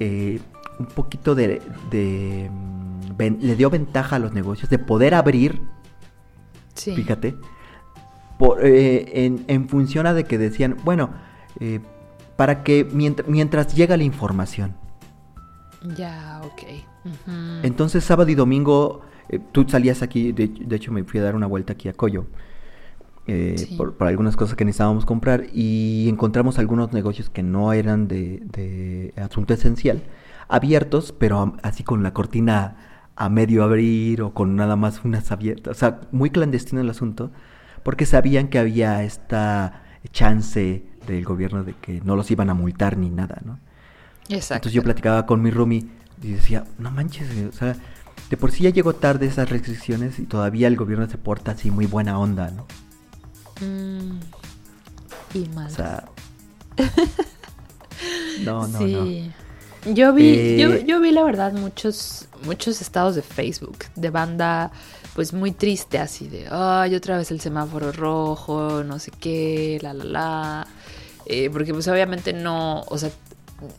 eh, 0.00 0.40
un 0.78 0.86
poquito 0.86 1.34
de, 1.34 1.60
mm, 1.90 3.34
le 3.38 3.54
dio 3.54 3.68
ventaja 3.68 4.16
a 4.16 4.18
los 4.18 4.32
negocios 4.32 4.70
de 4.70 4.78
poder 4.78 5.14
abrir, 5.14 5.60
fíjate, 6.74 7.36
eh, 8.62 9.44
en, 9.46 9.68
función 9.68 10.06
a 10.06 10.14
de 10.14 10.24
que 10.24 10.38
decían, 10.38 10.78
bueno, 10.84 11.10
eh, 11.60 11.80
para 12.36 12.62
que 12.62 12.88
mientras, 12.90 13.74
llega 13.74 13.98
la 13.98 14.04
información. 14.04 14.74
Ya, 15.96 16.40
ok. 16.44 16.62
Entonces 17.62 18.02
sábado 18.02 18.30
y 18.30 18.34
domingo, 18.34 19.02
tú 19.52 19.66
salías 19.68 20.00
aquí, 20.00 20.32
de, 20.32 20.74
hecho 20.74 20.92
me 20.92 21.04
fui 21.04 21.20
a 21.20 21.24
dar 21.24 21.36
una 21.36 21.46
vuelta 21.46 21.74
aquí 21.74 21.90
a 21.90 21.92
Coyo. 21.92 22.24
Por, 23.76 23.94
algunas 24.00 24.36
cosas 24.36 24.56
que 24.56 24.64
necesitábamos 24.64 25.04
comprar 25.04 25.46
y 25.52 26.08
encontramos 26.08 26.58
algunos 26.58 26.92
negocios 26.92 27.30
que 27.30 27.42
no 27.42 27.72
eran 27.72 28.08
de, 28.08 28.42
de 28.52 29.12
asunto 29.16 29.54
esencial 29.54 30.02
abiertos, 30.50 31.14
pero 31.16 31.54
así 31.62 31.84
con 31.84 32.02
la 32.02 32.12
cortina 32.12 32.76
a 33.16 33.28
medio 33.28 33.62
abrir 33.62 34.22
o 34.22 34.34
con 34.34 34.56
nada 34.56 34.76
más 34.76 35.04
unas 35.04 35.30
abiertas. 35.30 35.76
O 35.76 35.78
sea, 35.78 36.00
muy 36.10 36.30
clandestino 36.30 36.80
el 36.80 36.90
asunto, 36.90 37.30
porque 37.82 38.04
sabían 38.04 38.48
que 38.48 38.58
había 38.58 39.02
esta 39.04 39.82
chance 40.12 40.84
del 41.06 41.24
gobierno 41.24 41.64
de 41.64 41.74
que 41.74 42.00
no 42.00 42.16
los 42.16 42.30
iban 42.30 42.50
a 42.50 42.54
multar 42.54 42.96
ni 42.96 43.10
nada, 43.10 43.40
¿no? 43.44 43.58
Exacto. 44.28 44.54
Entonces 44.54 44.72
yo 44.72 44.82
platicaba 44.82 45.26
con 45.26 45.42
mi 45.42 45.50
roomie 45.50 45.86
y 46.22 46.32
decía, 46.32 46.64
no 46.78 46.90
manches, 46.90 47.28
o 47.48 47.52
sea, 47.52 47.76
de 48.28 48.36
por 48.36 48.50
sí 48.50 48.64
ya 48.64 48.70
llegó 48.70 48.94
tarde 48.94 49.26
esas 49.26 49.50
restricciones 49.50 50.18
y 50.18 50.24
todavía 50.24 50.66
el 50.66 50.76
gobierno 50.76 51.08
se 51.08 51.18
porta 51.18 51.52
así 51.52 51.70
muy 51.70 51.86
buena 51.86 52.18
onda, 52.18 52.50
¿no? 52.50 52.66
Mm, 53.60 54.18
y 55.34 55.48
más. 55.50 55.72
O 55.72 55.76
sea... 55.76 56.04
no, 58.44 58.66
no, 58.68 58.78
sí. 58.78 59.32
no. 59.84 59.94
Yo 59.94 60.12
vi, 60.12 60.58
yo, 60.58 60.72
eh, 60.72 60.84
yo, 60.86 61.00
vi 61.00 61.10
la 61.10 61.22
verdad 61.22 61.52
muchos, 61.52 62.28
muchos 62.44 62.82
estados 62.82 63.14
de 63.14 63.22
Facebook 63.22 63.78
de 63.96 64.10
banda 64.10 64.70
pues 65.14 65.32
muy 65.32 65.52
triste 65.52 65.98
así 65.98 66.28
de 66.28 66.46
ay 66.50 66.94
otra 66.94 67.16
vez 67.16 67.30
el 67.30 67.40
semáforo 67.40 67.90
rojo, 67.90 68.84
no 68.84 68.98
sé 68.98 69.10
qué, 69.10 69.78
la 69.82 69.94
la 69.94 70.04
la. 70.04 70.66
Eh, 71.26 71.48
porque 71.50 71.72
pues 71.72 71.88
obviamente 71.88 72.32
no, 72.32 72.82
o 72.88 72.98
sea, 72.98 73.10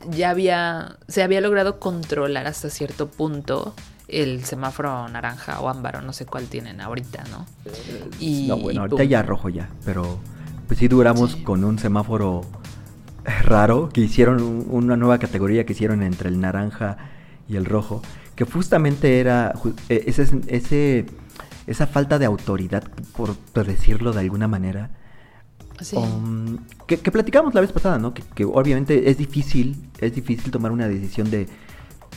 ya 0.10 0.30
había, 0.30 0.98
se 1.08 1.22
había 1.22 1.42
logrado 1.42 1.80
controlar 1.80 2.48
hasta 2.48 2.70
cierto 2.70 3.08
punto 3.08 3.76
el 4.12 4.44
semáforo 4.44 5.08
naranja 5.10 5.60
o 5.60 5.70
ámbar 5.70 5.98
o 5.98 6.02
no 6.02 6.14
sé 6.14 6.26
cuál 6.26 6.48
tienen 6.48 6.82
ahorita, 6.82 7.24
¿no? 7.32 7.46
Y, 8.20 8.48
no, 8.48 8.58
bueno, 8.58 8.82
ahorita 8.82 9.04
ya 9.04 9.22
rojo 9.22 9.50
ya, 9.50 9.70
pero 9.86 10.20
pues 10.68 10.80
sí 10.80 10.88
duramos 10.88 11.36
con 11.38 11.64
un 11.64 11.80
semáforo 11.80 12.42
raro 13.44 13.90
que 13.90 14.02
hicieron 14.02 14.66
una 14.70 14.96
nueva 14.98 15.20
categoría 15.20 15.66
que 15.66 15.74
hicieron 15.74 16.02
entre 16.04 16.30
el 16.30 16.40
naranja 16.40 16.98
y 17.48 17.56
el 17.56 17.66
rojo, 17.66 18.02
que 18.36 18.46
justamente 18.46 19.20
era 19.20 19.54
e, 19.90 20.04
ese, 20.08 20.42
ese 20.48 21.06
esa 21.68 21.88
falta 21.88 22.20
de 22.20 22.26
autoridad, 22.26 22.84
por, 23.16 23.36
decirlo 23.66 24.12
de 24.12 24.20
alguna 24.20 24.48
manera, 24.48 24.92
um, 25.94 26.58
que, 26.88 26.98
platicamos 26.98 27.54
la 27.54 27.62
vez 27.62 27.72
pasada, 27.72 27.98
¿no? 27.98 28.14
Que, 28.14 28.46
obviamente 28.46 29.10
es 29.10 29.18
difícil, 29.18 29.90
es 30.00 30.14
difícil 30.14 30.52
tomar 30.52 30.72
una 30.72 30.88
decisión 30.88 31.30
de 31.30 31.48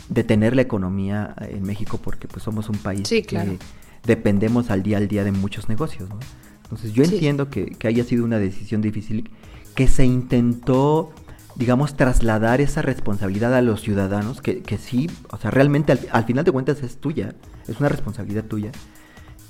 detener 0.08 0.54
la 0.54 0.62
economía 0.62 1.34
en 1.40 1.62
México 1.62 1.98
porque 2.02 2.28
pues 2.28 2.42
somos 2.42 2.68
un 2.68 2.78
país 2.78 3.08
que 3.08 3.58
dependemos 4.04 4.70
al 4.70 4.82
día 4.82 4.98
al 4.98 5.08
día 5.08 5.24
de 5.24 5.32
muchos 5.32 5.68
negocios, 5.68 6.08
¿no? 6.08 6.18
Entonces 6.64 6.92
yo 6.92 7.04
entiendo 7.04 7.50
que, 7.50 7.66
que 7.66 7.88
haya 7.88 8.04
sido 8.04 8.24
una 8.24 8.38
decisión 8.38 8.80
difícil 8.80 9.30
que 9.74 9.88
se 9.88 10.04
intentó, 10.04 11.12
digamos, 11.56 11.96
trasladar 11.96 12.60
esa 12.60 12.82
responsabilidad 12.82 13.54
a 13.54 13.62
los 13.62 13.80
ciudadanos, 13.80 14.40
que, 14.40 14.62
que 14.62 14.78
sí, 14.78 15.10
o 15.30 15.36
sea, 15.36 15.50
realmente 15.50 15.92
al, 15.92 16.24
final 16.24 16.44
de 16.44 16.52
cuentas 16.52 16.82
es 16.82 16.96
tuya, 16.96 17.34
es 17.68 17.80
una 17.80 17.88
responsabilidad 17.88 18.44
tuya. 18.44 18.72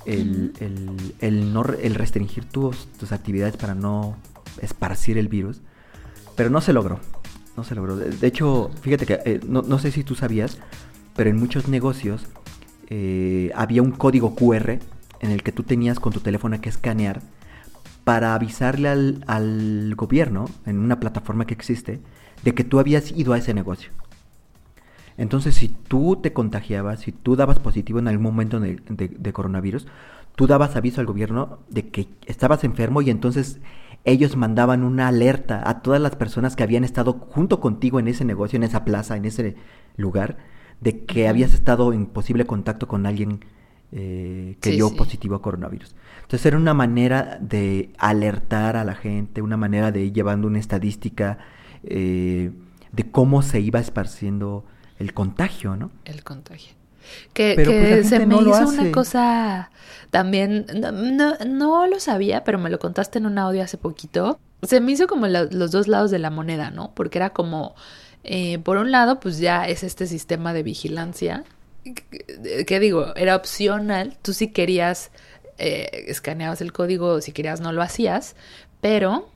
El, 0.05 0.53
el, 1.19 1.51
no, 1.51 1.63
el 1.63 1.95
restringir 1.95 2.45
tus, 2.45 2.87
tus 2.99 3.11
actividades 3.11 3.57
para 3.57 3.73
no 3.73 4.15
esparcir 4.61 5.17
el 5.17 5.27
virus, 5.29 5.61
pero 6.35 6.51
no 6.51 6.61
se 6.61 6.73
logró, 6.73 6.99
no 7.57 7.63
se 7.63 7.75
logró. 7.75 7.95
De, 7.95 8.27
hecho, 8.27 8.71
fíjate 8.81 9.05
que 9.05 9.19
eh, 9.25 9.39
no, 9.47 9.61
no, 9.61 9.79
sé 9.79 9.91
si 9.91 10.03
tú 10.03 10.15
sabías, 10.15 10.59
pero 11.15 11.29
en 11.29 11.37
muchos 11.37 11.67
negocios 11.67 12.25
eh, 12.89 13.51
había 13.55 13.81
un 13.81 13.91
código 13.91 14.35
QR 14.35 14.79
en 15.19 15.31
el 15.31 15.43
que 15.43 15.51
tú 15.51 15.63
tenías 15.63 15.99
con 15.99 16.13
tu 16.13 16.19
teléfono 16.19 16.59
que 16.61 16.69
escanear 16.69 17.21
para 18.03 18.35
avisarle 18.35 19.17
al, 19.25 19.95
gobierno, 19.95 20.45
en 20.65 20.77
una 20.79 20.99
plataforma 20.99 21.45
que 21.45 21.55
existe, 21.55 21.99
de 22.43 22.53
que 22.53 22.63
tú 22.63 22.79
habías 22.79 23.11
ido 23.11 23.33
a 23.33 23.37
ese 23.39 23.53
negocio. 23.53 23.91
Entonces, 25.17 25.55
si 25.55 25.69
tú 25.69 26.17
te 26.21 26.31
contagiabas, 26.31 26.99
si 26.99 27.11
tú 27.11 27.35
dabas 27.35 27.57
positivo 27.59 27.99
en 27.99 28.07
algún 28.07 28.23
momento 28.23 28.59
de, 28.59 29.33
coronavirus, 29.33 29.87
tú 30.35 30.45
dabas 30.45 30.75
aviso 30.75 31.01
al 31.01 31.07
gobierno 31.07 31.59
de 31.69 31.87
que 31.87 32.07
estabas 32.27 32.63
enfermo 32.63 33.01
y 33.01 33.09
entonces 33.09 33.59
ellos 34.05 34.35
mandaban 34.35 34.83
una 34.83 35.07
alerta 35.07 35.67
a 35.67 35.81
todas 35.81 35.99
las 35.99 36.15
personas 36.15 36.55
que 36.55 36.63
habían 36.63 36.83
estado 36.83 37.13
junto 37.13 37.59
contigo 37.59 37.99
en 37.99 38.07
ese 38.07 38.23
negocio, 38.23 38.57
en 38.57 38.63
esa 38.63 38.85
plaza, 38.85 39.17
en 39.17 39.25
ese 39.25 39.55
lugar, 39.97 40.37
de 40.79 41.05
que 41.05 41.27
habías 41.27 41.53
estado 41.53 41.91
en 41.91 42.05
posible 42.05 42.45
contacto 42.45 42.87
con 42.87 43.05
alguien 43.05 43.43
eh, 43.91 44.57
que 44.61 44.71
dio 44.71 44.95
positivo 44.95 45.35
a 45.35 45.41
coronavirus. 45.41 45.95
Entonces 46.21 46.45
era 46.45 46.57
una 46.57 46.73
manera 46.73 47.39
de 47.41 47.93
alertar 47.97 48.77
a 48.77 48.83
la 48.83 48.93
gente, 48.93 49.41
una 49.41 49.57
manera 49.57 49.91
de 49.91 50.05
ir 50.05 50.13
llevando 50.13 50.47
una 50.47 50.59
estadística 50.59 51.39
eh, 51.83 52.51
de 52.91 53.11
cómo 53.11 53.41
se 53.41 53.59
iba 53.59 53.79
esparciendo 53.79 54.65
el 54.99 55.13
contagio, 55.13 55.75
¿no? 55.75 55.91
El 56.05 56.23
contagio. 56.23 56.75
Que, 57.33 57.53
Pero, 57.55 57.71
pues, 57.71 57.81
que 57.81 58.03
se 58.03 58.19
me 58.19 58.25
no 58.35 58.41
hizo 58.41 58.67
una 58.67 58.91
cosa 58.91 59.71
también, 60.11 60.65
no, 60.75 60.91
no, 60.91 61.35
no 61.45 61.87
lo 61.87 61.99
sabía, 61.99 62.43
pero 62.43 62.57
me 62.59 62.69
lo 62.69 62.79
contaste 62.79 63.19
en 63.19 63.25
un 63.25 63.37
audio 63.37 63.63
hace 63.63 63.77
poquito. 63.77 64.39
Se 64.63 64.79
me 64.79 64.91
hizo 64.93 65.07
como 65.07 65.27
la- 65.27 65.43
los 65.51 65.71
dos 65.71 65.87
lados 65.87 66.11
de 66.11 66.19
la 66.19 66.29
moneda, 66.29 66.71
¿no? 66.71 66.93
Porque 66.95 67.17
era 67.17 67.31
como, 67.31 67.75
eh, 68.23 68.59
por 68.59 68.77
un 68.77 68.91
lado, 68.91 69.19
pues 69.19 69.39
ya 69.39 69.67
es 69.67 69.83
este 69.83 70.07
sistema 70.07 70.53
de 70.53 70.63
vigilancia, 70.63 71.43
que, 71.83 72.65
que 72.65 72.79
digo, 72.79 73.13
era 73.15 73.35
opcional, 73.35 74.17
tú 74.21 74.33
si 74.33 74.47
querías, 74.51 75.11
eh, 75.57 76.05
escaneabas 76.07 76.61
el 76.61 76.71
código, 76.73 77.21
si 77.21 77.31
querías 77.31 77.61
no 77.61 77.71
lo 77.71 77.81
hacías, 77.81 78.35
pero 78.81 79.29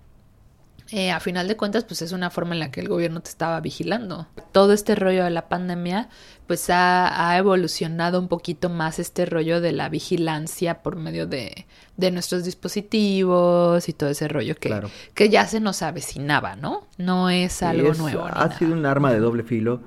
eh, 0.92 1.12
a 1.12 1.20
final 1.20 1.48
de 1.48 1.56
cuentas, 1.58 1.84
pues 1.84 2.02
es 2.02 2.12
una 2.12 2.30
forma 2.30 2.54
en 2.54 2.60
la 2.60 2.72
que 2.72 2.80
el 2.82 2.88
gobierno 2.90 3.22
te 3.22 3.30
estaba 3.30 3.60
vigilando. 3.62 4.28
Todo 4.52 4.74
este 4.74 4.96
rollo 4.96 5.24
de 5.24 5.30
la 5.30 5.48
pandemia, 5.50 6.10
pues 6.48 6.70
ha, 6.70 7.30
ha 7.30 7.38
evolucionado 7.38 8.20
un 8.20 8.28
poquito 8.28 8.70
más 8.70 8.98
este 9.00 9.26
rollo 9.26 9.62
de 9.62 9.72
la 9.72 9.90
vigilancia 9.90 10.82
por 10.82 10.96
medio 10.96 11.28
de, 11.28 11.68
de 11.98 12.12
nuestros 12.12 12.44
dispositivos 12.44 13.88
y 13.90 13.94
todo 13.94 14.10
ese 14.10 14.28
rollo 14.28 14.56
que, 14.56 14.70
Claro. 14.70 14.90
que 15.14 15.30
ya 15.30 15.46
se 15.46 15.60
nos 15.60 15.82
avecinaba, 15.82 16.56
¿no? 16.56 16.88
No 16.98 17.30
es 17.30 17.62
algo 17.64 17.92
Es- 17.92 18.00
nuevo. 18.00 18.26
Ha 18.26 18.32
nada. 18.32 18.58
sido 18.58 18.74
un 18.74 18.86
arma 18.86 19.12
de 19.12 19.20
doble 19.20 19.44
filo. 19.44 19.82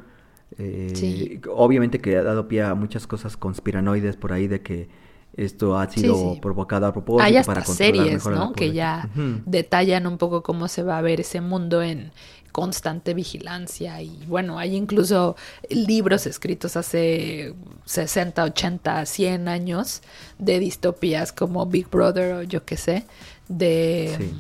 eh, 0.58 0.92
Sí. 0.94 1.40
Obviamente 1.50 2.00
que 2.00 2.16
ha 2.16 2.22
dado 2.22 2.46
pie 2.46 2.62
a 2.62 2.74
muchas 2.74 3.06
cosas 3.06 3.36
conspiranoides 3.36 4.16
por 4.16 4.32
ahí 4.32 4.48
de 4.48 4.60
que 4.60 4.88
esto 5.36 5.78
ha 5.78 5.88
sido 5.88 6.34
sí. 6.34 6.40
provocado 6.40 6.86
a 6.86 6.92
propósito 6.92 7.24
Hay 7.24 7.36
hasta 7.36 7.54
para 7.54 7.66
series, 7.66 8.12
mejor 8.14 8.32
¿no? 8.34 8.52
Que 8.52 8.72
ya 8.72 9.08
detallan 9.46 10.06
un 10.06 10.18
poco 10.18 10.42
cómo 10.42 10.68
se 10.68 10.82
va 10.82 10.98
a 10.98 11.02
ver 11.02 11.20
ese 11.20 11.40
mundo 11.40 11.82
en 11.82 12.12
constante 12.52 13.14
vigilancia 13.14 14.02
y 14.02 14.10
bueno, 14.26 14.58
hay 14.58 14.76
incluso 14.76 15.36
libros 15.70 16.26
escritos 16.26 16.76
hace 16.76 17.54
60, 17.86 18.44
80, 18.44 19.06
100 19.06 19.48
años 19.48 20.02
de 20.38 20.58
distopías 20.58 21.32
como 21.32 21.64
Big 21.64 21.88
Brother 21.88 22.34
o 22.34 22.42
yo 22.42 22.64
qué 22.66 22.76
sé, 22.76 23.06
de 23.48 24.14
Sí. 24.18 24.34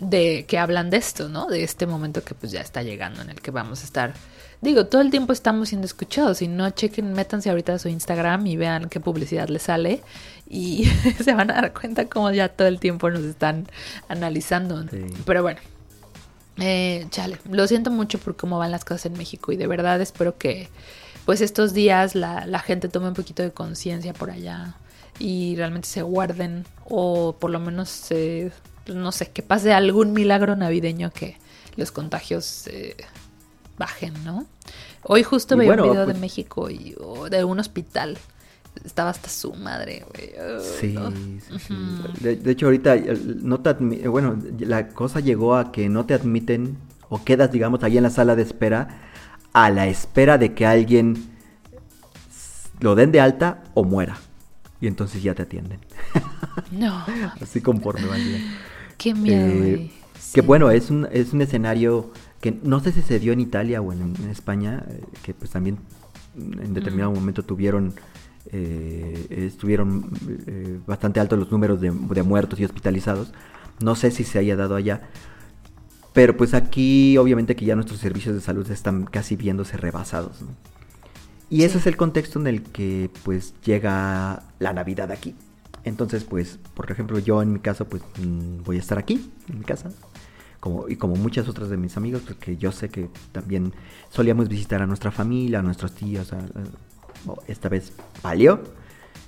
de 0.00 0.44
que 0.46 0.58
hablan 0.58 0.90
de 0.90 0.96
esto, 0.96 1.28
¿no? 1.28 1.46
De 1.46 1.62
este 1.62 1.86
momento 1.86 2.24
que 2.24 2.34
pues 2.34 2.50
ya 2.50 2.60
está 2.60 2.82
llegando 2.82 3.22
en 3.22 3.30
el 3.30 3.40
que 3.40 3.52
vamos 3.52 3.82
a 3.82 3.84
estar 3.84 4.14
Digo, 4.60 4.86
todo 4.86 5.02
el 5.02 5.10
tiempo 5.10 5.32
estamos 5.32 5.68
siendo 5.68 5.86
escuchados. 5.86 6.38
Si 6.38 6.48
no, 6.48 6.70
chequen, 6.70 7.12
métanse 7.12 7.50
ahorita 7.50 7.74
a 7.74 7.78
su 7.78 7.88
Instagram 7.88 8.46
y 8.46 8.56
vean 8.56 8.88
qué 8.88 9.00
publicidad 9.00 9.48
les 9.48 9.62
sale. 9.62 10.02
Y 10.48 10.86
se 11.24 11.34
van 11.34 11.50
a 11.50 11.54
dar 11.54 11.72
cuenta 11.72 12.06
cómo 12.06 12.30
ya 12.30 12.48
todo 12.48 12.68
el 12.68 12.80
tiempo 12.80 13.10
nos 13.10 13.22
están 13.24 13.66
analizando. 14.08 14.82
Sí. 14.88 15.04
Pero 15.24 15.42
bueno, 15.42 15.60
eh, 16.58 17.06
chale, 17.10 17.38
lo 17.50 17.66
siento 17.66 17.90
mucho 17.90 18.18
por 18.18 18.36
cómo 18.36 18.58
van 18.58 18.70
las 18.70 18.84
cosas 18.84 19.06
en 19.06 19.12
México. 19.14 19.52
Y 19.52 19.56
de 19.56 19.66
verdad 19.66 20.00
espero 20.00 20.38
que, 20.38 20.68
pues, 21.24 21.40
estos 21.40 21.74
días 21.74 22.14
la, 22.14 22.46
la 22.46 22.60
gente 22.60 22.88
tome 22.88 23.08
un 23.08 23.14
poquito 23.14 23.42
de 23.42 23.52
conciencia 23.52 24.14
por 24.14 24.30
allá 24.30 24.74
y 25.18 25.54
realmente 25.56 25.88
se 25.88 26.02
guarden. 26.02 26.64
O 26.88 27.36
por 27.38 27.50
lo 27.50 27.60
menos, 27.60 28.06
eh, 28.10 28.50
no 28.86 29.12
sé, 29.12 29.30
que 29.30 29.42
pase 29.42 29.72
algún 29.74 30.12
milagro 30.12 30.56
navideño 30.56 31.10
que 31.12 31.36
los 31.76 31.90
contagios. 31.92 32.66
eh, 32.68 32.96
bajen, 33.78 34.12
¿no? 34.24 34.46
Hoy 35.02 35.22
justo 35.22 35.54
Y 35.54 35.58
veía 35.58 35.70
bueno, 35.70 35.84
un 35.84 35.90
video 35.90 36.04
pues- 36.04 36.14
de 36.16 36.20
México 36.20 36.70
y 36.70 36.94
oh, 37.00 37.28
de 37.28 37.44
un 37.44 37.58
hospital. 37.60 38.18
Estaba 38.84 39.08
hasta 39.10 39.28
su 39.30 39.54
madre, 39.54 40.04
güey. 40.12 40.32
Oh, 40.38 40.60
Sí, 40.60 40.88
no. 40.92 41.10
sí. 41.58 41.74
De, 42.20 42.36
de 42.36 42.50
hecho, 42.50 42.66
ahorita 42.66 42.94
eh, 42.96 43.18
no 43.42 43.60
te 43.60 43.70
admi- 43.70 44.04
eh, 44.04 44.08
bueno, 44.08 44.38
la 44.58 44.88
cosa 44.88 45.20
llegó 45.20 45.56
a 45.56 45.72
que 45.72 45.88
no 45.88 46.04
te 46.04 46.12
admiten 46.14 46.76
o 47.08 47.24
quedas, 47.24 47.50
digamos, 47.52 47.82
ahí 47.84 47.96
en 47.96 48.02
la 48.02 48.10
sala 48.10 48.36
de 48.36 48.42
espera 48.42 49.00
a 49.54 49.70
la 49.70 49.86
espera 49.86 50.36
de 50.36 50.52
que 50.52 50.66
alguien 50.66 51.30
lo 52.80 52.94
den 52.94 53.12
de 53.12 53.20
alta 53.20 53.62
o 53.74 53.84
muera. 53.84 54.18
Y 54.80 54.86
entonces 54.86 55.22
ya 55.22 55.34
te 55.34 55.42
atienden. 55.42 55.80
No, 56.72 57.04
Así 57.40 57.60
conforme 57.60 58.06
va 58.06 58.16
el 58.16 58.24
día. 58.24 58.40
qué 58.98 59.14
miedo, 59.14 59.46
Eh. 59.64 59.90
Que 60.34 60.40
bueno, 60.40 60.70
es 60.70 60.90
un, 60.90 61.06
es 61.12 61.32
un 61.32 61.40
escenario 61.42 62.12
que 62.46 62.60
no 62.62 62.78
sé 62.78 62.92
si 62.92 63.02
se 63.02 63.18
dio 63.18 63.32
en 63.32 63.40
Italia 63.40 63.80
o 63.80 63.92
en, 63.92 64.14
en 64.22 64.30
España, 64.30 64.84
eh, 64.88 65.02
que 65.24 65.34
pues 65.34 65.50
también 65.50 65.78
en 66.36 66.74
determinado 66.74 67.10
momento 67.10 67.42
tuvieron, 67.42 67.94
eh, 68.52 69.26
estuvieron 69.30 70.12
eh, 70.46 70.78
bastante 70.86 71.18
altos 71.18 71.40
los 71.40 71.50
números 71.50 71.80
de, 71.80 71.90
de 71.90 72.22
muertos 72.22 72.60
y 72.60 72.64
hospitalizados. 72.64 73.32
No 73.82 73.96
sé 73.96 74.12
si 74.12 74.22
se 74.22 74.38
haya 74.38 74.54
dado 74.54 74.76
allá. 74.76 75.08
Pero 76.12 76.36
pues 76.36 76.54
aquí 76.54 77.18
obviamente 77.18 77.56
que 77.56 77.64
ya 77.64 77.74
nuestros 77.74 77.98
servicios 77.98 78.36
de 78.36 78.40
salud 78.40 78.70
están 78.70 79.06
casi 79.06 79.34
viéndose 79.34 79.76
rebasados. 79.76 80.40
¿no? 80.42 80.48
Y 81.50 81.64
ese 81.64 81.74
Sí. 81.74 81.78
es 81.80 81.86
el 81.88 81.96
contexto 81.96 82.38
en 82.38 82.46
el 82.46 82.62
que 82.62 83.10
pues 83.24 83.54
llega 83.64 84.44
la 84.60 84.72
Navidad 84.72 85.10
aquí. 85.10 85.34
Entonces 85.82 86.22
pues, 86.22 86.60
por 86.74 86.88
ejemplo, 86.92 87.18
yo 87.18 87.42
en 87.42 87.52
mi 87.54 87.58
caso 87.58 87.86
pues 87.86 88.02
mm, 88.22 88.62
voy 88.64 88.76
a 88.76 88.80
estar 88.80 88.98
aquí, 88.98 89.32
en 89.48 89.58
mi 89.58 89.64
casa. 89.64 89.90
Como, 90.60 90.88
y 90.88 90.96
como 90.96 91.14
muchas 91.16 91.48
otras 91.48 91.68
de 91.70 91.76
mis 91.76 91.96
amigos, 91.96 92.22
porque 92.26 92.56
yo 92.56 92.72
sé 92.72 92.88
que 92.88 93.08
también 93.32 93.72
solíamos 94.10 94.48
visitar 94.48 94.82
a 94.82 94.86
nuestra 94.86 95.10
familia, 95.10 95.58
a 95.60 95.62
nuestros 95.62 95.92
tíos. 95.94 96.32
a- 96.32 96.38
a- 96.38 97.34
esta 97.46 97.68
vez 97.68 97.92
valió. 98.22 98.60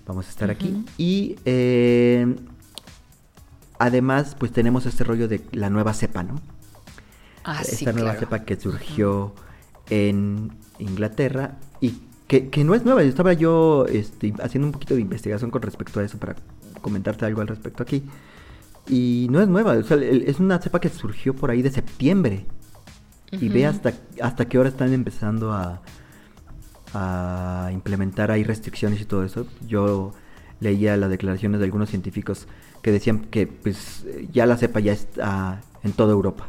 Vamos 0.06 0.26
a 0.26 0.30
estar 0.30 0.50
aquí. 0.50 0.84
Y 0.96 1.36
eh, 1.44 2.34
además 3.78 4.36
pues 4.38 4.52
tenemos 4.52 4.86
este 4.86 5.04
rollo 5.04 5.28
de 5.28 5.40
la 5.52 5.70
nueva 5.70 5.94
cepa, 5.94 6.22
¿no? 6.22 6.40
Ah, 7.44 7.62
sí, 7.64 7.76
esta 7.76 7.92
nueva 7.92 8.10
claro. 8.12 8.20
cepa 8.20 8.44
que 8.44 8.58
surgió 8.60 9.34
en 9.90 10.52
Inglaterra 10.78 11.56
y 11.80 11.94
que, 12.26 12.48
que 12.50 12.64
no 12.64 12.74
es 12.74 12.84
nueva. 12.84 13.02
Yo 13.02 13.08
estaba 13.08 13.32
yo 13.32 13.86
este, 13.88 14.34
haciendo 14.42 14.66
un 14.68 14.72
poquito 14.72 14.94
de 14.94 15.00
investigación 15.00 15.50
con 15.50 15.62
respecto 15.62 16.00
a 16.00 16.04
eso 16.04 16.18
para 16.18 16.36
comentarte 16.82 17.24
algo 17.24 17.40
al 17.40 17.48
respecto 17.48 17.82
aquí. 17.82 18.02
Y 18.88 19.26
no 19.30 19.40
es 19.40 19.48
nueva, 19.48 19.72
o 19.72 19.82
sea, 19.82 19.98
es 19.98 20.40
una 20.40 20.58
cepa 20.60 20.80
que 20.80 20.88
surgió 20.88 21.34
por 21.34 21.50
ahí 21.50 21.62
de 21.62 21.70
septiembre. 21.70 22.46
Y 23.30 23.48
ve 23.50 23.66
hasta, 23.66 23.92
hasta 24.22 24.46
qué 24.46 24.58
hora 24.58 24.70
están 24.70 24.92
empezando 24.94 25.52
a, 25.52 25.82
a 26.94 27.68
implementar 27.72 28.30
ahí 28.30 28.42
restricciones 28.42 29.00
y 29.02 29.04
todo 29.04 29.24
eso. 29.24 29.46
Yo 29.66 30.12
leía 30.60 30.96
las 30.96 31.10
declaraciones 31.10 31.60
de 31.60 31.66
algunos 31.66 31.90
científicos 31.90 32.46
que 32.80 32.90
decían 32.90 33.26
que 33.26 33.46
pues 33.46 34.06
ya 34.32 34.46
la 34.46 34.56
cepa 34.56 34.80
ya 34.80 34.92
está 34.92 35.60
en 35.82 35.92
toda 35.92 36.12
Europa. 36.12 36.48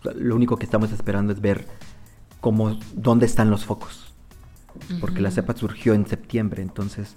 O 0.00 0.02
sea, 0.04 0.12
Lo 0.14 0.36
único 0.36 0.56
que 0.56 0.64
estamos 0.64 0.92
esperando 0.92 1.32
es 1.32 1.40
ver 1.40 1.66
cómo, 2.40 2.78
dónde 2.94 3.26
están 3.26 3.50
los 3.50 3.64
focos. 3.64 4.14
Porque 5.00 5.20
la 5.20 5.30
cepa 5.30 5.54
surgió 5.54 5.92
en 5.92 6.06
septiembre, 6.06 6.62
entonces 6.62 7.16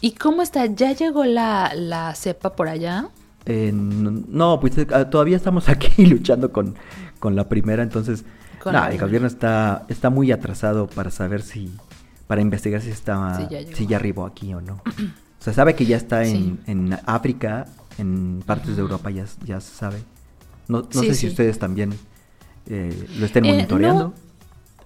¿Y 0.00 0.12
cómo 0.12 0.42
está? 0.42 0.66
¿Ya 0.66 0.92
llegó 0.92 1.24
la, 1.24 1.72
la 1.76 2.12
cepa 2.16 2.56
por 2.56 2.68
allá? 2.68 3.10
Eh, 3.46 3.70
no, 3.74 4.60
pues 4.60 4.76
eh, 4.78 4.86
todavía 5.10 5.36
estamos 5.36 5.68
aquí 5.68 6.06
luchando 6.06 6.52
con, 6.52 6.74
con 7.18 7.34
la 7.36 7.48
primera, 7.48 7.82
entonces 7.82 8.24
nah, 8.64 8.88
el 8.88 8.98
gobierno 8.98 9.26
está, 9.26 9.84
está 9.88 10.10
muy 10.10 10.30
atrasado 10.32 10.86
para 10.86 11.10
saber 11.10 11.42
si, 11.42 11.74
para 12.26 12.40
investigar 12.40 12.80
si 12.80 12.90
está, 12.90 13.36
Sí, 13.36 13.46
ya 13.50 13.60
llegó. 13.60 13.76
si 13.76 13.86
ya 13.86 13.96
arribó 13.96 14.26
aquí 14.26 14.52
o 14.54 14.60
no. 14.60 14.82
O 15.42 15.44
sea, 15.44 15.52
sabe 15.52 15.74
que 15.74 15.84
ya 15.86 15.96
está 15.96 16.22
en, 16.24 16.36
Sí. 16.36 16.58
en 16.66 16.96
África, 17.04 17.66
en 17.98 18.44
partes 18.46 18.76
de 18.76 18.82
Europa 18.82 19.10
ya, 19.10 19.24
ya 19.44 19.60
se 19.60 19.74
sabe. 19.74 19.98
No, 20.68 20.82
no 20.82 20.86
Sí, 21.00 21.08
sé 21.08 21.14
si 21.16 21.26
ustedes 21.26 21.58
también 21.58 21.94
eh, 22.68 23.08
lo 23.18 23.26
estén 23.26 23.44
Eh, 23.46 23.48
monitoreando. 23.48 24.04
no. 24.04 24.14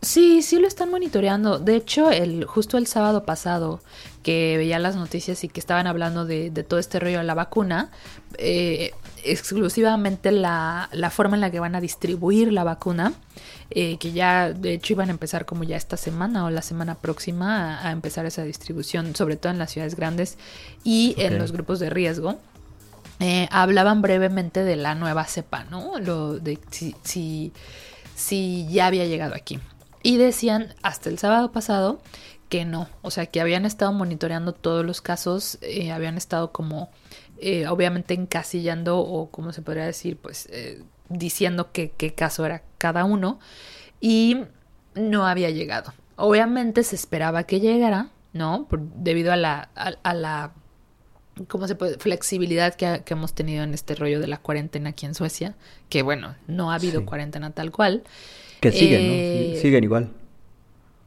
Sí, 0.01 0.41
sí 0.41 0.59
lo 0.59 0.67
están 0.67 0.91
monitoreando. 0.91 1.59
De 1.59 1.77
hecho, 1.77 2.11
el, 2.11 2.47
justo 2.47 2.79
el 2.79 2.87
sábado 2.87 3.27
pasado 3.27 3.81
que 4.27 4.57
veía 4.57 4.81
las 4.81 4.97
noticias 4.97 5.45
y 5.45 5.49
que 5.49 5.61
estaban 5.61 5.87
hablando 5.87 6.25
de, 6.25 6.51
de 6.51 6.65
todo 6.65 6.81
este 6.81 6.99
rollo 6.99 7.19
de 7.19 7.23
la 7.23 7.35
vacuna, 7.35 7.93
eh, 8.39 8.91
exclusivamente 9.23 10.33
la, 10.33 10.89
la 10.91 11.11
forma 11.11 11.37
en 11.37 11.43
la 11.43 11.53
que 11.53 11.61
van 11.61 11.77
a 11.77 11.81
distribuir 11.81 12.53
la 12.53 12.65
vacuna, 12.65 13.13
eh, 13.71 13.99
que 13.99 14.11
ya 14.11 14.53
de 14.53 14.73
hecho 14.73 14.95
iban 14.95 15.11
a 15.11 15.13
empezar 15.13 15.47
como 15.47 15.63
ya 15.63 15.77
esta 15.77 15.97
semana 15.97 16.45
o 16.45 16.51
la 16.51 16.63
semana 16.63 16.97
próxima 16.97 17.79
a, 17.79 17.87
a 17.87 17.93
empezar 17.93 18.27
esa 18.27 18.43
distribución, 18.43 19.15
sobre 19.15 19.37
todo 19.37 19.53
en 19.53 19.61
las 19.61 19.71
ciudades 19.71 19.95
grandes 19.95 20.39
y 20.83 21.15
en 21.19 21.39
los 21.39 21.53
grupos 21.53 21.79
de 21.79 21.89
riesgo. 21.91 22.37
Eh, 23.21 23.47
hablaban 23.53 24.03
brevemente 24.03 24.65
de 24.65 24.75
la 24.75 24.97
nueva 24.97 25.25
cepa, 25.27 25.63
¿no? 25.71 26.01
Lo 26.01 26.41
de 26.41 26.59
si, 26.73 26.97
si, 27.05 27.53
si 28.17 28.67
ya 28.73 28.87
había 28.87 29.07
llegado 29.07 29.37
aquí. 29.37 29.61
Y 30.03 30.17
decían 30.17 30.75
hasta 30.83 31.11
el 31.11 31.19
sábado 31.21 31.53
pasado 31.53 32.01
que 32.49 32.65
no, 32.65 32.89
o 33.03 33.11
sea, 33.11 33.27
que 33.27 33.41
habían 33.41 33.65
estado 33.67 33.93
monitoreando 33.93 34.53
todos 34.53 34.85
los 34.85 35.01
casos, 35.01 35.59
eh, 35.63 35.91
habían 35.91 36.17
estado 36.17 36.53
como, 36.53 36.91
eh, 37.39 37.67
obviamente 37.67 38.15
encasillando 38.15 38.99
o 38.99 39.31
como 39.31 39.53
se 39.53 39.63
podría 39.63 39.85
decir, 39.85 40.17
pues 40.17 40.49
eh, 40.53 40.83
diciendo 41.09 41.73
que- 41.73 41.91
qué 41.97 42.15
caso 42.15 42.47
era 42.47 42.63
cada 42.79 43.05
uno 43.05 43.39
y 44.01 44.39
no 44.95 45.27
había 45.27 45.51
llegado. 45.51 45.93
Obviamente 46.17 46.83
se 46.85 46.97
esperaba 46.97 47.45
que 47.45 47.61
llegara, 47.61 48.09
¿no? 48.33 48.67
Por- 48.69 48.81
debido 48.81 49.33
a 49.33 49.37
la, 49.37 49.69
a, 49.75 49.93
a 50.03 50.15
la 50.15 50.53
¿cómo 51.49 51.67
se 51.69 51.75
puede? 51.75 51.99
flexibilidad 51.99 52.75
que, 52.75 52.87
ha- 52.87 53.05
que 53.05 53.13
hemos 53.15 53.35
tenido 53.35 53.63
en 53.65 53.75
este 53.75 53.95
rollo 53.95 54.21
de 54.21 54.27
la 54.27 54.39
cuarentena 54.39 54.91
aquí 54.91 55.05
en 55.05 55.15
Suecia, 55.15 55.55
que 55.91 56.03
bueno, 56.03 56.35
no 56.47 56.71
ha 56.73 56.77
habido 56.77 57.01
Sí. 57.01 57.07
cuarentena 57.07 57.51
tal 57.51 57.71
cual. 57.73 58.05
que 58.61 58.73
siguen, 58.73 59.07
¿no? 59.09 59.13
eh, 59.15 59.59
siguen 59.61 59.85
igual. 59.85 60.11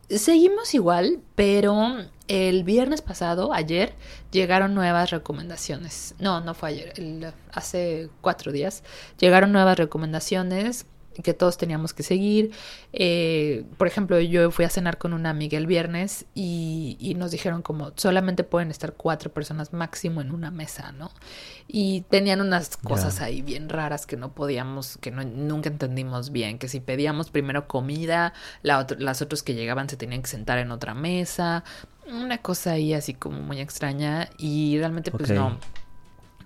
Seguimos 0.10 0.74
igual, 0.74 1.20
pero 1.36 2.05
el 2.28 2.64
viernes 2.64 3.01
pasado, 3.01 3.53
ayer, 3.53 3.93
llegaron 4.32 4.74
nuevas 4.74 5.12
recomendaciones. 5.12 6.16
No, 6.20 6.41
no 6.41 6.53
fue 6.53 6.70
ayer, 6.70 7.34
hace 7.51 8.10
cuatro 8.22 8.51
días. 8.51 8.84
Llegaron 9.20 9.51
nuevas 9.51 9.78
recomendaciones 9.78 10.86
que 11.24 11.34
todos 11.34 11.57
teníamos 11.57 11.93
que 11.93 12.03
seguir. 12.03 12.51
Eh, 12.93 13.65
por 13.78 13.88
ejemplo, 13.88 14.20
yo 14.20 14.51
fui 14.51 14.65
a 14.65 14.70
cenar 14.70 14.97
con 14.97 15.13
una 15.13 15.30
amiga 15.30 15.57
el 15.57 15.67
viernes 15.67 16.26
y, 16.34 17.15
nos 17.17 17.32
dijeron 17.32 17.61
como 17.61 17.91
solamente 17.95 18.43
pueden 18.45 18.72
estar 18.72 18.93
cuatro 18.93 19.32
personas 19.32 19.74
máximo 19.74 20.22
en 20.22 20.32
una 20.32 20.51
mesa, 20.51 20.93
¿no? 20.93 21.11
Y 21.67 22.01
tenían 22.09 22.39
unas 22.39 22.78
cosas 22.78 23.20
ahí 23.20 23.41
bien 23.41 23.67
raras 23.67 24.05
que 24.05 24.15
no 24.15 24.32
podíamos, 24.34 24.97
que 24.97 25.11
no, 25.11 25.24
nunca 25.24 25.70
entendimos 25.70 26.32
bien, 26.32 26.59
que 26.59 26.70
si 26.70 26.80
pedíamos 26.80 27.30
primero 27.30 27.67
comida, 27.67 28.34
las 28.61 29.22
otras 29.22 29.43
que 29.43 29.53
llegaban 29.53 29.89
se 29.89 29.97
tenían 29.97 30.22
que 30.22 30.30
sentar 30.30 30.59
en 30.59 30.72
otra 30.72 30.93
mesa, 30.93 31.65
una 32.07 32.38
cosa 32.39 32.72
ahí 32.72 32.93
así 32.93 33.13
como 33.13 33.41
muy 33.41 33.59
extraña 33.59 34.30
y 34.38 34.78
realmente 34.78 35.11
pues 35.11 35.30
no 35.32 35.57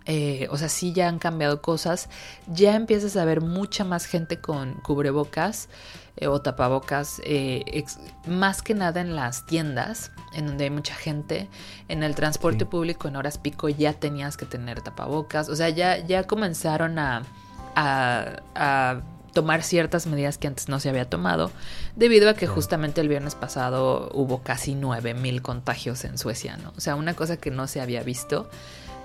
eh, 0.05 0.47
o 0.51 0.57
sea, 0.57 0.67
sí 0.67 0.91
ya 0.91 1.07
han 1.07 1.17
cambiado 1.17 1.61
cosas, 1.61 2.09
ya 2.47 2.75
empiezas 2.75 3.15
a 3.15 3.23
ver 3.23 3.41
mucha 3.41 3.85
más 3.85 4.05
gente 4.05 4.39
con 4.39 4.73
cubrebocas 4.75 5.69
eh, 6.17 6.27
o 6.27 6.41
tapabocas, 6.41 7.21
eh, 7.23 7.85
más 8.27 8.61
que 8.61 8.73
nada 8.73 8.99
en 8.99 9.15
las 9.15 9.45
tiendas, 9.45 10.11
en 10.33 10.47
donde 10.47 10.65
hay 10.65 10.69
mucha 10.69 10.93
gente, 10.93 11.47
en 11.87 12.03
el 12.03 12.15
transporte 12.15 12.65
público 12.65 13.07
en 13.07 13.15
horas 13.15 13.37
pico 13.37 13.69
ya 13.69 13.93
tenías 13.93 14.35
que 14.35 14.45
tener 14.45 14.81
tapabocas, 14.81 15.47
o 15.47 15.55
sea, 15.55 15.69
ya, 15.69 15.97
ya 15.97 16.23
comenzaron 16.23 16.99
a, 16.99 17.23
a, 17.75 19.01
tomar 19.33 19.63
ciertas 19.63 20.05
medidas 20.05 20.37
que 20.37 20.47
antes 20.47 20.69
no 20.69 20.79
se 20.79 20.89
había 20.89 21.09
tomado, 21.09 21.49
debido 21.95 22.29
a 22.29 22.35
que 22.35 22.45
justamente 22.45 23.01
el 23.01 23.07
viernes 23.07 23.33
pasado 23.33 24.11
hubo 24.13 24.43
casi 24.43 24.75
9.000 24.75 25.41
contagios 25.41 26.03
en 26.05 26.19
Suecia, 26.19 26.57
¿no? 26.57 26.71
O 26.77 26.81
sea, 26.81 26.95
una 26.95 27.15
cosa 27.15 27.37
que 27.37 27.49
no 27.49 27.67
se 27.67 27.81
había 27.81 28.03
visto. 28.03 28.47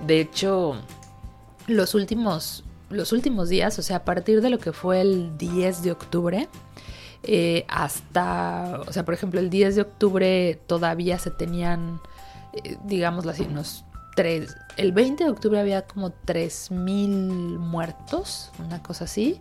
De 0.07 0.21
hecho, 0.21 0.77
los 1.67 1.95
últimos, 1.95 2.65
los 2.91 3.13
últimos 3.13 3.49
días, 3.49 3.79
o 3.79 3.83
sea, 3.83 3.99
a 3.99 4.05
partir 4.05 4.41
de 4.41 4.51
lo 4.51 4.59
que 4.59 4.73
fue 4.73 5.01
el 5.01 5.37
10 5.37 5.83
de 5.83 5.93
octubre, 5.93 6.49
eh, 7.25 7.65
hasta, 7.69 8.81
o 8.87 8.93
sea, 8.93 9.05
por 9.05 9.15
ejemplo, 9.15 9.41
el 9.41 9.51
10 9.51 9.75
de 9.77 9.83
octubre 9.83 10.61
todavía 10.67 11.19
se 11.19 11.31
tenían, 11.31 12.01
eh, 12.53 12.77
digámoslo 12.85 13.33
así, 13.33 13.43
unos 13.43 13.85
tres, 14.15 14.57
el 14.77 14.93
20 14.93 15.25
de 15.25 15.31
octubre 15.31 15.59
había 15.61 15.83
como 15.83 16.11
3.000 16.11 17.59
muertos, 17.59 18.53
una 18.59 18.83
cosa 18.83 19.05
así. 19.05 19.41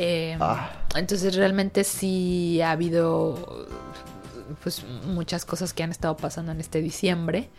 Em, 0.00 0.40
ah. 0.40 0.70
Entonces 0.94 1.34
realmente 1.34 1.82
sí 1.82 2.62
ha 2.62 2.70
habido 2.70 3.66
pues 4.62 4.84
muchas 5.04 5.44
cosas 5.44 5.72
que 5.72 5.82
han 5.82 5.90
estado 5.90 6.16
pasando 6.16 6.52
en 6.52 6.60
este 6.60 6.80
diciembre. 6.80 7.50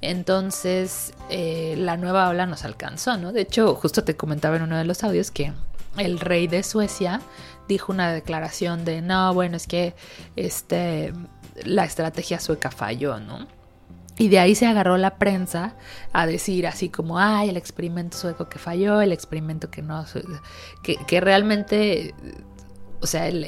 Entonces 0.00 1.12
eh, 1.28 1.74
la 1.76 1.96
nueva 1.96 2.28
ola 2.28 2.46
nos 2.46 2.64
alcanzó, 2.64 3.16
¿no? 3.16 3.32
De 3.32 3.40
hecho, 3.40 3.74
justo 3.74 4.04
te 4.04 4.14
comentaba 4.14 4.56
en 4.56 4.62
uno 4.62 4.78
de 4.78 4.84
los 4.84 5.02
audios 5.02 5.32
que 5.32 5.52
el 5.98 6.20
rey 6.20 6.46
de 6.46 6.62
Suecia 6.62 7.20
dijo 7.66 7.90
una 7.90 8.12
declaración 8.12 8.84
de 8.84 9.02
no, 9.02 9.34
bueno, 9.34 9.56
es 9.56 9.66
que 9.66 9.96
este 10.36 11.12
la 11.64 11.84
estrategia 11.84 12.38
sueca 12.38 12.70
falló, 12.70 13.18
¿no? 13.18 13.48
Y 14.22 14.28
de 14.28 14.38
ahí 14.38 14.54
se 14.54 14.66
agarró 14.66 14.98
la 14.98 15.16
prensa 15.16 15.74
a 16.12 16.28
decir 16.28 16.68
así 16.68 16.88
como, 16.88 17.18
ay, 17.18 17.48
el 17.48 17.56
experimento 17.56 18.16
sueco 18.16 18.48
que 18.48 18.60
falló, 18.60 19.00
el 19.00 19.10
experimento 19.10 19.68
que 19.68 19.82
no, 19.82 20.06
que, 20.84 20.94
que 20.94 21.20
realmente 21.20 22.14
o 23.02 23.06
sea, 23.06 23.26
el, 23.26 23.44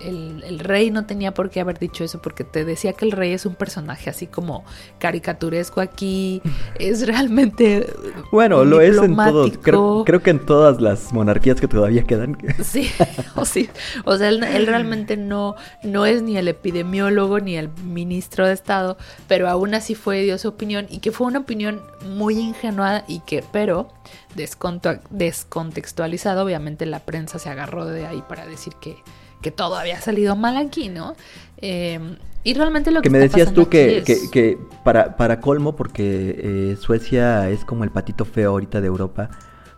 el, 0.00 0.58
rey 0.58 0.90
no 0.90 1.06
tenía 1.06 1.32
por 1.32 1.48
qué 1.48 1.60
haber 1.60 1.78
dicho 1.78 2.04
eso 2.04 2.20
porque 2.20 2.44
te 2.44 2.66
decía 2.66 2.92
que 2.92 3.06
el 3.06 3.12
rey 3.12 3.32
es 3.32 3.46
un 3.46 3.54
personaje 3.54 4.10
así 4.10 4.26
como 4.26 4.62
caricaturesco 4.98 5.80
aquí, 5.80 6.42
es 6.78 7.06
realmente... 7.06 7.90
Bueno, 8.30 8.64
lo 8.64 8.82
es 8.82 8.98
en 8.98 9.16
todos, 9.16 9.52
creo, 9.62 10.04
creo, 10.04 10.22
que 10.22 10.30
en 10.30 10.44
todas 10.44 10.82
las 10.82 11.14
monarquías 11.14 11.60
que 11.60 11.66
todavía 11.66 12.04
quedan. 12.04 12.36
Sí, 12.62 12.90
o 13.36 13.44
sí, 13.44 13.70
o 14.04 14.16
sea, 14.16 14.28
él, 14.28 14.66
realmente 14.66 15.16
no, 15.16 15.56
no 15.82 16.04
es 16.04 16.22
ni 16.22 16.36
el 16.36 16.46
epidemiólogo 16.46 17.40
ni 17.40 17.56
el 17.56 17.70
ministro 17.84 18.46
de 18.46 18.52
Estado, 18.52 18.98
pero 19.26 19.48
aún 19.48 19.74
así 19.74 19.94
fue 19.94 20.22
dio 20.22 20.36
su 20.36 20.48
opinión 20.48 20.86
y 20.90 20.98
que 20.98 21.10
fue 21.10 21.26
una 21.26 21.38
opinión 21.40 21.80
muy 22.14 22.38
ingenua 22.38 23.02
y 23.08 23.20
que, 23.20 23.42
pero 23.50 23.88
descontextualizado, 24.34 26.44
obviamente 26.44 26.86
la 26.86 27.00
prensa 27.00 27.38
se 27.38 27.48
agarró 27.48 27.86
de 27.86 28.06
ahí 28.06 28.22
para 28.28 28.46
decir 28.46 28.74
que, 28.80 28.96
que 29.42 29.50
todo 29.50 29.76
había 29.76 30.00
salido 30.00 30.36
mal 30.36 30.56
aquí, 30.56 30.88
¿no? 30.88 31.16
Em, 31.58 32.16
y 32.42 32.54
realmente 32.54 32.90
lo 32.90 33.02
que... 33.02 33.08
Que 33.08 33.10
me 33.10 33.18
decías 33.18 33.52
tú 33.52 33.68
que, 33.68 34.02
que, 34.32 34.58
para, 34.84 35.16
para 35.16 35.40
colmo, 35.40 35.76
porque 35.76 36.36
eh, 36.38 36.76
Suecia 36.80 37.50
es 37.50 37.64
como 37.64 37.84
el 37.84 37.90
patito 37.90 38.24
feo 38.24 38.50
ahorita 38.50 38.80
de 38.80 38.86
Europa, 38.86 39.30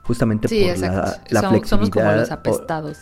justamente 0.03 0.49
por 0.49 0.57
la, 0.57 0.69
flexibilidad. 1.49 1.65
Somos 1.65 1.91
como 1.91 2.13
los 2.13 2.31
apestados. 2.31 2.99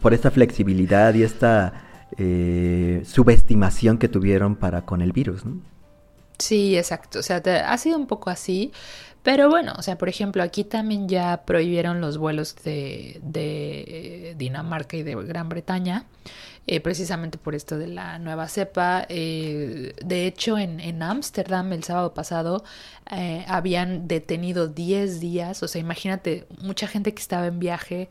por 0.00 0.14
esta 0.14 0.30
flexibilidad 0.30 1.14
y 1.14 1.22
esta 1.22 1.72
eh, 2.16 3.02
subestimación 3.04 3.98
que 3.98 4.08
tuvieron 4.08 4.56
para 4.56 4.82
con 4.82 5.00
el 5.00 5.12
virus, 5.12 5.44
¿no? 5.44 5.60
Sí, 6.38 6.76
exacto. 6.76 7.20
O 7.20 7.22
sea, 7.22 7.42
ha 7.66 7.78
sido 7.78 7.96
un 7.96 8.06
poco 8.06 8.30
así, 8.30 8.72
pero 9.24 9.48
bueno, 9.48 9.72
o 9.78 9.82
sea, 9.82 9.96
por 9.96 10.10
ejemplo, 10.10 10.42
aquí 10.42 10.64
también 10.64 11.08
ya 11.08 11.44
prohibieron 11.46 12.02
los 12.02 12.18
vuelos 12.18 12.54
de, 12.62 13.20
de 13.22 14.34
Dinamarca 14.36 14.98
y 14.98 15.02
de 15.02 15.14
Gran 15.14 15.48
Bretaña, 15.48 16.04
eh, 16.66 16.80
precisamente 16.80 17.38
por 17.38 17.54
esto 17.54 17.78
de 17.78 17.86
la 17.86 18.18
nueva 18.18 18.48
cepa. 18.48 19.06
Eh, 19.08 19.94
de 20.04 20.26
hecho, 20.26 20.58
en 20.58 21.02
Ámsterdam 21.02 21.72
el 21.72 21.84
sábado 21.84 22.12
pasado 22.12 22.64
eh, 23.10 23.44
habían 23.48 24.08
detenido 24.08 24.68
10 24.68 25.20
días, 25.20 25.62
o 25.62 25.68
sea, 25.68 25.80
imagínate, 25.80 26.46
mucha 26.62 26.86
gente 26.86 27.14
que 27.14 27.20
estaba 27.20 27.46
en 27.46 27.58
viaje 27.58 28.10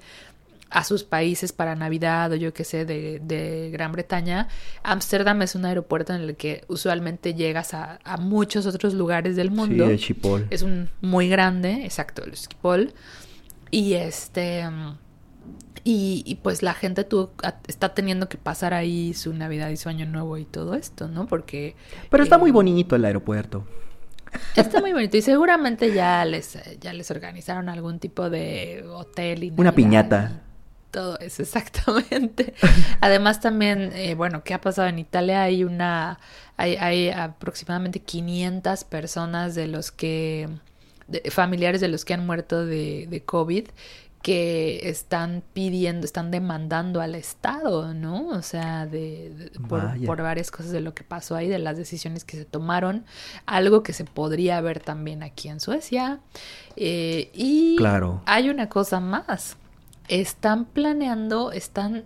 a 0.73 0.83
sus 0.83 1.03
países 1.03 1.53
para 1.53 1.75
Navidad 1.75 2.31
o 2.31 2.35
yo 2.35 2.51
qué 2.51 2.63
sé, 2.63 2.83
de, 2.83 3.69
Gran 3.71 3.91
Bretaña. 3.91 4.47
Ámsterdam 4.81 5.43
es 5.43 5.53
un 5.53 5.65
aeropuerto 5.65 6.13
en 6.13 6.21
el 6.21 6.35
que 6.35 6.63
usualmente 6.67 7.35
llegas 7.35 7.75
a, 7.75 7.99
muchos 8.19 8.65
otros 8.65 8.95
lugares 8.95 9.35
del 9.35 9.51
mundo. 9.51 9.87
Sí, 9.87 9.97
Schiphol. 9.97 10.47
Es 10.49 10.63
un 10.63 10.89
muy 11.01 11.29
grande, 11.29 11.85
exacto, 11.85 12.23
el 12.25 12.35
Schiphol. 12.35 12.93
Y 13.69 13.93
este... 13.93 14.65
Y, 15.85 16.39
pues 16.41 16.63
la 16.63 16.73
gente 16.73 17.03
tú, 17.03 17.29
está 17.67 17.93
teniendo 17.93 18.29
que 18.29 18.37
pasar 18.37 18.73
ahí 18.73 19.13
su 19.13 19.33
Navidad 19.33 19.69
y 19.69 19.75
su 19.75 19.89
Año 19.89 20.05
Nuevo 20.05 20.37
y 20.37 20.45
todo 20.45 20.75
esto, 20.75 21.09
¿no? 21.09 21.27
Porque... 21.27 21.75
Pero 22.09 22.23
está 22.23 22.37
muy 22.37 22.51
eh, 22.51 22.53
bonito 22.53 22.95
el 22.95 23.03
aeropuerto. 23.03 23.67
Está 24.55 24.79
muy 24.79 24.93
bonito 24.93 25.17
y 25.17 25.21
seguramente 25.21 25.93
ya 25.93 26.23
les, 26.23 26.57
ya 26.79 26.93
les 26.93 27.11
organizaron 27.11 27.67
algún 27.67 27.99
tipo 27.99 28.29
de 28.29 28.85
hotel. 28.87 29.43
Y 29.43 29.53
Una 29.57 29.75
piñata. 29.75 30.41
Todo 30.93 31.17
eso, 31.19 31.41
exactamente. 31.41 32.53
Además 33.01 33.41
también, 33.41 33.91
eh, 33.95 34.13
bueno, 34.13 34.43
¿qué 34.43 34.53
ha 34.53 34.61
pasado 34.61 34.87
en 34.87 34.99
Italia? 34.99 35.41
Hay 35.41 35.63
una, 35.63 36.19
hay, 36.55 36.75
hay 36.75 37.09
aproximadamente 37.09 37.99
500 37.99 38.83
personas 38.83 39.55
de 39.55 39.65
los 39.67 39.91
que, 39.91 40.47
familiares 41.31 41.81
de 41.81 41.87
los 41.87 42.05
que 42.05 42.13
han 42.13 42.25
muerto 42.27 42.63
de, 42.63 43.07
de 43.09 43.23
COVID 43.23 43.65
que 44.21 44.87
están 44.87 45.43
pidiendo, 45.53 46.05
están 46.05 46.29
demandando 46.31 47.01
al 47.01 47.15
Estado, 47.15 47.93
¿no? 47.93 48.27
O 48.27 48.41
sea, 48.43 48.85
de, 48.85 49.51
por, 49.67 49.81
por, 50.05 50.21
varias 50.21 50.49
cosas 50.49 50.71
de 50.71 50.79
lo 50.79 50.93
que 50.93 51.03
pasó 51.03 51.35
ahí, 51.35 51.49
de 51.49 51.59
las 51.59 51.75
decisiones 51.75 52.23
que 52.23 52.37
se 52.37 52.45
tomaron, 52.45 53.03
algo 53.47 53.83
que 53.83 53.93
se 53.93 54.05
podría 54.05 54.61
ver 54.61 54.79
también 54.79 55.23
aquí 55.23 55.49
en 55.49 55.59
Suecia. 55.59 56.19
Eh, 56.77 57.31
y 57.33 57.75
claro. 57.75 58.21
hay 58.25 58.49
una 58.49 58.69
cosa 58.69 59.01
más, 59.01 59.57
están 60.07 60.65
planeando, 60.65 61.51
están, 61.51 62.05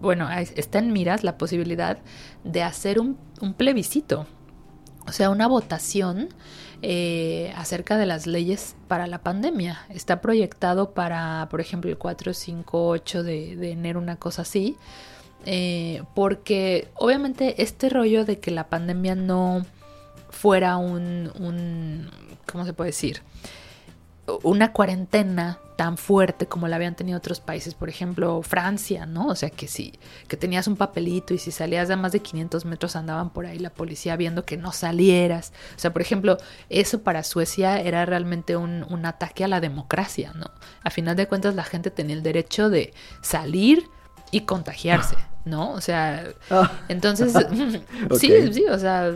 bueno, 0.00 0.28
está 0.30 0.78
en 0.78 0.92
miras 0.92 1.24
la 1.24 1.38
posibilidad 1.38 1.98
de 2.44 2.62
hacer 2.62 2.98
un, 2.98 3.16
plebiscito, 3.56 4.26
o 5.06 5.12
sea, 5.12 5.30
una 5.30 5.48
votación 5.48 6.28
eh, 6.80 7.52
acerca 7.56 7.96
de 7.96 8.06
las 8.06 8.26
leyes 8.26 8.76
para 8.88 9.06
la 9.06 9.22
pandemia. 9.22 9.84
Está 9.88 10.20
proyectado 10.20 10.92
para, 10.92 11.48
por 11.50 11.60
ejemplo, 11.60 11.90
el 11.90 11.98
4, 11.98 12.34
5, 12.34 12.88
8 12.88 13.22
de, 13.22 13.70
enero, 13.70 14.00
una 14.00 14.16
cosa 14.16 14.42
así. 14.42 14.76
Eh, 15.44 16.04
porque 16.14 16.88
obviamente 16.94 17.62
este 17.64 17.88
rollo 17.88 18.24
de 18.24 18.38
que 18.38 18.52
la 18.52 18.68
pandemia 18.68 19.16
no 19.16 19.66
fuera 20.30 20.76
un, 20.76 21.32
un 21.36 22.08
¿cómo 22.50 22.64
se 22.64 22.72
puede 22.72 22.90
decir? 22.90 23.22
Una 24.44 24.72
cuarentena 24.72 25.58
tan 25.82 25.96
fuerte 25.96 26.46
como 26.46 26.68
la 26.68 26.76
habían 26.76 26.94
tenido 26.94 27.18
otros 27.18 27.40
países, 27.40 27.74
por 27.74 27.88
ejemplo 27.88 28.40
Francia, 28.42 29.04
¿no? 29.04 29.26
O 29.26 29.34
sea 29.34 29.50
que 29.50 29.66
sí, 29.66 29.98
que 30.28 30.36
tenías 30.36 30.68
un 30.68 30.76
papelito 30.76 31.34
y 31.34 31.38
si 31.38 31.50
salías 31.50 31.88
de 31.88 31.96
más 31.96 32.12
de 32.12 32.20
500 32.20 32.64
metros 32.66 32.94
andaban 32.94 33.30
por 33.30 33.46
ahí 33.46 33.58
la 33.58 33.70
policía 33.70 34.14
viendo 34.14 34.44
que 34.44 34.56
no 34.56 34.70
salieras. 34.70 35.52
O 35.74 35.80
sea, 35.80 35.92
por 35.92 36.00
ejemplo, 36.00 36.36
eso 36.68 37.02
para 37.02 37.24
Suecia 37.24 37.80
era 37.80 38.06
realmente 38.06 38.54
un, 38.56 38.86
un 38.90 39.04
ataque 39.06 39.42
a 39.42 39.48
la 39.48 39.60
democracia, 39.60 40.32
¿no? 40.36 40.52
A 40.84 40.90
final 40.90 41.16
de 41.16 41.26
cuentas 41.26 41.56
la 41.56 41.64
gente 41.64 41.90
tenía 41.90 42.14
el 42.14 42.22
derecho 42.22 42.70
de 42.70 42.94
salir 43.20 43.90
y 44.30 44.42
contagiarse. 44.42 45.16
¿no? 45.44 45.72
O 45.72 45.80
sea, 45.80 46.28
Ah. 46.48 46.70
entonces, 46.86 47.32
sí, 48.20 48.52
sí, 48.52 48.66
o 48.70 48.78
sea, 48.78 49.10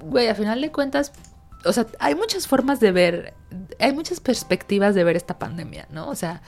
güey, 0.00 0.28
a 0.28 0.34
final 0.34 0.58
de 0.62 0.72
cuentas, 0.72 1.12
o 1.64 1.72
sea, 1.72 1.86
hay 1.98 2.14
muchas 2.14 2.46
formas 2.46 2.80
de 2.80 2.92
ver, 2.92 3.34
hay 3.80 3.92
muchas 3.92 4.20
perspectivas 4.20 4.94
de 4.94 5.04
ver 5.04 5.16
esta 5.16 5.38
pandemia, 5.38 5.86
¿no? 5.90 6.08
O 6.08 6.14
sea, 6.14 6.42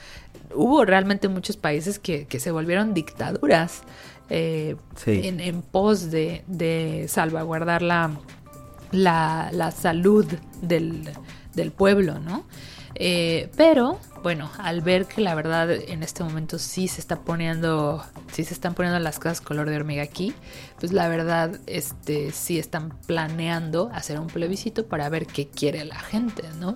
hubo 0.53 0.85
realmente 0.85 1.27
muchos 1.27 1.57
países 1.57 1.99
que, 1.99 2.25
que 2.25 2.39
se 2.39 2.51
volvieron 2.51 2.93
dictaduras 2.93 3.81
eh, 4.29 4.75
Sí. 4.95 5.21
en, 5.27 5.39
en 5.39 5.61
pos 5.61 6.11
de, 6.11 6.43
de 6.47 7.05
salvaguardar 7.09 7.81
la, 7.81 8.11
la, 8.91 9.49
la 9.51 9.71
salud 9.71 10.25
del, 10.61 11.09
del 11.55 11.71
pueblo, 11.71 12.19
¿no? 12.19 12.45
Eh, 13.01 13.49
pero, 13.55 13.97
bueno, 14.23 14.51
al 14.57 14.81
ver 14.81 15.05
que 15.05 15.21
la 15.21 15.33
verdad 15.33 15.71
en 15.71 16.03
este 16.03 16.21
momento 16.21 16.59
sí 16.59 16.89
se 16.89 16.99
está 16.99 17.21
poniendo, 17.21 18.03
sí 18.33 18.43
se 18.43 18.53
están 18.53 18.73
poniendo 18.73 18.99
las 18.99 19.19
cosas 19.19 19.39
color 19.39 19.69
de 19.69 19.77
hormiga 19.77 20.03
aquí, 20.03 20.33
pues 20.79 20.91
la 20.91 21.07
verdad, 21.07 21.61
este, 21.65 22.31
sí 22.31 22.59
están 22.59 22.89
planeando 23.07 23.89
hacer 23.93 24.19
un 24.19 24.27
plebiscito 24.27 24.85
para 24.85 25.07
ver 25.07 25.27
qué 25.27 25.47
quiere 25.47 25.85
la 25.85 25.97
gente, 25.97 26.43
¿no? 26.59 26.75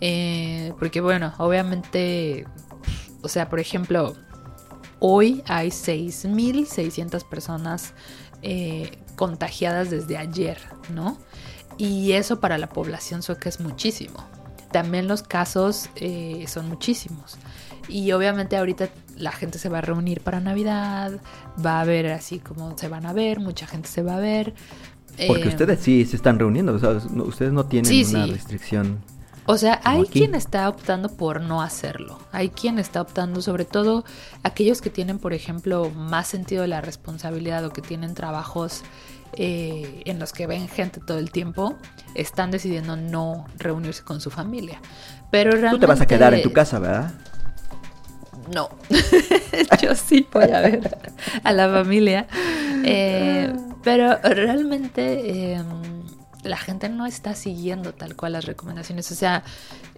Eh, 0.00 0.72
porque 0.80 1.00
bueno, 1.00 1.32
obviamente, 1.38 2.46
o 3.22 3.28
sea, 3.28 3.48
por 3.48 3.60
ejemplo, 3.60 4.16
hoy 4.98 5.44
hay 5.46 5.68
6.600 5.68 7.28
personas 7.28 7.94
eh, 8.42 8.98
contagiadas 9.14 9.88
desde 9.88 10.18
ayer, 10.18 10.58
¿no? 10.92 11.16
Y 11.78 12.12
eso 12.12 12.40
para 12.40 12.58
la 12.58 12.68
población 12.68 13.22
sueca 13.22 13.48
es 13.48 13.60
muchísimo. 13.60 14.33
También 14.74 15.06
los 15.06 15.22
casos 15.22 15.88
eh, 15.94 16.46
son 16.48 16.68
muchísimos. 16.68 17.36
Y 17.88 18.10
obviamente 18.10 18.56
ahorita 18.56 18.88
la 19.16 19.30
gente 19.30 19.60
se 19.60 19.68
va 19.68 19.78
a 19.78 19.82
reunir 19.82 20.20
para 20.20 20.40
Navidad, 20.40 21.12
va 21.64 21.80
a 21.80 21.84
ver 21.84 22.10
así 22.10 22.40
como 22.40 22.76
se 22.76 22.88
van 22.88 23.06
a 23.06 23.12
ver, 23.12 23.38
mucha 23.38 23.68
gente 23.68 23.88
se 23.88 24.02
va 24.02 24.16
a 24.16 24.18
ver. 24.18 24.52
Porque 25.28 25.44
Eh, 25.44 25.48
ustedes 25.48 25.78
sí 25.78 26.04
se 26.06 26.16
están 26.16 26.40
reuniendo, 26.40 26.72
o 26.74 26.78
sea, 26.80 26.98
no- 27.12 27.22
ustedes 27.22 27.52
no 27.52 27.66
tienen 27.66 27.88
Sí, 27.88 28.02
una 28.16 28.24
sí. 28.24 28.32
restricción. 28.32 28.98
O 29.46 29.56
sea, 29.58 29.80
hay 29.84 30.00
aquí. 30.00 30.10
quien 30.20 30.34
está 30.34 30.68
optando 30.68 31.08
por 31.08 31.40
no 31.40 31.62
hacerlo. 31.62 32.18
Hay 32.32 32.48
quien 32.48 32.80
está 32.80 33.00
optando, 33.00 33.42
sobre 33.42 33.64
todo 33.64 34.04
aquellos 34.42 34.80
que 34.80 34.90
tienen, 34.90 35.20
por 35.20 35.34
ejemplo, 35.34 35.90
más 35.90 36.26
sentido 36.26 36.62
de 36.62 36.68
la 36.68 36.80
responsabilidad 36.80 37.64
o 37.64 37.70
que 37.70 37.80
tienen 37.82 38.14
trabajos 38.14 38.82
eh, 39.36 40.02
en 40.04 40.18
los 40.18 40.32
que 40.32 40.46
ven 40.46 40.68
gente 40.68 41.00
todo 41.00 41.18
el 41.18 41.30
tiempo, 41.30 41.76
están 42.14 42.50
decidiendo 42.50 42.96
no 42.96 43.46
reunirse 43.58 44.02
con 44.02 44.20
su 44.20 44.30
familia. 44.30 44.80
Pero 45.30 45.50
realmente... 45.52 45.76
Tú 45.76 45.80
te 45.80 45.86
vas 45.86 46.00
a 46.00 46.06
quedar 46.06 46.34
en 46.34 46.42
tu 46.42 46.52
casa, 46.52 46.78
¿verdad? 46.78 47.12
No, 48.52 48.68
yo 49.82 49.94
sí 49.94 50.26
voy 50.32 50.50
a 50.50 50.60
ver 50.60 50.96
a 51.42 51.52
la 51.52 51.68
familia. 51.70 52.26
Eh, 52.84 53.52
pero 53.82 54.18
realmente 54.22 55.52
eh, 55.54 55.62
la 56.42 56.56
gente 56.56 56.88
no 56.88 57.06
está 57.06 57.34
siguiendo 57.34 57.92
tal 57.92 58.16
cual 58.16 58.32
las 58.32 58.44
recomendaciones. 58.44 59.10
O 59.10 59.14
sea, 59.14 59.44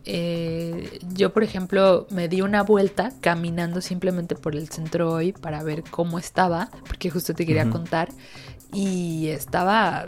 eh, 0.04 1.00
yo 1.12 1.32
por 1.32 1.42
ejemplo 1.42 2.06
me 2.10 2.28
di 2.28 2.40
una 2.40 2.62
vuelta 2.62 3.12
caminando 3.20 3.80
simplemente 3.80 4.36
por 4.36 4.54
el 4.54 4.68
centro 4.68 5.12
hoy 5.12 5.32
para 5.32 5.62
ver 5.62 5.82
cómo 5.90 6.18
estaba, 6.18 6.70
porque 6.86 7.10
justo 7.10 7.34
te 7.34 7.46
quería 7.46 7.68
contar. 7.68 8.08
Y 8.72 9.28
estaba, 9.28 10.06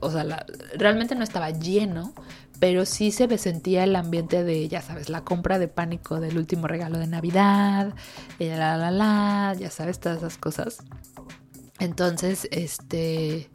o 0.00 0.10
sea, 0.10 0.44
realmente 0.76 1.14
no 1.14 1.22
estaba 1.24 1.50
lleno, 1.50 2.12
pero 2.60 2.84
sí 2.84 3.10
se 3.10 3.26
me 3.26 3.38
sentía 3.38 3.84
el 3.84 3.96
ambiente 3.96 4.44
de, 4.44 4.68
ya 4.68 4.82
sabes, 4.82 5.08
la 5.08 5.24
compra 5.24 5.58
de 5.58 5.66
pánico 5.66 6.20
del 6.20 6.36
último 6.36 6.68
regalo 6.68 6.98
de 6.98 7.06
Navidad, 7.06 7.94
la 8.38 8.76
la 8.76 8.90
la, 8.90 9.54
ya 9.58 9.70
sabes, 9.70 9.98
todas 9.98 10.18
esas 10.18 10.36
cosas. 10.36 10.78
Entonces, 11.78 12.46
este, 12.50 13.48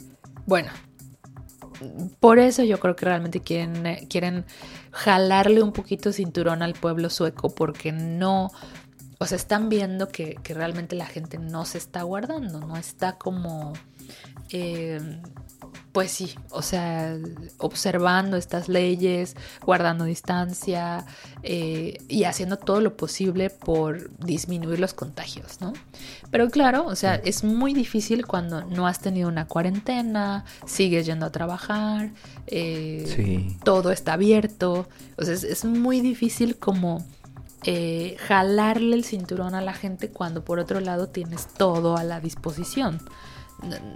bueno, 0.47 0.71
por 2.19 2.39
eso 2.39 2.63
yo 2.63 2.79
creo 2.79 2.95
que 2.95 3.05
realmente 3.05 3.41
quieren, 3.41 4.07
quieren 4.07 4.45
jalarle 4.91 5.61
un 5.61 5.71
poquito 5.71 6.11
cinturón 6.11 6.63
al 6.63 6.73
pueblo 6.73 7.11
sueco, 7.11 7.53
porque 7.53 7.91
no, 7.91 8.49
o 9.19 9.25
sea, 9.27 9.35
están 9.35 9.69
viendo 9.69 10.09
que 10.09 10.39
realmente 10.45 10.95
la 10.95 11.05
gente 11.05 11.37
no 11.37 11.65
se 11.65 11.77
está 11.77 12.01
guardando, 12.01 12.59
no 12.59 12.75
está 12.75 13.19
como... 13.19 13.73
eh, 14.55 15.19
pues 15.91 16.11
sí, 16.11 16.35
o 16.49 16.61
sea, 16.61 17.17
observando 17.57 18.35
estas 18.35 18.67
leyes, 18.67 19.35
guardando 19.65 20.03
distancia 20.03 21.05
eh, 21.41 21.97
y 22.09 22.25
haciendo 22.25 22.57
todo 22.57 22.81
lo 22.81 22.97
posible 22.97 23.49
por 23.49 24.09
disminuir 24.19 24.79
los 24.79 24.93
contagios, 24.93 25.61
¿no? 25.61 25.71
Pero 26.31 26.49
claro, 26.49 26.85
o 26.85 26.95
sea, 26.97 27.15
es 27.15 27.45
muy 27.45 27.73
difícil 27.73 28.25
cuando 28.25 28.65
no 28.65 28.87
has 28.87 28.99
tenido 28.99 29.29
una 29.29 29.47
cuarentena, 29.47 30.43
sigues 30.65 31.05
yendo 31.05 31.25
a 31.27 31.31
trabajar, 31.31 32.11
eh, 32.47 33.05
Sí. 33.15 33.57
todo 33.63 33.91
está 33.91 34.13
abierto, 34.13 34.89
o 35.17 35.23
sea, 35.23 35.33
es, 35.33 35.45
es 35.45 35.63
muy 35.63 36.01
difícil 36.01 36.57
como 36.57 37.05
eh, 37.63 38.17
jalarle 38.27 38.97
el 38.97 39.05
cinturón 39.05 39.55
a 39.55 39.61
la 39.61 39.73
gente 39.73 40.09
cuando 40.09 40.43
por 40.43 40.59
otro 40.59 40.81
lado 40.81 41.07
tienes 41.07 41.47
todo 41.47 41.95
a 41.97 42.03
la 42.03 42.19
disposición 42.19 42.99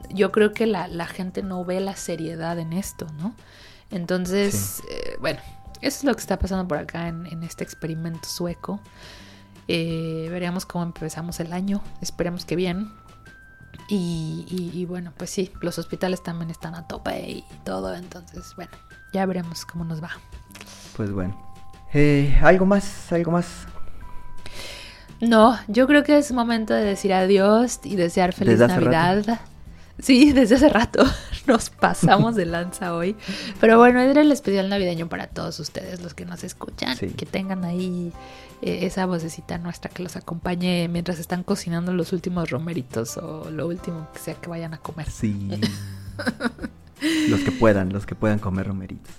yo 0.10 0.32
creo 0.32 0.54
que 0.54 0.66
la, 0.66 0.88
la 0.88 1.06
gente 1.08 1.44
no 1.44 1.64
ve 1.66 1.80
la 1.80 1.96
seriedad 1.96 2.58
en 2.60 2.74
esto, 2.74 3.08
¿no? 3.20 3.34
Entonces, 3.92 4.82
eh, 4.90 5.18
bueno, 5.20 5.40
eso 5.82 5.98
es 6.00 6.04
lo 6.04 6.14
que 6.14 6.22
está 6.22 6.38
pasando 6.40 6.68
por 6.68 6.78
acá 6.78 7.08
en, 7.08 7.26
en 7.26 7.44
este 7.44 7.64
experimento 7.64 8.28
sueco. 8.28 8.80
Eh, 9.68 10.28
veremos 10.32 10.66
cómo 10.66 10.84
empezamos 10.84 11.40
el 11.40 11.54
año, 11.54 11.82
esperemos 12.02 12.46
que 12.46 12.56
bien. 12.56 12.92
Y, 13.88 14.46
y- 14.50 14.78
y 14.80 14.86
bueno, 14.86 15.14
pues 15.18 15.30
sí, 15.32 15.52
los 15.62 15.78
hospitales 15.80 16.22
también 16.24 16.52
están 16.52 16.76
a 16.76 16.88
tope 16.88 17.28
y 17.30 17.44
todo, 17.64 17.96
entonces, 17.96 18.54
bueno, 18.56 18.72
ya 19.14 19.26
veremos 19.26 19.66
cómo 19.66 19.84
nos 19.84 20.02
va. 20.04 20.12
Pues 20.96 21.12
bueno. 21.12 21.36
Eh, 21.94 22.38
¿Algo 22.44 22.66
más? 22.68 23.12
¿Algo 23.12 23.32
más? 23.32 23.66
No, 25.22 25.58
yo 25.68 25.88
creo 25.88 26.04
que 26.04 26.18
es 26.18 26.32
momento 26.32 26.74
de 26.74 26.84
decir 26.84 27.14
adiós 27.14 27.82
y 27.84 27.96
desear 27.96 28.34
feliz 28.34 28.60
Desde 28.60 28.74
Navidad. 28.74 29.40
Sí, 30.02 30.32
desde 30.32 30.56
hace 30.56 30.70
rato 30.70 31.04
nos 31.48 31.70
pasamos 31.70 32.36
de 32.36 32.46
lanza 32.46 32.94
hoy. 32.94 33.16
Pero 33.60 33.78
bueno, 33.78 34.00
era 34.00 34.22
el 34.22 34.32
especial 34.32 34.70
navideño 34.70 35.10
para 35.10 35.28
todos 35.28 35.60
ustedes, 35.60 36.02
los 36.02 36.14
que 36.14 36.26
nos 36.26 36.44
escuchan. 36.44 36.96
Sí. 36.96 37.10
Que 37.10 37.26
tengan 37.26 37.66
ahí 37.66 38.14
eh, 38.62 38.80
esa 38.84 39.06
vocecita 39.06 39.58
nuestra 39.58 39.90
que 39.90 40.02
los 40.04 40.16
acompañe 40.16 40.88
mientras 40.88 41.20
están 41.20 41.44
cocinando 41.44 41.94
los 41.94 42.14
últimos 42.14 42.50
romeritos 42.50 43.18
o 43.18 43.50
lo 43.52 43.68
último 43.68 44.08
que 44.14 44.20
sea 44.20 44.36
que 44.36 44.50
vayan 44.50 44.74
a 44.74 44.78
comer. 44.78 45.10
Sí. 45.10 45.50
los 47.30 47.42
que 47.42 47.52
puedan, 47.52 47.92
los 47.92 48.06
que 48.06 48.16
puedan 48.16 48.40
comer 48.40 48.68
romeritos. 48.68 49.14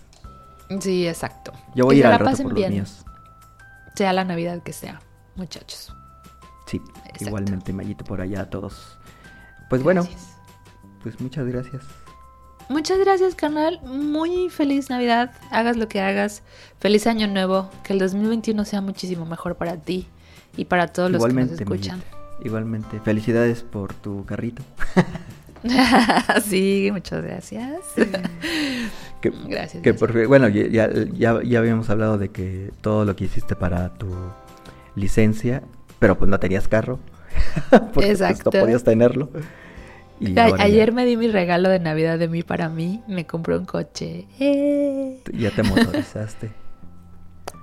Sí, 0.80 1.06
exacto. 1.06 1.52
Yo 1.74 1.84
voy 1.84 1.96
a 1.96 1.98
ir 1.98 2.06
al 2.06 2.12
la 2.12 2.18
rato 2.18 2.42
por 2.42 2.54
bien, 2.54 2.70
los 2.70 2.74
míos. 2.74 3.04
Sea 3.96 4.12
la 4.12 4.24
Navidad 4.24 4.62
que 4.62 4.72
sea, 4.72 5.00
muchachos. 5.40 5.92
Sí, 6.66 6.80
Exacto. 7.06 7.24
igualmente 7.26 7.72
Mayito 7.72 8.04
por 8.04 8.20
allá 8.20 8.42
a 8.42 8.50
todos. 8.50 8.96
Pues 9.68 9.82
bueno, 9.82 10.06
pues 11.02 11.20
muchas 11.20 11.46
gracias. 11.46 11.82
Muchas 12.68 12.98
gracias, 13.00 13.34
canal. 13.34 13.80
Muy 13.82 14.48
feliz 14.50 14.90
Navidad. 14.90 15.32
Hagas 15.50 15.76
lo 15.76 15.88
que 15.88 16.00
hagas. 16.00 16.42
Feliz 16.78 17.06
Año 17.08 17.26
Nuevo. 17.26 17.68
Que 17.82 17.92
el 17.94 17.98
2021 17.98 18.64
sea 18.64 18.80
muchísimo 18.80 19.26
mejor 19.26 19.56
para 19.56 19.76
ti 19.76 20.06
y 20.56 20.66
para 20.66 20.86
todos 20.86 21.10
los 21.10 21.18
que 21.24 21.30
Igualmente, 21.30 21.52
nos 21.54 21.60
escuchan. 21.62 21.98
Mayito. 21.98 22.16
Igualmente. 22.44 23.00
Felicidades 23.00 23.62
por 23.64 23.92
tu 23.94 24.24
carrito. 24.24 24.62
sí, 26.44 26.88
muchas 26.92 27.22
gracias. 27.24 27.80
Que, 29.20 29.28
Gracias, 29.28 29.82
que 29.82 29.92
gracias. 29.92 30.28
bueno, 30.28 30.48
ya, 30.48 30.88
ya- 31.12 31.42
ya 31.42 31.58
habíamos 31.58 31.90
hablado 31.90 32.16
de 32.16 32.30
que 32.30 32.72
todo 32.80 33.04
lo 33.04 33.16
que 33.16 33.24
hiciste 33.24 33.54
para 33.54 33.90
tu 33.92 34.06
licencia, 34.94 35.62
pero 35.98 36.16
pues 36.18 36.28
no 36.30 36.38
tenías 36.40 36.68
carro. 36.68 36.98
porque 37.70 37.86
pues, 37.94 38.08
Exacto. 38.20 38.50
no 38.52 38.60
podías 38.60 38.82
tenerlo. 38.84 39.30
Y 40.20 40.38
A- 40.38 40.44
ahora 40.46 40.58
ya- 40.58 40.64
Ayer 40.64 40.92
me 40.92 41.06
di 41.06 41.16
mi 41.16 41.28
regalo 41.28 41.68
de 41.68 41.78
Navidad 41.80 42.18
de 42.18 42.28
mí 42.28 42.42
para 42.42 42.68
mí. 42.68 43.02
Me 43.08 43.26
compré 43.26 43.56
un 43.56 43.64
coche. 43.64 44.26
¡Eh! 44.38 45.20
ya 45.32 45.50
te 45.50 45.62
motorizaste. 45.62 46.50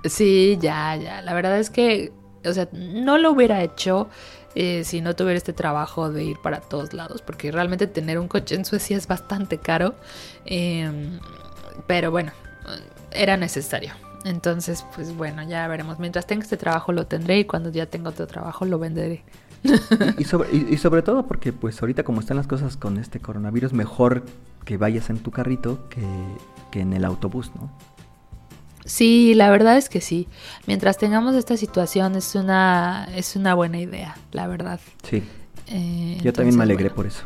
Sí, 0.04 0.58
ya, 0.60 0.94
ya. 0.96 1.22
La 1.22 1.34
verdad 1.34 1.58
es 1.58 1.70
que, 1.70 2.12
o 2.44 2.52
sea, 2.52 2.68
no 2.72 3.18
lo 3.18 3.32
hubiera 3.32 3.62
hecho 3.64 4.08
eh, 4.54 4.82
si 4.84 5.00
no 5.00 5.16
tuviera 5.16 5.36
este 5.36 5.52
trabajo 5.52 6.10
de 6.10 6.22
ir 6.24 6.36
para 6.42 6.60
todos 6.60 6.92
lados, 6.92 7.20
porque 7.22 7.50
realmente 7.50 7.86
tener 7.88 8.18
un 8.18 8.28
coche 8.28 8.54
en 8.54 8.64
Suecia 8.64 8.96
es 8.96 9.08
bastante 9.08 9.58
caro. 9.58 9.94
Eh, 10.46 10.88
pero 11.88 12.10
bueno, 12.12 12.30
era 13.10 13.36
necesario. 13.36 13.92
Entonces, 14.24 14.84
pues 14.94 15.16
bueno, 15.16 15.42
ya 15.42 15.66
veremos. 15.68 15.98
Mientras 15.98 16.26
tenga 16.26 16.42
este 16.42 16.56
trabajo 16.56 16.92
lo 16.92 17.06
tendré 17.06 17.38
y 17.40 17.44
cuando 17.44 17.70
ya 17.70 17.86
tenga 17.86 18.10
otro 18.10 18.26
trabajo 18.26 18.64
lo 18.64 18.78
venderé. 18.78 19.24
y, 20.18 20.24
sobre, 20.24 20.54
y, 20.54 20.76
sobre 20.76 21.02
todo 21.02 21.26
porque 21.26 21.52
pues 21.52 21.80
ahorita 21.82 22.04
como 22.04 22.20
están 22.20 22.36
las 22.36 22.46
cosas 22.46 22.76
con 22.76 22.98
este 22.98 23.20
coronavirus, 23.20 23.72
mejor 23.72 24.24
que 24.64 24.76
vayas 24.76 25.10
en 25.10 25.18
tu 25.18 25.30
carrito 25.30 25.88
que, 25.88 26.02
que 26.70 26.80
en 26.80 26.92
el 26.92 27.04
autobús, 27.04 27.50
¿no? 27.56 27.70
Sí, 28.84 29.34
la 29.34 29.50
verdad 29.50 29.76
es 29.76 29.88
que 29.88 30.00
sí. 30.00 30.28
Mientras 30.66 30.96
tengamos 30.96 31.34
esta 31.34 31.56
situación 31.56 32.16
es 32.16 32.34
una, 32.34 33.08
es 33.14 33.36
una 33.36 33.54
buena 33.54 33.78
idea, 33.78 34.16
la 34.32 34.46
verdad. 34.46 34.80
Sí. 35.02 35.22
Eh, 35.66 36.18
Yo 36.22 36.32
también 36.32 36.56
me 36.56 36.62
alegré 36.62 36.88
por 36.88 37.06
eso. 37.06 37.24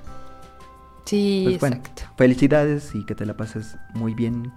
Sí, 1.05 1.57
pues, 1.59 1.73
exacto. 1.73 2.03
felicidades 2.17 2.95
y 2.95 3.05
que 3.05 3.15
te 3.15 3.27
la 3.27 3.37
pases 3.37 3.77
muy 3.95 4.15
bien 4.15 4.53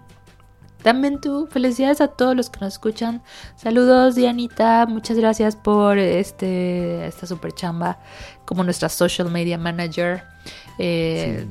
también 0.85 1.19
tú, 1.19 1.47
felicidades 1.49 1.99
a 1.99 2.09
todos 2.09 2.35
los 2.35 2.51
que 2.51 2.59
nos 2.59 2.73
escuchan. 2.73 3.23
Saludos, 3.55 4.13
Dianita. 4.13 4.85
Muchas 4.85 5.17
gracias 5.17 5.55
por 5.55 5.97
este 5.97 7.07
esta 7.07 7.25
super 7.25 7.51
chamba 7.53 7.97
como 8.45 8.63
nuestra 8.63 8.87
social 8.87 9.31
media 9.31 9.57
manager. 9.57 10.21
Eh, 10.77 11.43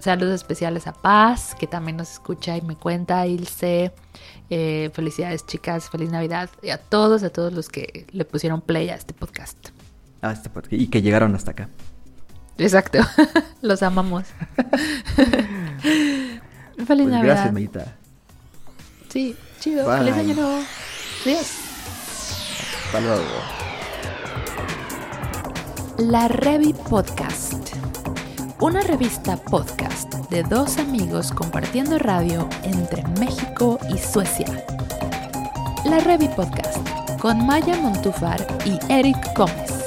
saludos 0.00 0.34
especiales 0.34 0.88
a 0.88 0.92
Paz, 0.92 1.54
que 1.60 1.68
también 1.68 1.96
nos 1.96 2.10
escucha 2.10 2.56
y 2.56 2.62
me 2.62 2.74
cuenta, 2.74 3.24
Ilse. 3.24 3.92
Eh, 4.50 4.90
felicidades, 4.94 5.46
chicas. 5.46 5.88
Feliz 5.88 6.10
Navidad. 6.10 6.50
Y 6.60 6.70
a 6.70 6.78
todos, 6.78 7.22
a 7.22 7.30
todos 7.30 7.52
los 7.52 7.68
que 7.68 8.08
le 8.10 8.24
pusieron 8.24 8.62
play 8.62 8.88
a 8.88 8.96
este 8.96 9.14
podcast. 9.14 9.68
A 10.22 10.32
este 10.32 10.50
podcast. 10.50 10.72
Y 10.72 10.88
que 10.88 11.02
llegaron 11.02 11.36
hasta 11.36 11.52
acá. 11.52 11.68
Exacto. 12.58 12.98
los 13.62 13.84
amamos. 13.84 14.26
Feliz 15.86 16.86
pues 16.86 16.98
Navidad. 16.98 17.22
Gracias, 17.22 17.52
Meita. 17.52 17.99
Sí, 19.10 19.36
chido. 19.58 19.86
Feliz 19.98 20.14
año 20.14 20.34
nuevo. 20.34 20.62
Adiós. 21.24 21.46
Hasta 22.86 23.00
luego. 23.00 23.24
La 25.98 26.28
Revi 26.28 26.72
Podcast. 26.72 27.74
Una 28.60 28.82
revista 28.82 29.36
podcast 29.36 30.14
de 30.30 30.44
dos 30.44 30.78
amigos 30.78 31.32
compartiendo 31.32 31.98
radio 31.98 32.48
entre 32.62 33.02
México 33.18 33.80
y 33.92 33.98
Suecia. 33.98 34.64
La 35.84 35.98
Revi 35.98 36.28
Podcast 36.28 36.78
con 37.20 37.44
Maya 37.44 37.76
Montufar 37.76 38.46
y 38.64 38.78
Eric 38.92 39.16
Gómez. 39.36 39.79